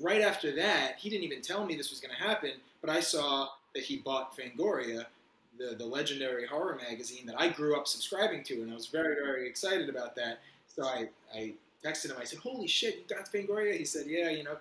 right 0.00 0.20
after 0.20 0.54
that, 0.56 0.96
he 0.98 1.10
didn't 1.10 1.24
even 1.24 1.42
tell 1.42 1.64
me 1.64 1.76
this 1.76 1.90
was 1.90 2.00
going 2.00 2.14
to 2.14 2.22
happen, 2.22 2.52
but 2.80 2.90
I 2.90 3.00
saw 3.00 3.48
that 3.74 3.82
he 3.84 3.96
bought 3.98 4.36
Fangoria, 4.36 5.06
the, 5.58 5.74
the 5.76 5.84
legendary 5.84 6.46
horror 6.46 6.78
magazine 6.88 7.26
that 7.26 7.40
I 7.40 7.48
grew 7.48 7.76
up 7.76 7.86
subscribing 7.86 8.42
to, 8.44 8.62
and 8.62 8.70
I 8.70 8.74
was 8.74 8.86
very, 8.86 9.14
very 9.16 9.48
excited 9.48 9.88
about 9.88 10.14
that. 10.16 10.40
So 10.74 10.84
I, 10.84 11.08
I 11.34 11.52
texted 11.84 12.10
him. 12.10 12.16
I 12.20 12.24
said, 12.24 12.40
"Holy 12.40 12.66
shit, 12.66 12.96
you 13.08 13.16
got 13.16 13.30
Fangoria?" 13.32 13.76
He 13.76 13.84
said, 13.84 14.06
"Yeah, 14.06 14.30
you 14.30 14.44
know." 14.44 14.56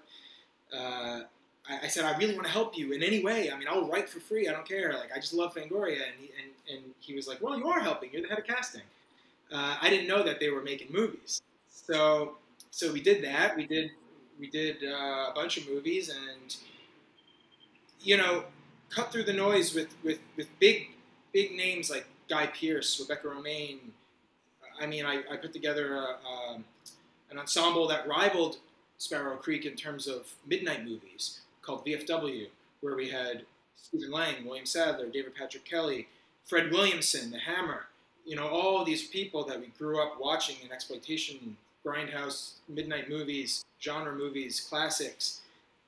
Uh, 0.73 1.23
I, 1.69 1.79
I, 1.83 1.87
said, 1.87 2.05
"I 2.05 2.17
really 2.17 2.33
want 2.33 2.45
to 2.45 2.51
help 2.51 2.77
you 2.77 2.93
in 2.93 3.03
any 3.03 3.23
way. 3.23 3.51
I 3.51 3.57
mean, 3.57 3.67
I'll 3.69 3.87
write 3.87 4.09
for 4.09 4.19
free. 4.19 4.47
I 4.47 4.51
don't 4.51 4.67
care. 4.67 4.93
Like, 4.93 5.11
I 5.15 5.19
just 5.19 5.33
love 5.33 5.53
Fangoria." 5.53 6.01
And 6.07 6.15
he, 6.19 6.31
and, 6.41 6.77
and 6.77 6.93
he 6.99 7.13
was 7.13 7.27
like, 7.27 7.41
"Well, 7.41 7.57
you 7.57 7.67
are 7.67 7.79
helping. 7.79 8.11
You're 8.11 8.23
the 8.23 8.29
head 8.29 8.39
of 8.39 8.45
casting." 8.45 8.81
Uh, 9.51 9.77
I 9.81 9.89
didn't 9.89 10.07
know 10.07 10.23
that 10.23 10.39
they 10.39 10.49
were 10.49 10.61
making 10.61 10.91
movies. 10.91 11.41
So, 11.67 12.37
so 12.71 12.91
we 12.91 13.01
did 13.01 13.23
that. 13.23 13.55
We 13.57 13.65
did 13.65 13.91
we 14.39 14.47
did 14.47 14.77
uh, 14.83 15.29
a 15.29 15.33
bunch 15.35 15.57
of 15.57 15.69
movies, 15.69 16.09
and 16.09 16.55
you 18.01 18.17
know, 18.17 18.45
cut 18.89 19.11
through 19.11 19.23
the 19.23 19.33
noise 19.33 19.73
with 19.73 19.95
with 20.03 20.19
with 20.37 20.47
big 20.59 20.89
big 21.33 21.53
names 21.55 21.89
like 21.89 22.05
Guy 22.29 22.47
Pearce, 22.47 22.99
Rebecca 22.99 23.27
Romijn. 23.27 23.79
I 24.79 24.87
mean, 24.87 25.05
I, 25.05 25.21
I 25.31 25.35
put 25.37 25.53
together 25.53 25.95
a, 25.95 25.99
a, 25.99 26.57
an 27.31 27.39
ensemble 27.39 27.87
that 27.87 28.07
rivaled 28.07 28.57
Sparrow 28.97 29.37
Creek 29.37 29.65
in 29.65 29.75
terms 29.75 30.07
of 30.07 30.33
midnight 30.45 30.85
movies 30.85 31.39
called 31.61 31.85
VFW, 31.85 32.47
where 32.81 32.95
we 32.95 33.09
had 33.09 33.45
Stephen 33.75 34.11
Lang, 34.11 34.45
William 34.45 34.65
Sadler, 34.65 35.07
David 35.07 35.33
Patrick 35.35 35.65
Kelly, 35.65 36.07
Fred 36.45 36.71
Williamson, 36.71 37.31
The 37.31 37.39
Hammer. 37.39 37.85
You 38.25 38.35
know, 38.35 38.47
all 38.47 38.85
these 38.85 39.07
people 39.07 39.43
that 39.45 39.59
we 39.59 39.67
grew 39.79 40.01
up 40.01 40.19
watching 40.19 40.57
in 40.63 40.71
exploitation, 40.71 41.57
grindhouse, 41.85 42.53
midnight 42.69 43.09
movies, 43.09 43.63
genre 43.81 44.13
movies, 44.13 44.59
classics, 44.59 45.41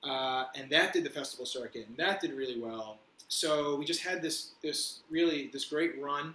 uh, 0.04 0.46
and 0.56 0.70
that 0.72 0.94
did 0.94 1.04
the 1.04 1.10
festival 1.10 1.46
circuit, 1.46 1.86
and 1.88 1.98
that 1.98 2.20
did 2.22 2.34
really 2.34 2.60
well. 2.60 2.98
So 3.28 3.76
we 3.76 3.86
just 3.86 4.02
had 4.02 4.22
this 4.22 4.52
this 4.62 5.00
really 5.10 5.50
this 5.54 5.66
great 5.66 6.02
run, 6.02 6.34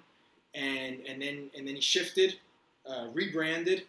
and 0.54 1.00
and 1.08 1.20
then 1.20 1.50
and 1.56 1.66
then 1.66 1.74
he 1.74 1.80
shifted, 1.80 2.36
uh, 2.88 3.08
rebranded, 3.12 3.84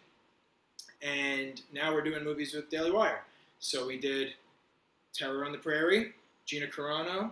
and 1.02 1.62
now 1.72 1.92
we're 1.92 2.02
doing 2.02 2.24
movies 2.24 2.54
with 2.54 2.68
Daily 2.70 2.90
Wire. 2.90 3.22
So 3.58 3.86
we 3.86 3.98
did 3.98 4.34
Terror 5.12 5.44
on 5.44 5.52
the 5.52 5.58
Prairie, 5.58 6.12
Gina 6.46 6.66
Carano. 6.66 7.30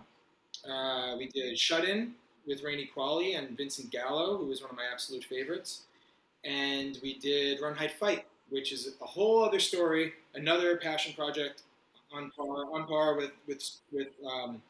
Uh, 0.68 1.16
we 1.16 1.28
did 1.28 1.58
Shut 1.58 1.84
In 1.84 2.14
with 2.46 2.62
Rainey 2.62 2.90
Qualley 2.94 3.38
and 3.38 3.56
Vincent 3.56 3.90
Gallo, 3.90 4.36
who 4.38 4.46
was 4.46 4.62
one 4.62 4.70
of 4.70 4.76
my 4.76 4.84
absolute 4.90 5.24
favorites. 5.24 5.82
And 6.44 6.98
we 7.02 7.18
did 7.18 7.60
Run, 7.60 7.74
Hide, 7.74 7.92
Fight, 7.92 8.24
which 8.50 8.72
is 8.72 8.94
a 9.00 9.04
whole 9.04 9.44
other 9.44 9.60
story, 9.60 10.14
another 10.34 10.76
passion 10.76 11.12
project 11.14 11.62
on 12.12 12.30
par 12.30 12.64
on 12.72 12.86
par 12.86 13.16
with 13.16 13.32
with 13.46 13.62
with 13.92 14.08
um, 14.26 14.62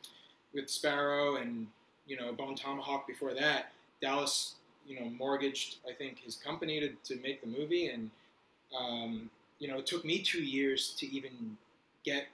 with 0.55 0.69
Sparrow 0.69 1.37
and 1.37 1.67
you 2.07 2.17
know 2.17 2.33
Bone 2.33 2.57
Tomahawk 2.57 3.07
before 3.07 3.35
that. 3.35 3.73
Dallas, 4.01 4.55
you 4.87 4.99
know, 4.99 5.09
mortgaged 5.11 5.77
I 5.89 5.93
think 5.93 6.19
his 6.19 6.37
company 6.37 6.81
to, 6.81 7.15
to 7.15 7.23
make 7.23 7.41
the 7.41 7.47
movie, 7.47 7.89
and 7.89 8.11
um, 8.77 9.31
you 9.59 9.69
know 9.69 9.79
it 9.79 9.87
took 9.87 10.05
me 10.05 10.23
two 10.23 10.43
years 10.43 10.95
to 10.99 11.07
even 11.07 11.57
get 12.05 12.27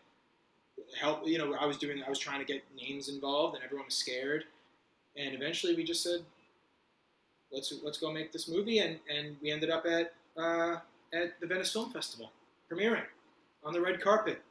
help. 1.00 1.26
You 1.26 1.38
know, 1.38 1.54
I 1.54 1.66
was 1.66 1.76
doing 1.76 2.02
I 2.02 2.08
was 2.08 2.18
trying 2.18 2.40
to 2.40 2.46
get 2.50 2.62
names 2.76 3.08
involved, 3.08 3.56
and 3.56 3.64
everyone 3.64 3.86
was 3.86 3.94
scared, 3.94 4.44
and 5.16 5.34
eventually 5.34 5.74
we 5.74 5.84
just 5.84 6.02
said. 6.02 6.20
Let's, 7.52 7.72
let's 7.84 7.98
go 7.98 8.12
make 8.12 8.32
this 8.32 8.48
movie, 8.48 8.80
and, 8.80 8.98
and 9.08 9.36
we 9.40 9.52
ended 9.52 9.70
up 9.70 9.86
at 9.86 10.14
uh, 10.36 10.78
at 11.12 11.38
the 11.40 11.46
Venice 11.46 11.72
Film 11.72 11.88
Festival, 11.92 12.32
premiering 12.68 13.04
on 13.62 13.72
the 13.72 13.80
red 13.80 14.00
carpet 14.00 14.42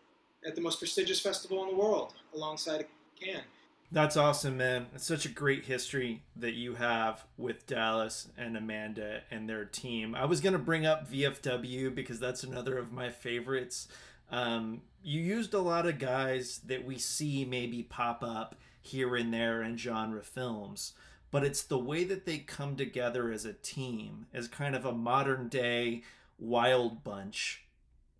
at 0.47 0.55
the 0.55 0.61
most 0.61 0.79
prestigious 0.79 1.19
festival 1.19 1.63
in 1.63 1.69
the 1.69 1.75
world, 1.75 2.13
alongside 2.33 2.85
Cannes. 3.19 3.43
That's 3.93 4.17
awesome, 4.17 4.57
man. 4.57 4.87
It's 4.95 5.05
such 5.05 5.27
a 5.27 5.29
great 5.29 5.65
history 5.65 6.23
that 6.37 6.55
you 6.55 6.73
have 6.73 7.25
with 7.37 7.67
Dallas 7.67 8.27
and 8.35 8.57
Amanda 8.57 9.21
and 9.29 9.47
their 9.47 9.65
team. 9.65 10.15
I 10.15 10.25
was 10.25 10.41
going 10.41 10.53
to 10.53 10.59
bring 10.59 10.87
up 10.87 11.11
VFW 11.11 11.93
because 11.93 12.19
that's 12.19 12.43
another 12.43 12.79
of 12.79 12.91
my 12.91 13.11
favorites. 13.11 13.87
Um, 14.31 14.81
you 15.03 15.21
used 15.21 15.53
a 15.53 15.59
lot 15.59 15.85
of 15.85 15.99
guys 15.99 16.61
that 16.65 16.83
we 16.83 16.97
see 16.97 17.45
maybe 17.45 17.83
pop 17.83 18.23
up 18.23 18.55
here 18.81 19.15
and 19.15 19.31
there 19.31 19.61
in 19.61 19.77
genre 19.77 20.23
films, 20.23 20.93
but 21.29 21.43
it's 21.43 21.61
the 21.61 21.77
way 21.77 22.03
that 22.03 22.25
they 22.25 22.39
come 22.39 22.75
together 22.75 23.31
as 23.31 23.45
a 23.45 23.53
team, 23.53 24.25
as 24.33 24.47
kind 24.47 24.75
of 24.75 24.85
a 24.85 24.91
modern 24.91 25.49
day 25.49 26.01
wild 26.39 27.03
bunch 27.03 27.62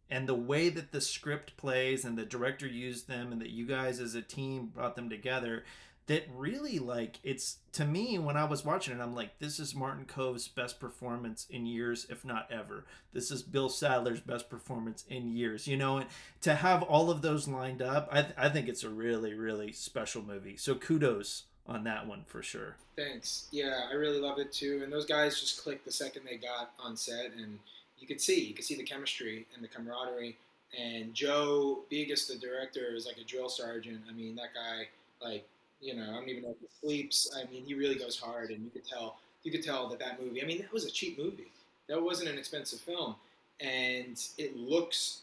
and 0.10 0.28
the 0.28 0.34
way 0.36 0.70
that 0.70 0.92
the 0.92 1.02
script 1.02 1.58
plays 1.58 2.06
and 2.06 2.18
the 2.18 2.26
director 2.26 2.68
used 2.68 3.08
them 3.08 3.32
and 3.32 3.42
that 3.42 3.50
you 3.50 3.66
guys 3.66 4.00
as 4.00 4.16
a 4.16 4.22
team 4.22 4.68
brought 4.68 4.96
them 4.96 5.10
together 5.10 5.64
that 6.08 6.28
really 6.36 6.80
like 6.80 7.20
it's 7.24 7.58
to 7.72 7.86
me 7.86 8.20
when 8.20 8.36
I 8.36 8.44
was 8.44 8.66
watching 8.66 8.98
it, 8.98 9.02
I'm 9.02 9.16
like, 9.16 9.40
this 9.40 9.60
is 9.60 9.74
Martin 9.74 10.06
Kove's 10.06 10.48
best 10.48 10.80
performance 10.80 11.48
in 11.50 11.66
years, 11.66 12.06
if 12.10 12.26
not 12.26 12.52
ever. 12.52 12.86
This 13.14 13.32
is 13.32 13.42
Bill 13.42 13.70
Sadler's 13.70 14.20
best 14.20 14.50
performance 14.50 15.06
in 15.08 15.36
years, 15.36 15.66
you 15.66 15.78
know, 15.78 15.98
and 15.98 16.08
to 16.42 16.56
have 16.56 16.84
all 16.84 17.10
of 17.10 17.22
those 17.22 17.48
lined 17.48 17.82
up, 17.82 18.10
I, 18.12 18.22
th- 18.22 18.34
I 18.38 18.50
think 18.50 18.68
it's 18.68 18.84
a 18.84 18.90
really, 18.90 19.34
really 19.34 19.72
special 19.72 20.22
movie. 20.22 20.58
So 20.58 20.76
kudos 20.76 21.44
on 21.66 21.86
that 21.86 22.06
one 22.06 22.26
for 22.28 22.44
sure. 22.44 22.76
Thanks. 22.98 23.48
Yeah, 23.52 23.88
I 23.90 23.94
really 23.94 24.20
love 24.20 24.40
it 24.40 24.52
too. 24.52 24.82
And 24.84 24.92
those 24.92 25.06
guys 25.06 25.40
just 25.40 25.64
clicked 25.64 25.86
the 25.86 25.92
second 25.92 26.24
they 26.30 26.36
got 26.36 26.72
on 26.80 26.98
set 26.98 27.32
and 27.38 27.60
you 28.04 28.08
could 28.08 28.20
see 28.20 28.44
you 28.44 28.54
could 28.54 28.66
see 28.66 28.76
the 28.76 28.84
chemistry 28.84 29.48
and 29.56 29.64
the 29.64 29.68
camaraderie. 29.70 30.36
And 30.78 31.14
Joe 31.14 31.84
Begos, 31.90 32.28
the 32.28 32.36
director, 32.36 32.94
is 32.94 33.06
like 33.06 33.18
a 33.18 33.24
drill 33.24 33.48
sergeant. 33.48 34.02
I 34.10 34.14
mean, 34.14 34.36
that 34.36 34.54
guy, 34.54 34.88
like, 35.26 35.48
you 35.80 35.96
know, 35.96 36.04
I 36.04 36.16
don't 36.16 36.28
even 36.28 36.44
know 36.44 36.50
if 36.50 36.58
he 36.60 36.68
sleeps. 36.82 37.34
I 37.38 37.50
mean, 37.50 37.64
he 37.64 37.76
really 37.76 37.96
goes 37.96 38.20
hard, 38.20 38.50
and 38.50 38.62
you 38.64 38.70
could 38.70 38.86
tell. 38.86 39.18
You 39.44 39.52
could 39.52 39.64
tell 39.64 39.88
that 39.90 40.00
that 40.00 40.22
movie. 40.22 40.42
I 40.42 40.46
mean, 40.46 40.60
that 40.60 40.72
was 40.74 40.86
a 40.86 40.92
cheap 40.92 41.18
movie. 41.18 41.52
That 41.88 42.02
wasn't 42.02 42.30
an 42.30 42.38
expensive 42.38 42.80
film, 42.80 43.16
and 43.62 44.22
it 44.38 44.58
looks 44.58 45.22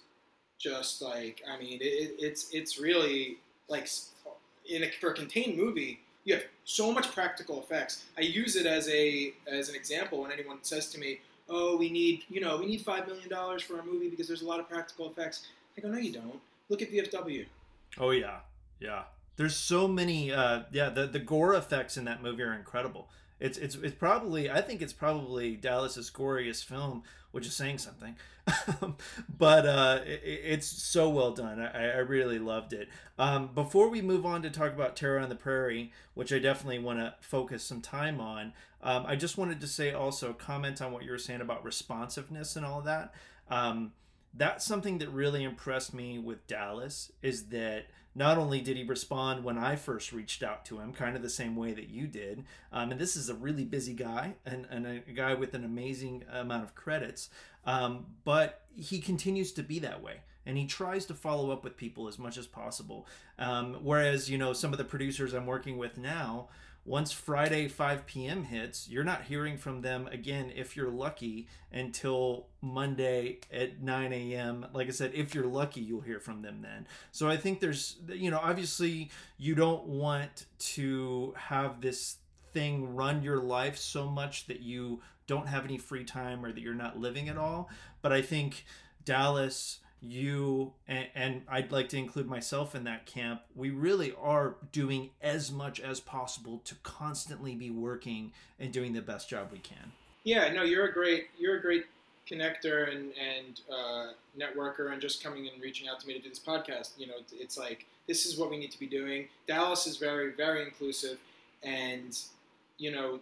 just 0.58 1.02
like. 1.02 1.42
I 1.50 1.58
mean, 1.58 1.78
it, 1.82 2.16
it's 2.18 2.48
it's 2.52 2.78
really 2.78 3.38
like 3.68 3.88
in 4.68 4.84
a, 4.84 4.90
for 5.00 5.10
a 5.10 5.14
contained 5.14 5.58
movie. 5.58 6.00
You 6.24 6.34
have 6.34 6.44
so 6.64 6.92
much 6.92 7.12
practical 7.12 7.60
effects. 7.60 8.04
I 8.16 8.22
use 8.22 8.56
it 8.56 8.66
as 8.66 8.88
a 8.88 9.32
as 9.50 9.68
an 9.68 9.74
example 9.74 10.22
when 10.22 10.30
anyone 10.30 10.58
says 10.62 10.90
to 10.92 10.98
me, 10.98 11.20
oh, 11.50 11.76
we 11.76 11.90
need, 11.90 12.22
you 12.28 12.40
know, 12.40 12.56
we 12.56 12.66
need 12.66 12.84
$5 12.84 13.06
million 13.06 13.28
for 13.60 13.76
our 13.76 13.84
movie 13.84 14.08
because 14.08 14.28
there's 14.28 14.42
a 14.42 14.46
lot 14.46 14.60
of 14.60 14.68
practical 14.68 15.10
effects. 15.10 15.48
I 15.76 15.80
go, 15.80 15.88
no, 15.88 15.98
you 15.98 16.12
don't. 16.12 16.40
Look 16.68 16.80
at 16.80 16.90
VFW. 16.90 17.46
Oh, 17.98 18.10
yeah. 18.10 18.38
Yeah. 18.78 19.02
There's 19.36 19.56
so 19.56 19.88
many, 19.88 20.32
uh, 20.32 20.62
yeah, 20.72 20.90
the, 20.90 21.06
the 21.06 21.18
gore 21.18 21.54
effects 21.54 21.96
in 21.96 22.04
that 22.04 22.22
movie 22.22 22.42
are 22.42 22.54
incredible. 22.54 23.08
It's, 23.40 23.58
it's, 23.58 23.74
it's 23.76 23.94
probably, 23.94 24.50
I 24.50 24.60
think 24.60 24.82
it's 24.82 24.92
probably 24.92 25.56
Dallas's 25.56 26.10
goriest 26.10 26.64
film, 26.64 27.02
which 27.32 27.46
is 27.46 27.54
saying 27.54 27.78
something. 27.78 28.16
but 29.38 29.66
uh, 29.66 30.00
it, 30.04 30.20
it's 30.24 30.66
so 30.66 31.08
well 31.08 31.32
done. 31.32 31.60
I, 31.60 31.92
I 31.92 31.98
really 31.98 32.38
loved 32.38 32.72
it. 32.72 32.88
Um, 33.18 33.50
before 33.54 33.88
we 33.88 34.02
move 34.02 34.26
on 34.26 34.42
to 34.42 34.50
talk 34.50 34.72
about 34.72 34.96
Terror 34.96 35.18
on 35.18 35.28
the 35.28 35.34
Prairie, 35.34 35.92
which 36.14 36.32
I 36.32 36.38
definitely 36.38 36.80
want 36.80 36.98
to 36.98 37.14
focus 37.20 37.64
some 37.64 37.80
time 37.80 38.20
on, 38.20 38.52
um, 38.82 39.04
I 39.06 39.16
just 39.16 39.36
wanted 39.36 39.60
to 39.60 39.66
say 39.66 39.92
also 39.92 40.32
comment 40.32 40.80
on 40.80 40.92
what 40.92 41.04
you 41.04 41.10
were 41.10 41.18
saying 41.18 41.40
about 41.40 41.64
responsiveness 41.64 42.56
and 42.56 42.64
all 42.64 42.80
that. 42.82 43.12
Um, 43.50 43.92
that's 44.32 44.64
something 44.64 44.98
that 44.98 45.10
really 45.10 45.42
impressed 45.42 45.92
me 45.92 46.18
with 46.18 46.46
Dallas 46.46 47.12
is 47.22 47.46
that 47.48 47.86
not 48.14 48.38
only 48.38 48.60
did 48.60 48.76
he 48.76 48.84
respond 48.84 49.44
when 49.44 49.58
I 49.58 49.76
first 49.76 50.12
reached 50.12 50.42
out 50.42 50.64
to 50.66 50.78
him, 50.78 50.92
kind 50.92 51.16
of 51.16 51.22
the 51.22 51.30
same 51.30 51.56
way 51.56 51.72
that 51.72 51.88
you 51.88 52.06
did, 52.06 52.44
um, 52.72 52.90
and 52.90 53.00
this 53.00 53.16
is 53.16 53.28
a 53.28 53.34
really 53.34 53.64
busy 53.64 53.94
guy 53.94 54.34
and, 54.44 54.66
and 54.70 54.86
a 54.86 54.98
guy 55.12 55.34
with 55.34 55.54
an 55.54 55.64
amazing 55.64 56.24
amount 56.32 56.64
of 56.64 56.74
credits, 56.74 57.30
um, 57.64 58.06
but 58.24 58.62
he 58.74 59.00
continues 59.00 59.52
to 59.52 59.62
be 59.62 59.78
that 59.80 60.02
way. 60.02 60.20
And 60.46 60.56
he 60.56 60.66
tries 60.66 61.04
to 61.06 61.14
follow 61.14 61.50
up 61.50 61.62
with 61.62 61.76
people 61.76 62.08
as 62.08 62.18
much 62.18 62.38
as 62.38 62.46
possible. 62.46 63.06
Um, 63.38 63.74
whereas, 63.82 64.30
you 64.30 64.38
know, 64.38 64.54
some 64.54 64.72
of 64.72 64.78
the 64.78 64.84
producers 64.84 65.34
I'm 65.34 65.46
working 65.46 65.76
with 65.76 65.98
now, 65.98 66.48
once 66.84 67.12
Friday 67.12 67.68
5 67.68 68.06
p.m. 68.06 68.44
hits, 68.44 68.88
you're 68.88 69.04
not 69.04 69.24
hearing 69.24 69.58
from 69.58 69.82
them 69.82 70.08
again 70.10 70.50
if 70.54 70.76
you're 70.76 70.90
lucky 70.90 71.46
until 71.72 72.46
Monday 72.62 73.40
at 73.52 73.82
9 73.82 74.12
a.m. 74.12 74.66
Like 74.72 74.88
I 74.88 74.90
said, 74.90 75.12
if 75.14 75.34
you're 75.34 75.46
lucky, 75.46 75.80
you'll 75.80 76.00
hear 76.00 76.20
from 76.20 76.42
them 76.42 76.62
then. 76.62 76.86
So 77.12 77.28
I 77.28 77.36
think 77.36 77.60
there's, 77.60 77.96
you 78.08 78.30
know, 78.30 78.40
obviously 78.42 79.10
you 79.36 79.54
don't 79.54 79.86
want 79.86 80.46
to 80.58 81.34
have 81.36 81.80
this 81.80 82.16
thing 82.52 82.94
run 82.94 83.22
your 83.22 83.40
life 83.40 83.76
so 83.76 84.08
much 84.08 84.46
that 84.46 84.60
you 84.60 85.00
don't 85.26 85.46
have 85.46 85.64
any 85.64 85.78
free 85.78 86.04
time 86.04 86.44
or 86.44 86.50
that 86.50 86.60
you're 86.60 86.74
not 86.74 86.98
living 86.98 87.28
at 87.28 87.36
all. 87.36 87.68
But 88.02 88.12
I 88.12 88.22
think 88.22 88.64
Dallas 89.04 89.78
you 90.02 90.72
and, 90.88 91.06
and, 91.14 91.42
I'd 91.48 91.72
like 91.72 91.88
to 91.90 91.98
include 91.98 92.26
myself 92.26 92.74
in 92.74 92.84
that 92.84 93.06
camp. 93.06 93.42
We 93.54 93.70
really 93.70 94.14
are 94.20 94.56
doing 94.72 95.10
as 95.20 95.52
much 95.52 95.78
as 95.80 96.00
possible 96.00 96.62
to 96.64 96.74
constantly 96.82 97.54
be 97.54 97.70
working 97.70 98.32
and 98.58 98.72
doing 98.72 98.92
the 98.92 99.02
best 99.02 99.28
job 99.28 99.50
we 99.52 99.58
can. 99.58 99.92
Yeah, 100.24 100.52
no, 100.52 100.62
you're 100.62 100.86
a 100.86 100.92
great 100.92 101.28
you're 101.38 101.58
a 101.58 101.60
great 101.60 101.84
connector 102.30 102.90
and 102.90 103.12
and 103.18 103.60
uh, 103.70 104.12
networker, 104.38 104.92
and 104.92 105.00
just 105.00 105.22
coming 105.22 105.48
and 105.52 105.62
reaching 105.62 105.88
out 105.88 106.00
to 106.00 106.06
me 106.06 106.14
to 106.14 106.20
do 106.20 106.28
this 106.28 106.38
podcast. 106.38 106.90
You 106.98 107.06
know, 107.06 107.14
it's 107.32 107.58
like 107.58 107.86
this 108.06 108.26
is 108.26 108.38
what 108.38 108.50
we 108.50 108.58
need 108.58 108.70
to 108.72 108.78
be 108.78 108.86
doing. 108.86 109.28
Dallas 109.46 109.86
is 109.86 109.96
very, 109.96 110.32
very 110.32 110.64
inclusive, 110.64 111.18
and 111.62 112.18
you 112.78 112.90
know, 112.90 113.20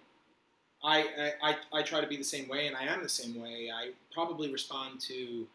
I, 0.84 1.32
I, 1.42 1.56
I 1.72 1.82
try 1.82 2.00
to 2.00 2.06
be 2.06 2.16
the 2.16 2.24
same 2.24 2.48
way, 2.48 2.68
and 2.68 2.76
I 2.76 2.84
am 2.84 3.02
the 3.02 3.08
same 3.08 3.40
way. 3.40 3.70
I 3.74 3.90
probably 4.12 4.52
respond 4.52 5.00
to 5.02 5.46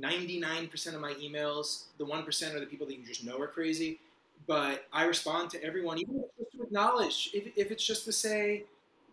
99% 0.00 0.94
of 0.94 1.00
my 1.00 1.14
emails. 1.14 1.84
The 1.98 2.04
1% 2.04 2.54
are 2.54 2.60
the 2.60 2.66
people 2.66 2.86
that 2.86 2.96
you 2.96 3.04
just 3.04 3.24
know 3.24 3.38
are 3.38 3.46
crazy. 3.46 3.98
But 4.46 4.86
I 4.92 5.04
respond 5.04 5.50
to 5.50 5.62
everyone, 5.62 5.98
even 5.98 6.16
if 6.16 6.24
it's 6.24 6.36
just 6.38 6.56
to 6.56 6.62
acknowledge, 6.62 7.30
if, 7.34 7.48
if 7.56 7.70
it's 7.70 7.84
just 7.84 8.04
to 8.06 8.12
say, 8.12 8.64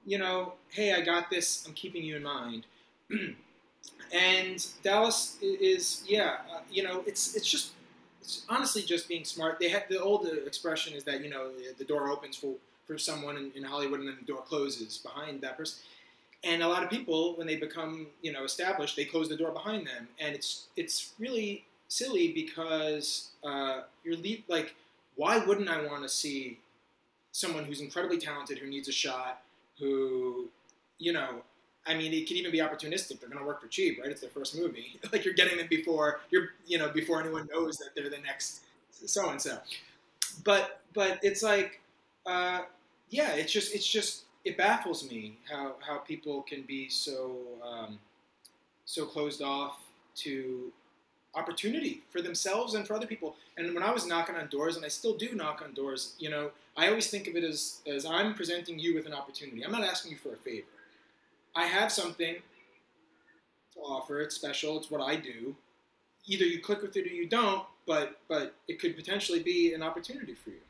you 0.06 0.18
know, 0.18 0.54
hey, 0.70 0.94
I 0.94 1.02
got 1.02 1.30
this, 1.30 1.66
I'm 1.68 1.74
keeping 1.74 2.04
you 2.04 2.16
in 2.16 2.24
mind. 2.24 2.66
and 4.14 4.66
Dallas 4.84 5.38
is, 5.42 6.04
yeah, 6.08 6.38
uh, 6.54 6.60
you 6.72 6.84
know, 6.84 7.04
it's 7.06 7.36
it's 7.36 7.50
just 7.50 7.72
it's 8.22 8.46
honestly 8.50 8.82
just 8.82 9.08
being 9.08 9.26
smart. 9.26 9.60
They 9.60 9.70
had 9.70 9.86
the 9.90 10.02
old 10.02 10.28
expression 10.46 10.94
is 10.94 11.04
that 11.04 11.24
you 11.24 11.30
know 11.30 11.50
the 11.78 11.84
door 11.84 12.10
opens 12.10 12.38
for 12.38 12.54
for 12.86 12.98
someone 12.98 13.36
in, 13.38 13.52
in 13.56 13.64
Hollywood 13.64 14.00
and 14.00 14.08
then 14.10 14.18
the 14.20 14.26
door 14.26 14.44
closes 14.44 14.98
behind 15.00 15.42
that 15.42 15.58
person. 15.58 15.80
And 16.46 16.64
a 16.64 16.68
lot 16.68 16.84
of 16.84 16.90
people, 16.90 17.36
when 17.38 17.48
they 17.48 17.58
become 17.58 18.08
you 18.22 18.32
know 18.32 18.44
established, 18.46 18.96
they 18.96 19.06
close 19.06 19.30
the 19.30 19.38
door 19.38 19.52
behind 19.52 19.88
them, 19.88 20.08
and 20.20 20.36
it's 20.36 20.68
it's 20.78 21.14
really 21.20 21.66
silly 21.88 22.32
because 22.32 23.32
uh, 23.44 23.82
you're 24.04 24.18
le- 24.18 24.44
like, 24.48 24.76
why 25.16 25.40
wouldn't 25.40 25.70
I 25.70 25.86
want 25.86 26.04
to 26.04 26.10
see 26.10 26.60
someone 27.32 27.66
who's 27.66 27.82
incredibly 27.82 28.18
talented 28.18 28.60
who 28.60 28.68
needs 28.68 28.88
a 28.88 28.92
shot, 28.94 29.42
who 29.80 30.50
you 31.00 31.14
know 31.14 31.42
I 31.88 31.94
mean, 31.96 32.14
it 32.14 32.28
could 32.28 32.38
even 32.38 32.52
be 32.52 32.60
opportunistic. 32.60 33.20
They're 33.20 33.30
going 33.30 33.40
to 33.40 33.46
work 33.46 33.62
for 33.62 33.68
cheap, 33.68 34.00
right? 34.02 34.10
It's 34.10 34.22
their 34.22 34.30
first 34.30 34.58
movie. 34.58 35.00
like 35.12 35.24
you're 35.24 35.36
getting 35.36 35.58
them 35.58 35.68
before 35.70 36.22
you're, 36.32 36.50
you 36.66 36.78
know, 36.78 36.90
before 36.90 37.20
anyone 37.20 37.48
knows 37.54 37.78
that 37.78 37.90
they're 37.96 38.10
the 38.10 38.18
next 38.20 38.62
so 39.06 39.30
and 39.30 39.42
so. 39.42 39.58
But 40.44 40.82
but 40.94 41.20
it's 41.24 41.44
like, 41.44 41.82
uh, 42.26 42.64
yeah, 43.10 43.34
it's 43.36 43.52
just 43.52 43.74
it's 43.76 43.88
just 43.88 44.25
it 44.46 44.58
baffles 44.58 45.10
me 45.10 45.38
how 45.52 45.74
how 45.80 45.98
people 45.98 46.44
can 46.44 46.62
be 46.62 46.88
so 46.88 47.36
um, 47.68 48.00
so 48.86 49.06
closed 49.06 49.42
off 49.42 49.80
to 50.16 50.72
opportunity 51.34 52.02
for 52.10 52.22
themselves 52.22 52.76
and 52.76 52.88
for 52.88 52.94
other 52.94 53.08
people. 53.08 53.36
And 53.58 53.74
when 53.74 53.84
I 53.84 53.92
was 53.92 54.08
knocking 54.08 54.36
on 54.36 54.48
doors, 54.48 54.78
and 54.78 54.86
I 54.86 54.88
still 54.88 55.18
do 55.18 55.34
knock 55.36 55.62
on 55.62 55.74
doors, 55.74 56.14
you 56.18 56.30
know, 56.30 56.52
I 56.78 56.88
always 56.88 57.08
think 57.10 57.28
of 57.28 57.36
it 57.36 57.44
as 57.44 57.82
as 57.88 58.06
I'm 58.06 58.36
presenting 58.36 58.80
you 58.80 58.94
with 58.94 59.08
an 59.08 59.14
opportunity. 59.14 59.64
I'm 59.64 59.72
not 59.72 59.84
asking 59.84 60.12
you 60.12 60.18
for 60.18 60.34
a 60.34 60.38
favor. 60.38 60.68
I 61.56 61.66
have 61.66 61.92
something 61.92 62.36
to 63.74 63.80
offer. 63.80 64.22
It's 64.22 64.36
special. 64.36 64.78
It's 64.78 64.92
what 64.92 65.02
I 65.02 65.16
do. 65.16 65.56
Either 66.28 66.46
you 66.46 66.60
click 66.60 66.82
with 66.82 66.96
it 66.98 67.06
or 67.06 67.14
you 67.14 67.28
don't, 67.28 67.64
but 67.88 68.20
but 68.28 68.54
it 68.68 68.80
could 68.80 68.96
potentially 68.96 69.42
be 69.42 69.74
an 69.74 69.82
opportunity 69.82 70.36
for 70.36 70.52
you. 70.52 70.62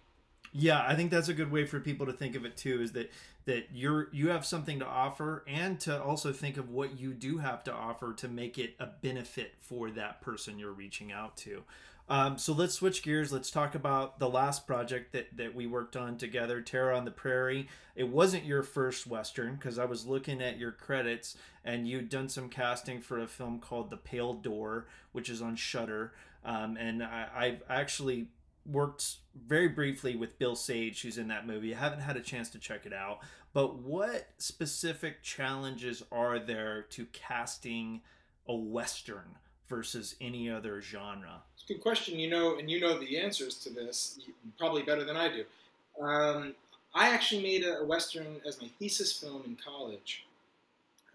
Yeah, 0.58 0.86
I 0.88 0.96
think 0.96 1.12
that's 1.12 1.28
a 1.28 1.34
good 1.34 1.52
way 1.52 1.66
for 1.66 1.82
people 1.82 2.06
to 2.06 2.14
think 2.14 2.34
of 2.34 2.46
it 2.46 2.56
too. 2.56 2.82
Is 2.82 2.94
that 2.94 3.12
that 3.44 3.68
you're 3.74 4.08
you 4.14 4.30
have 4.30 4.46
something 4.46 4.80
to 4.80 4.86
offer, 4.86 5.44
and 5.48 5.78
to 5.82 6.02
also 6.02 6.32
think 6.32 6.56
of 6.56 6.70
what 6.70 6.98
you 6.98 7.14
do 7.14 7.40
have 7.40 7.62
to 7.66 7.74
offer 7.74 8.14
to 8.14 8.30
make 8.30 8.58
it 8.58 8.74
a 8.80 8.86
benefit 8.86 9.56
for 9.60 9.92
that 9.92 10.22
person 10.22 10.58
you're 10.58 10.72
reaching 10.72 11.12
out 11.12 11.36
to. 11.38 11.64
Um, 12.08 12.38
so 12.38 12.54
let's 12.54 12.76
switch 12.76 13.04
gears. 13.04 13.34
Let's 13.34 13.52
talk 13.52 13.76
about 13.76 14.20
the 14.20 14.30
last 14.30 14.66
project 14.66 15.12
that, 15.12 15.36
that 15.36 15.56
we 15.56 15.68
worked 15.68 15.98
on 15.98 16.18
together, 16.18 16.62
Terror 16.62 16.94
on 16.94 17.04
the 17.04 17.12
Prairie. 17.12 17.68
It 17.96 18.08
wasn't 18.08 18.46
your 18.46 18.64
first 18.64 19.08
Western 19.08 19.56
because 19.56 19.78
I 19.78 19.86
was 19.86 20.06
looking 20.06 20.42
at 20.42 20.60
your 20.60 20.72
credits 20.72 21.36
and 21.66 21.88
you'd 21.88 22.10
done 22.10 22.30
some 22.30 22.48
casting 22.48 23.02
for 23.02 23.20
a 23.20 23.28
film 23.28 23.60
called 23.60 23.90
The 23.90 23.98
Pale 23.98 24.36
Door, 24.36 24.86
which 25.14 25.30
is 25.30 25.42
on 25.42 25.56
Shudder. 25.56 26.14
Um, 26.46 26.78
and 26.78 27.02
I, 27.04 27.28
I've 27.36 27.64
actually 27.68 28.28
worked 28.66 29.18
very 29.36 29.68
briefly 29.68 30.16
with 30.16 30.40
Bill 30.40 30.56
Sage, 30.56 31.02
who's 31.02 31.18
in 31.18 31.28
that 31.30 31.48
movie. 31.48 31.76
I 31.76 31.80
haven't 31.80 32.02
had 32.02 32.18
a 32.18 32.22
chance 32.22 32.50
to 32.50 32.60
check 32.60 32.86
it 32.86 32.94
out. 32.94 33.20
But 33.54 33.78
what 33.78 34.28
specific 34.38 35.24
challenges 35.24 36.04
are 36.12 36.40
there 36.40 36.84
to 36.92 37.06
casting 37.14 38.02
a 38.48 38.56
Western? 38.56 39.38
versus 39.68 40.16
any 40.22 40.50
other 40.50 40.82
genre? 40.82 41.42
It's 41.54 41.70
a 41.70 41.74
good 41.74 41.82
question. 41.82 42.20
You 42.20 42.30
know, 42.30 42.58
and 42.58 42.70
you 42.70 42.80
know 42.80 43.00
the 43.00 43.18
answers 43.20 43.56
to 43.60 43.70
this 43.70 44.20
probably 44.58 44.84
better 44.84 45.04
than 45.04 45.18
I 45.18 45.30
do. 45.30 46.04
Um, 46.04 46.56
I 46.94 47.10
actually 47.10 47.42
made 47.42 47.66
a, 47.66 47.84
western 47.84 48.38
as 48.48 48.62
my 48.62 48.70
thesis 48.80 49.12
film 49.14 49.44
in 49.46 49.58
college, 49.64 50.26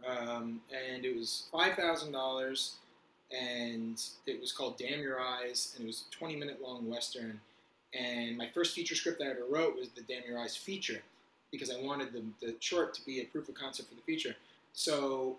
um, 0.07 0.61
and 0.71 1.05
it 1.05 1.17
was 1.17 1.47
five 1.53 1.75
thousand 1.75 2.13
dollars, 2.13 2.77
and 3.33 4.03
it 4.27 4.41
was 4.41 4.53
called 4.53 4.77
Damn 4.79 5.01
Your 5.01 5.21
Eyes, 5.21 5.75
and 5.75 5.85
it 5.85 5.87
was 5.87 6.05
a 6.09 6.17
twenty-minute 6.17 6.61
long 6.63 6.89
western. 6.89 7.41
And 7.93 8.37
my 8.37 8.49
first 8.49 8.75
feature 8.75 8.95
script 8.95 9.19
that 9.19 9.27
I 9.27 9.31
ever 9.31 9.47
wrote 9.49 9.77
was 9.77 9.89
the 9.89 10.03
Damn 10.03 10.23
Your 10.29 10.39
Eyes 10.39 10.57
feature, 10.57 11.03
because 11.51 11.71
I 11.71 11.81
wanted 11.81 12.13
the, 12.13 12.23
the 12.45 12.55
short 12.61 12.95
to 12.95 13.05
be 13.05 13.21
a 13.21 13.25
proof 13.25 13.49
of 13.49 13.55
concept 13.55 13.89
for 13.89 13.97
the 13.97 14.03
feature. 14.03 14.37
So 14.73 15.37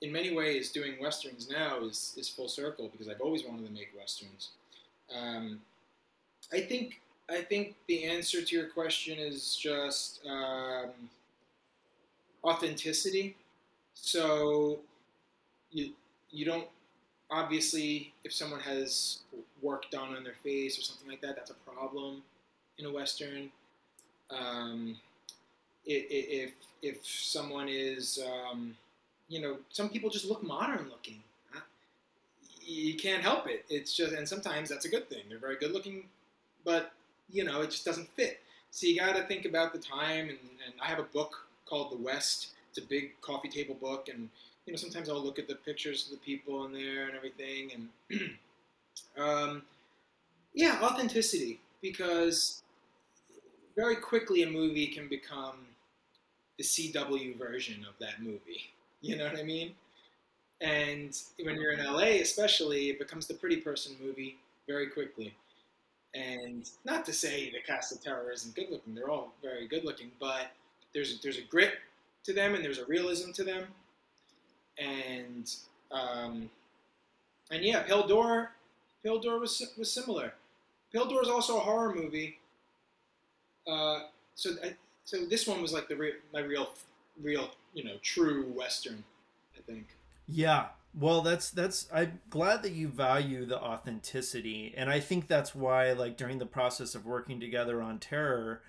in 0.00 0.10
many 0.10 0.34
ways, 0.34 0.72
doing 0.72 0.94
westerns 1.00 1.48
now 1.50 1.84
is, 1.84 2.14
is 2.16 2.28
full 2.28 2.48
circle 2.48 2.88
because 2.90 3.08
I've 3.08 3.20
always 3.20 3.44
wanted 3.44 3.66
to 3.66 3.72
make 3.72 3.90
westerns. 3.96 4.50
Um, 5.14 5.60
I 6.52 6.60
think 6.60 7.00
I 7.30 7.42
think 7.42 7.76
the 7.86 8.04
answer 8.04 8.42
to 8.42 8.56
your 8.56 8.66
question 8.66 9.18
is 9.18 9.56
just 9.56 10.20
um, 10.26 10.90
authenticity. 12.42 13.36
So 13.94 14.80
you 15.70 15.92
you 16.30 16.44
don't 16.44 16.66
obviously 17.32 18.12
if 18.24 18.32
someone 18.32 18.60
has 18.60 19.18
work 19.62 19.90
done 19.90 20.14
on 20.14 20.22
their 20.22 20.34
face 20.44 20.78
or 20.78 20.82
something 20.82 21.08
like 21.08 21.20
that, 21.22 21.36
that's 21.36 21.50
a 21.50 21.54
problem 21.54 22.22
in 22.78 22.86
a 22.86 22.92
western. 22.92 23.50
Um, 24.30 24.96
if 25.84 26.52
if 26.82 27.04
someone 27.04 27.68
is 27.68 28.22
um, 28.24 28.76
you 29.32 29.40
know, 29.40 29.56
some 29.70 29.88
people 29.88 30.10
just 30.10 30.26
look 30.26 30.42
modern 30.42 30.90
looking. 30.90 31.22
You 32.64 32.94
can't 32.94 33.22
help 33.22 33.48
it. 33.48 33.64
It's 33.68 33.96
just, 33.96 34.12
and 34.12 34.28
sometimes 34.28 34.68
that's 34.68 34.84
a 34.84 34.88
good 34.88 35.08
thing. 35.08 35.22
They're 35.28 35.38
very 35.38 35.56
good 35.56 35.72
looking, 35.72 36.04
but 36.64 36.92
you 37.30 37.44
know, 37.44 37.62
it 37.62 37.70
just 37.70 37.84
doesn't 37.84 38.08
fit. 38.10 38.40
So 38.70 38.86
you 38.86 39.00
got 39.00 39.16
to 39.16 39.22
think 39.24 39.46
about 39.46 39.72
the 39.72 39.78
time. 39.78 40.28
And, 40.28 40.38
and 40.64 40.74
I 40.80 40.86
have 40.86 40.98
a 40.98 41.04
book 41.04 41.46
called 41.66 41.90
The 41.90 41.96
West. 41.96 42.48
It's 42.68 42.78
a 42.78 42.86
big 42.86 43.20
coffee 43.20 43.48
table 43.48 43.74
book, 43.74 44.08
and 44.08 44.28
you 44.66 44.72
know, 44.72 44.76
sometimes 44.76 45.08
I'll 45.08 45.22
look 45.22 45.38
at 45.38 45.48
the 45.48 45.56
pictures 45.56 46.06
of 46.06 46.12
the 46.12 46.24
people 46.24 46.64
in 46.66 46.72
there 46.72 47.06
and 47.06 47.16
everything, 47.16 47.88
and 48.10 48.20
um, 49.18 49.62
yeah, 50.54 50.78
authenticity 50.82 51.60
because 51.80 52.62
very 53.74 53.96
quickly 53.96 54.42
a 54.42 54.50
movie 54.50 54.86
can 54.86 55.08
become 55.08 55.56
the 56.58 56.64
CW 56.64 57.36
version 57.38 57.84
of 57.88 57.94
that 57.98 58.22
movie. 58.22 58.70
You 59.00 59.16
know 59.16 59.24
what 59.24 59.38
I 59.38 59.42
mean? 59.42 59.74
And 60.60 61.18
when 61.42 61.56
you're 61.56 61.72
in 61.72 61.84
LA, 61.84 62.20
especially, 62.20 62.90
it 62.90 62.98
becomes 62.98 63.26
the 63.26 63.34
pretty 63.34 63.56
person 63.56 63.96
movie 64.00 64.38
very 64.68 64.86
quickly. 64.86 65.34
And 66.14 66.70
not 66.84 67.04
to 67.06 67.12
say 67.12 67.50
the 67.50 67.60
cast 67.66 67.90
of 67.90 68.02
terror 68.02 68.30
isn't 68.30 68.54
good 68.54 68.70
looking; 68.70 68.94
they're 68.94 69.10
all 69.10 69.32
very 69.42 69.66
good 69.66 69.84
looking, 69.84 70.12
but 70.20 70.52
there's 70.94 71.20
there's 71.20 71.38
a 71.38 71.42
grit 71.42 71.72
to 72.24 72.32
them 72.32 72.54
and 72.54 72.64
there's 72.64 72.78
a 72.78 72.84
realism 72.84 73.32
to 73.32 73.44
them. 73.44 73.66
And 74.82 75.50
um, 75.90 76.50
and 77.50 77.62
yeah, 77.62 77.82
Pale 77.82 78.06
Door 78.06 78.50
was 79.38 79.62
was 79.78 79.90
similar. 79.90 80.34
Pale 80.92 81.06
Door 81.06 81.22
is 81.22 81.28
also 81.28 81.56
a 81.56 81.60
horror 81.60 81.94
movie. 81.94 82.38
Uh, 83.66 84.00
so 84.34 84.50
I, 84.64 84.74
so 85.04 85.24
this 85.26 85.46
one 85.46 85.60
was 85.60 85.72
like 85.72 85.88
the 85.88 85.96
re- 85.96 86.14
my 86.32 86.40
real 86.40 86.70
real 87.20 87.50
you 87.74 87.84
know 87.84 87.96
true 88.02 88.44
western 88.56 89.04
i 89.56 89.60
think 89.70 89.86
yeah 90.26 90.68
well 90.98 91.20
that's 91.20 91.50
that's 91.50 91.86
i'm 91.92 92.20
glad 92.30 92.62
that 92.62 92.72
you 92.72 92.88
value 92.88 93.44
the 93.44 93.60
authenticity 93.60 94.74
and 94.76 94.90
i 94.90 95.00
think 95.00 95.28
that's 95.28 95.54
why 95.54 95.92
like 95.92 96.16
during 96.16 96.38
the 96.38 96.46
process 96.46 96.94
of 96.94 97.04
working 97.04 97.40
together 97.40 97.82
on 97.82 97.98
terror 97.98 98.62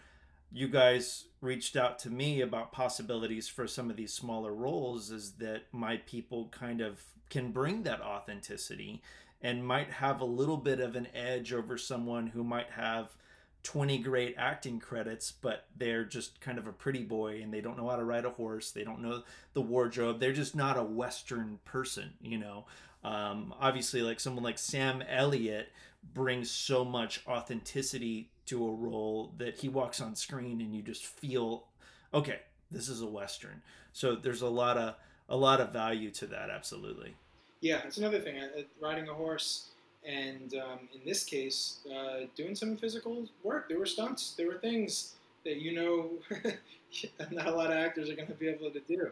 you 0.53 0.67
guys 0.67 1.25
reached 1.41 1.75
out 1.75 1.97
to 1.99 2.09
me 2.09 2.39
about 2.39 2.71
possibilities 2.71 3.47
for 3.47 3.67
some 3.67 3.89
of 3.89 3.97
these 3.97 4.13
smaller 4.13 4.53
roles 4.53 5.09
is 5.09 5.33
that 5.33 5.63
my 5.71 5.97
people 5.97 6.47
kind 6.51 6.79
of 6.79 7.01
can 7.29 7.51
bring 7.51 7.83
that 7.83 8.01
authenticity 8.01 9.01
and 9.41 9.65
might 9.65 9.89
have 9.89 10.21
a 10.21 10.25
little 10.25 10.57
bit 10.57 10.79
of 10.79 10.95
an 10.95 11.07
edge 11.13 11.51
over 11.51 11.77
someone 11.77 12.27
who 12.27 12.43
might 12.43 12.69
have 12.69 13.17
20 13.63 13.97
great 13.99 14.35
acting 14.37 14.79
credits, 14.79 15.31
but 15.31 15.65
they're 15.75 16.05
just 16.05 16.39
kind 16.39 16.57
of 16.57 16.67
a 16.67 16.73
pretty 16.73 17.03
boy 17.03 17.41
and 17.41 17.53
they 17.53 17.61
don't 17.61 17.77
know 17.77 17.89
how 17.89 17.95
to 17.95 18.03
ride 18.03 18.25
a 18.25 18.29
horse. 18.29 18.71
They 18.71 18.83
don't 18.83 19.01
know 19.01 19.23
the 19.53 19.61
wardrobe. 19.61 20.19
They're 20.19 20.33
just 20.33 20.55
not 20.55 20.77
a 20.77 20.83
Western 20.83 21.59
person, 21.65 22.13
you 22.21 22.37
know. 22.37 22.65
Um, 23.03 23.53
obviously, 23.59 24.01
like 24.01 24.19
someone 24.19 24.43
like 24.43 24.57
Sam 24.57 25.01
Elliott 25.09 25.69
brings 26.13 26.51
so 26.51 26.85
much 26.85 27.21
authenticity 27.27 28.29
to 28.45 28.67
a 28.67 28.71
role 28.71 29.33
that 29.37 29.57
he 29.59 29.69
walks 29.69 30.01
on 30.01 30.15
screen 30.15 30.61
and 30.61 30.75
you 30.75 30.81
just 30.81 31.05
feel, 31.05 31.65
okay, 32.13 32.39
this 32.71 32.89
is 32.89 33.01
a 33.01 33.07
Western. 33.07 33.61
So 33.93 34.15
there's 34.15 34.41
a 34.41 34.49
lot 34.49 34.77
of 34.77 34.95
a 35.29 35.37
lot 35.37 35.61
of 35.61 35.71
value 35.71 36.11
to 36.11 36.27
that, 36.27 36.49
absolutely. 36.49 37.15
Yeah, 37.61 37.79
that's 37.83 37.97
another 37.97 38.19
thing. 38.19 38.35
Riding 38.81 39.07
a 39.07 39.13
horse 39.13 39.69
and 40.05 40.53
um, 40.55 40.89
in 40.93 41.01
this 41.05 41.23
case, 41.23 41.79
uh, 41.93 42.25
doing 42.35 42.55
some 42.55 42.75
physical 42.75 43.25
work. 43.43 43.69
There 43.69 43.79
were 43.79 43.85
stunts. 43.85 44.33
There 44.37 44.47
were 44.47 44.57
things 44.57 45.15
that 45.45 45.57
you 45.57 45.73
know 45.73 46.09
not 47.31 47.47
a 47.47 47.51
lot 47.51 47.71
of 47.71 47.77
actors 47.77 48.09
are 48.09 48.15
going 48.15 48.27
to 48.27 48.33
be 48.33 48.47
able 48.47 48.71
to 48.71 48.81
do. 48.81 49.11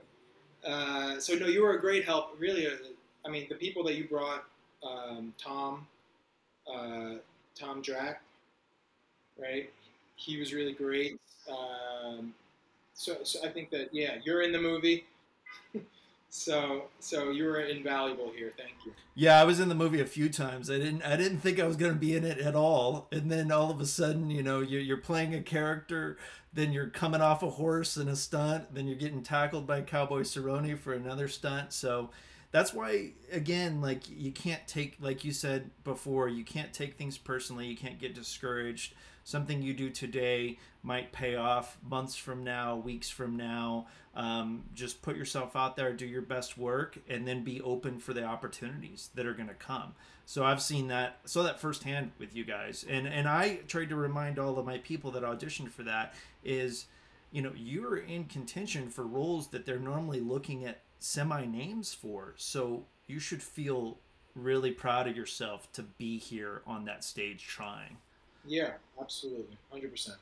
Uh, 0.65 1.19
so 1.19 1.33
no, 1.35 1.47
you 1.47 1.63
were 1.63 1.75
a 1.75 1.81
great 1.81 2.05
help. 2.05 2.35
Really, 2.37 2.67
uh, 2.67 2.71
I 3.25 3.29
mean, 3.29 3.47
the 3.49 3.55
people 3.55 3.83
that 3.85 3.95
you 3.95 4.07
brought, 4.07 4.43
um, 4.83 5.33
Tom, 5.37 5.87
uh, 6.71 7.15
Tom 7.55 7.81
Drac, 7.81 8.21
right? 9.41 9.71
He 10.15 10.37
was 10.37 10.53
really 10.53 10.73
great. 10.73 11.19
Um, 11.49 12.33
so, 12.93 13.17
so 13.23 13.39
I 13.43 13.49
think 13.49 13.69
that 13.71 13.89
yeah, 13.91 14.15
you're 14.23 14.41
in 14.41 14.51
the 14.51 14.61
movie. 14.61 15.05
So, 16.33 16.83
so 17.01 17.29
you 17.31 17.43
were 17.43 17.59
invaluable 17.59 18.31
here. 18.33 18.53
Thank 18.55 18.85
you. 18.85 18.93
Yeah, 19.15 19.41
I 19.41 19.43
was 19.43 19.59
in 19.59 19.67
the 19.67 19.75
movie 19.75 19.99
a 19.99 20.05
few 20.05 20.29
times. 20.29 20.71
I 20.71 20.77
didn't, 20.77 21.01
I 21.03 21.17
didn't 21.17 21.39
think 21.39 21.59
I 21.59 21.67
was 21.67 21.75
going 21.75 21.91
to 21.91 21.99
be 21.99 22.15
in 22.15 22.23
it 22.23 22.37
at 22.37 22.55
all, 22.55 23.09
and 23.11 23.29
then 23.29 23.51
all 23.51 23.69
of 23.69 23.81
a 23.81 23.85
sudden, 23.85 24.31
you 24.31 24.41
know, 24.41 24.61
you're, 24.61 24.79
you're 24.79 24.95
playing 24.95 25.35
a 25.35 25.41
character, 25.41 26.17
then 26.53 26.71
you're 26.71 26.87
coming 26.87 27.19
off 27.19 27.43
a 27.43 27.49
horse 27.49 27.97
in 27.97 28.07
a 28.07 28.15
stunt, 28.15 28.73
then 28.73 28.87
you're 28.87 28.95
getting 28.95 29.23
tackled 29.23 29.67
by 29.67 29.81
Cowboy 29.81 30.21
Cerrone 30.21 30.79
for 30.79 30.93
another 30.93 31.27
stunt. 31.27 31.73
So, 31.73 32.11
that's 32.51 32.73
why 32.73 33.11
again 33.31 33.81
like 33.81 34.03
you 34.09 34.31
can't 34.31 34.65
take 34.67 34.97
like 34.99 35.23
you 35.23 35.31
said 35.31 35.71
before 35.83 36.27
you 36.27 36.43
can't 36.43 36.73
take 36.73 36.97
things 36.97 37.17
personally 37.17 37.67
you 37.67 37.77
can't 37.77 37.99
get 37.99 38.13
discouraged. 38.13 38.93
Something 39.23 39.61
you 39.61 39.73
do 39.73 39.89
today 39.91 40.57
might 40.83 41.11
pay 41.11 41.35
off 41.35 41.77
months 41.87 42.15
from 42.15 42.43
now 42.43 42.75
weeks 42.75 43.09
from 43.09 43.35
now. 43.35 43.85
Um, 44.15 44.63
just 44.73 45.01
put 45.01 45.15
yourself 45.15 45.55
out 45.55 45.75
there, 45.75 45.93
do 45.93 46.05
your 46.05 46.23
best 46.23 46.57
work, 46.57 46.97
and 47.07 47.27
then 47.27 47.43
be 47.43 47.61
open 47.61 47.99
for 47.99 48.13
the 48.13 48.23
opportunities 48.23 49.09
that 49.15 49.25
are 49.25 49.33
going 49.33 49.47
to 49.47 49.53
come. 49.53 49.93
So 50.25 50.43
I've 50.43 50.61
seen 50.61 50.87
that, 50.87 51.19
saw 51.25 51.43
that 51.43 51.61
firsthand 51.61 52.11
with 52.17 52.35
you 52.35 52.43
guys, 52.43 52.85
and 52.89 53.07
and 53.07 53.27
I 53.27 53.59
tried 53.67 53.89
to 53.89 53.95
remind 53.95 54.39
all 54.39 54.57
of 54.57 54.65
my 54.65 54.79
people 54.79 55.11
that 55.11 55.23
auditioned 55.23 55.71
for 55.71 55.83
that 55.83 56.13
is, 56.43 56.87
you 57.31 57.41
know, 57.41 57.51
you're 57.55 57.97
in 57.97 58.25
contention 58.25 58.89
for 58.89 59.03
roles 59.03 59.49
that 59.49 59.65
they're 59.65 59.79
normally 59.79 60.19
looking 60.19 60.65
at 60.65 60.79
semi 61.01 61.45
names 61.45 61.93
for. 61.93 62.33
So 62.37 62.85
you 63.07 63.19
should 63.19 63.43
feel 63.43 63.97
really 64.35 64.71
proud 64.71 65.07
of 65.07 65.17
yourself 65.17 65.71
to 65.73 65.83
be 65.83 66.17
here 66.17 66.61
on 66.65 66.85
that 66.85 67.03
stage 67.03 67.45
trying. 67.45 67.97
Yeah, 68.45 68.71
absolutely, 68.99 69.57
hundred 69.69 69.91
percent. 69.91 70.17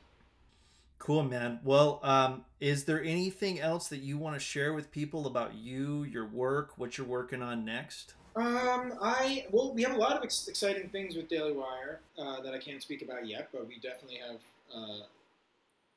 Cool, 0.98 1.22
man. 1.22 1.60
Well, 1.64 2.00
um, 2.02 2.44
is 2.60 2.84
there 2.84 3.02
anything 3.02 3.58
else 3.58 3.88
that 3.88 3.98
you 3.98 4.18
want 4.18 4.36
to 4.36 4.40
share 4.40 4.74
with 4.74 4.90
people 4.90 5.26
about 5.26 5.54
you, 5.54 6.04
your 6.04 6.26
work, 6.26 6.76
what 6.76 6.98
you're 6.98 7.06
working 7.06 7.40
on 7.40 7.64
next? 7.64 8.14
Um, 8.36 8.92
I 9.00 9.46
well, 9.50 9.72
we 9.72 9.82
have 9.82 9.94
a 9.94 9.98
lot 9.98 10.16
of 10.16 10.22
ex- 10.22 10.48
exciting 10.48 10.88
things 10.90 11.16
with 11.16 11.28
Daily 11.28 11.52
Wire 11.52 12.00
uh, 12.18 12.42
that 12.42 12.52
I 12.52 12.58
can't 12.58 12.82
speak 12.82 13.02
about 13.02 13.26
yet, 13.26 13.48
but 13.52 13.66
we 13.66 13.76
definitely 13.76 14.18
have 14.18 14.40
uh, 14.74 15.02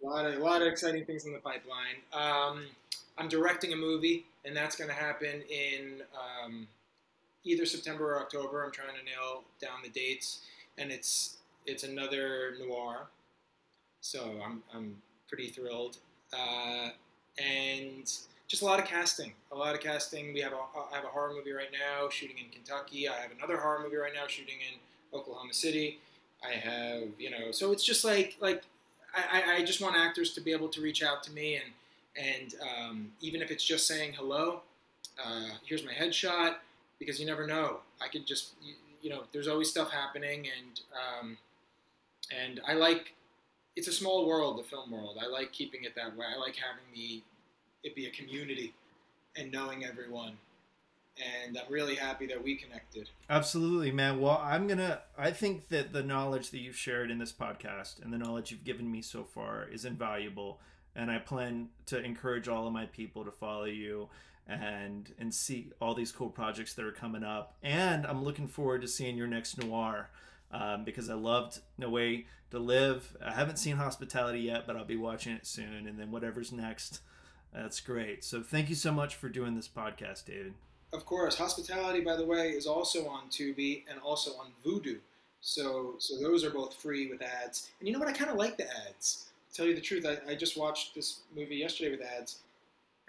a 0.03 0.05
lot 0.05 0.25
of 0.25 0.39
a 0.39 0.43
lot 0.43 0.61
of 0.61 0.67
exciting 0.67 1.05
things 1.05 1.25
in 1.25 1.33
the 1.33 1.39
pipeline. 1.39 1.97
Um, 2.13 2.65
I'm 3.17 3.27
directing 3.27 3.73
a 3.73 3.75
movie, 3.75 4.25
and 4.45 4.55
that's 4.55 4.75
going 4.75 4.89
to 4.89 4.95
happen 4.95 5.41
in 5.49 6.01
um, 6.13 6.67
either 7.43 7.65
September 7.65 8.15
or 8.15 8.19
October. 8.19 8.63
I'm 8.63 8.71
trying 8.71 8.95
to 8.97 9.03
nail 9.03 9.43
down 9.61 9.79
the 9.83 9.89
dates, 9.89 10.41
and 10.77 10.91
it's 10.91 11.37
it's 11.65 11.83
another 11.83 12.55
noir. 12.65 13.07
So 14.01 14.37
I'm, 14.45 14.61
I'm 14.73 14.97
pretty 15.29 15.47
thrilled. 15.47 15.97
Uh, 16.37 16.89
and 17.41 18.11
just 18.49 18.61
a 18.61 18.65
lot 18.65 18.79
of 18.79 18.85
casting, 18.85 19.31
a 19.51 19.55
lot 19.55 19.73
of 19.73 19.81
casting. 19.81 20.33
We 20.33 20.41
have 20.41 20.51
a, 20.51 20.57
I 20.91 20.95
have 20.95 21.05
a 21.05 21.07
horror 21.07 21.33
movie 21.33 21.53
right 21.53 21.71
now 21.71 22.09
shooting 22.09 22.37
in 22.37 22.51
Kentucky. 22.51 23.07
I 23.07 23.13
have 23.13 23.31
another 23.31 23.57
horror 23.57 23.81
movie 23.81 23.95
right 23.95 24.11
now 24.13 24.27
shooting 24.27 24.57
in 24.59 25.17
Oklahoma 25.17 25.53
City. 25.53 25.99
I 26.45 26.51
have, 26.51 27.03
you 27.17 27.31
know, 27.31 27.51
so 27.51 27.71
it's 27.71 27.85
just 27.85 28.03
like, 28.03 28.35
like, 28.41 28.63
I, 29.15 29.57
I 29.57 29.63
just 29.63 29.79
want 29.79 29.95
actors 29.95 30.33
to 30.33 30.41
be 30.41 30.51
able 30.51 30.67
to 30.69 30.81
reach 30.81 31.01
out 31.01 31.23
to 31.23 31.31
me 31.31 31.55
and, 31.55 31.65
and 32.15 32.55
um, 32.61 33.11
even 33.21 33.41
if 33.41 33.51
it's 33.51 33.63
just 33.63 33.87
saying 33.87 34.13
hello, 34.13 34.61
uh, 35.23 35.49
here's 35.65 35.85
my 35.85 35.91
headshot, 35.93 36.55
because 36.99 37.19
you 37.19 37.25
never 37.25 37.45
know. 37.47 37.79
I 38.01 38.07
could 38.07 38.25
just, 38.25 38.53
you, 38.61 38.73
you 39.01 39.09
know, 39.09 39.23
there's 39.31 39.47
always 39.47 39.69
stuff 39.69 39.91
happening, 39.91 40.47
and 40.57 40.81
um, 40.93 41.37
and 42.31 42.61
I 42.67 42.73
like 42.73 43.13
it's 43.75 43.87
a 43.87 43.91
small 43.93 44.27
world, 44.27 44.59
the 44.59 44.63
film 44.63 44.91
world. 44.91 45.17
I 45.21 45.27
like 45.27 45.51
keeping 45.51 45.83
it 45.83 45.95
that 45.95 46.15
way. 46.15 46.25
I 46.33 46.39
like 46.39 46.55
having 46.55 46.85
the 46.93 47.21
it 47.83 47.95
be 47.95 48.05
a 48.05 48.11
community 48.11 48.73
and 49.35 49.51
knowing 49.51 49.85
everyone. 49.85 50.37
And 51.45 51.57
I'm 51.57 51.71
really 51.71 51.93
happy 51.95 52.25
that 52.27 52.43
we 52.43 52.55
connected. 52.55 53.09
Absolutely, 53.29 53.91
man. 53.91 54.19
Well, 54.19 54.41
I'm 54.43 54.67
gonna. 54.67 55.01
I 55.15 55.29
think 55.29 55.69
that 55.69 55.93
the 55.93 56.01
knowledge 56.01 56.49
that 56.49 56.59
you've 56.59 56.75
shared 56.75 57.11
in 57.11 57.19
this 57.19 57.31
podcast 57.31 58.01
and 58.03 58.11
the 58.11 58.17
knowledge 58.17 58.51
you've 58.51 58.63
given 58.63 58.91
me 58.91 59.03
so 59.03 59.23
far 59.23 59.67
is 59.71 59.85
invaluable. 59.85 60.59
And 60.95 61.09
I 61.09 61.19
plan 61.19 61.69
to 61.87 62.03
encourage 62.03 62.47
all 62.47 62.67
of 62.67 62.73
my 62.73 62.85
people 62.85 63.25
to 63.25 63.31
follow 63.31 63.65
you 63.65 64.09
and 64.47 65.13
and 65.17 65.33
see 65.33 65.71
all 65.79 65.95
these 65.95 66.11
cool 66.11 66.29
projects 66.29 66.73
that 66.73 66.85
are 66.85 66.91
coming 66.91 67.23
up. 67.23 67.55
And 67.63 68.05
I'm 68.05 68.23
looking 68.23 68.47
forward 68.47 68.81
to 68.81 68.87
seeing 68.87 69.17
your 69.17 69.27
next 69.27 69.57
noir 69.57 70.09
um, 70.51 70.83
because 70.83 71.09
I 71.09 71.15
loved 71.15 71.59
No 71.77 71.89
Way 71.89 72.27
to 72.51 72.59
Live. 72.59 73.17
I 73.23 73.31
haven't 73.31 73.57
seen 73.57 73.77
Hospitality 73.77 74.39
yet, 74.39 74.67
but 74.67 74.75
I'll 74.75 74.85
be 74.85 74.97
watching 74.97 75.33
it 75.33 75.47
soon. 75.47 75.87
And 75.87 75.97
then 75.97 76.11
whatever's 76.11 76.51
next, 76.51 77.01
that's 77.53 77.79
great. 77.79 78.23
So 78.23 78.41
thank 78.41 78.69
you 78.69 78.75
so 78.75 78.91
much 78.91 79.15
for 79.15 79.29
doing 79.29 79.55
this 79.55 79.67
podcast, 79.67 80.25
David. 80.25 80.53
Of 80.93 81.05
course, 81.05 81.35
Hospitality, 81.37 82.01
by 82.01 82.15
the 82.15 82.25
way, 82.25 82.49
is 82.49 82.67
also 82.67 83.07
on 83.07 83.29
Tubi 83.29 83.83
and 83.89 83.99
also 83.99 84.31
on 84.33 84.51
Vudu. 84.63 84.99
So, 85.41 85.95
so 85.97 86.17
those 86.19 86.43
are 86.43 86.51
both 86.51 86.75
free 86.75 87.09
with 87.09 87.21
ads. 87.21 87.71
And 87.79 87.87
you 87.87 87.93
know 87.93 87.99
what? 87.99 88.07
I 88.07 88.13
kind 88.13 88.29
of 88.29 88.37
like 88.37 88.57
the 88.57 88.67
ads. 88.87 89.29
Tell 89.53 89.65
you 89.65 89.75
the 89.75 89.81
truth, 89.81 90.05
I, 90.05 90.31
I 90.31 90.35
just 90.35 90.57
watched 90.57 90.95
this 90.95 91.21
movie 91.35 91.57
yesterday 91.57 91.91
with 91.91 92.01
ads, 92.01 92.39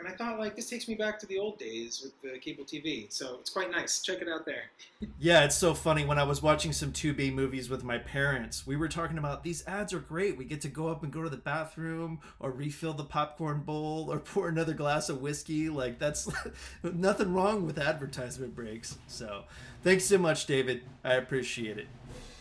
and 0.01 0.09
I 0.09 0.11
thought, 0.12 0.40
like, 0.40 0.57
this 0.57 0.68
takes 0.68 0.88
me 0.88 0.97
back 0.97 1.20
to 1.20 1.26
the 1.26 1.38
old 1.38 1.57
days 1.57 2.03
with 2.03 2.20
the 2.20 2.38
cable 2.40 2.64
TV. 2.64 3.12
So 3.12 3.38
it's 3.40 3.49
quite 3.49 3.70
nice. 3.70 4.03
Check 4.03 4.20
it 4.20 4.28
out 4.28 4.45
there. 4.45 4.64
yeah, 5.20 5.45
it's 5.45 5.55
so 5.57 5.72
funny. 5.72 6.05
When 6.05 6.18
I 6.18 6.24
was 6.24 6.42
watching 6.42 6.72
some 6.72 6.90
Tubi 6.90 7.32
movies 7.32 7.70
with 7.70 7.84
my 7.84 7.99
parents, 7.99 8.66
we 8.66 8.74
were 8.74 8.88
talking 8.88 9.18
about 9.18 9.45
these 9.45 9.64
ads 9.68 9.92
are 9.92 10.01
great. 10.01 10.36
We 10.36 10.47
get 10.47 10.61
to 10.62 10.68
go 10.68 10.88
up 10.88 11.05
and 11.05 11.12
go 11.12 11.22
to 11.22 11.30
the 11.30 11.36
bathroom 11.36 12.18
or 12.40 12.51
refill 12.51 12.92
the 12.92 13.05
popcorn 13.05 13.61
bowl 13.61 14.11
or 14.11 14.18
pour 14.18 14.49
another 14.49 14.74
glass 14.74 15.09
of 15.09 15.22
whiskey. 15.22 15.68
Like, 15.68 16.01
that's 16.01 16.28
nothing 16.82 17.32
wrong 17.32 17.64
with 17.64 17.78
advertisement 17.78 18.57
breaks. 18.57 18.99
So 19.07 19.45
thanks 19.84 20.05
so 20.05 20.18
much, 20.18 20.47
David. 20.47 20.82
I 21.05 21.14
appreciate 21.14 21.78
it. 21.78 21.86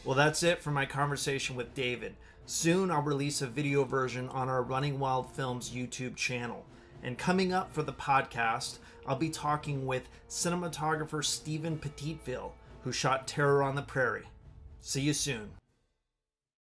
Well, 0.03 0.15
that's 0.15 0.41
it 0.41 0.63
for 0.63 0.71
my 0.71 0.87
conversation 0.87 1.55
with 1.55 1.75
David. 1.75 2.15
Soon 2.45 2.91
I'll 2.91 3.01
release 3.01 3.41
a 3.41 3.47
video 3.47 3.85
version 3.85 4.27
on 4.29 4.49
our 4.49 4.61
Running 4.61 4.99
Wild 4.99 5.31
Films 5.31 5.71
YouTube 5.71 6.15
channel. 6.17 6.65
And 7.01 7.17
coming 7.17 7.53
up 7.53 7.73
for 7.73 7.83
the 7.83 7.93
podcast, 7.93 8.79
I'll 9.05 9.15
be 9.15 9.29
talking 9.29 9.85
with 9.85 10.09
cinematographer 10.29 11.23
Stephen 11.23 11.77
Petitville, 11.77 12.51
who 12.83 12.91
shot 12.91 13.27
Terror 13.27 13.63
on 13.63 13.75
the 13.75 13.81
Prairie. 13.81 14.27
See 14.81 15.01
you 15.01 15.13
soon. 15.13 15.51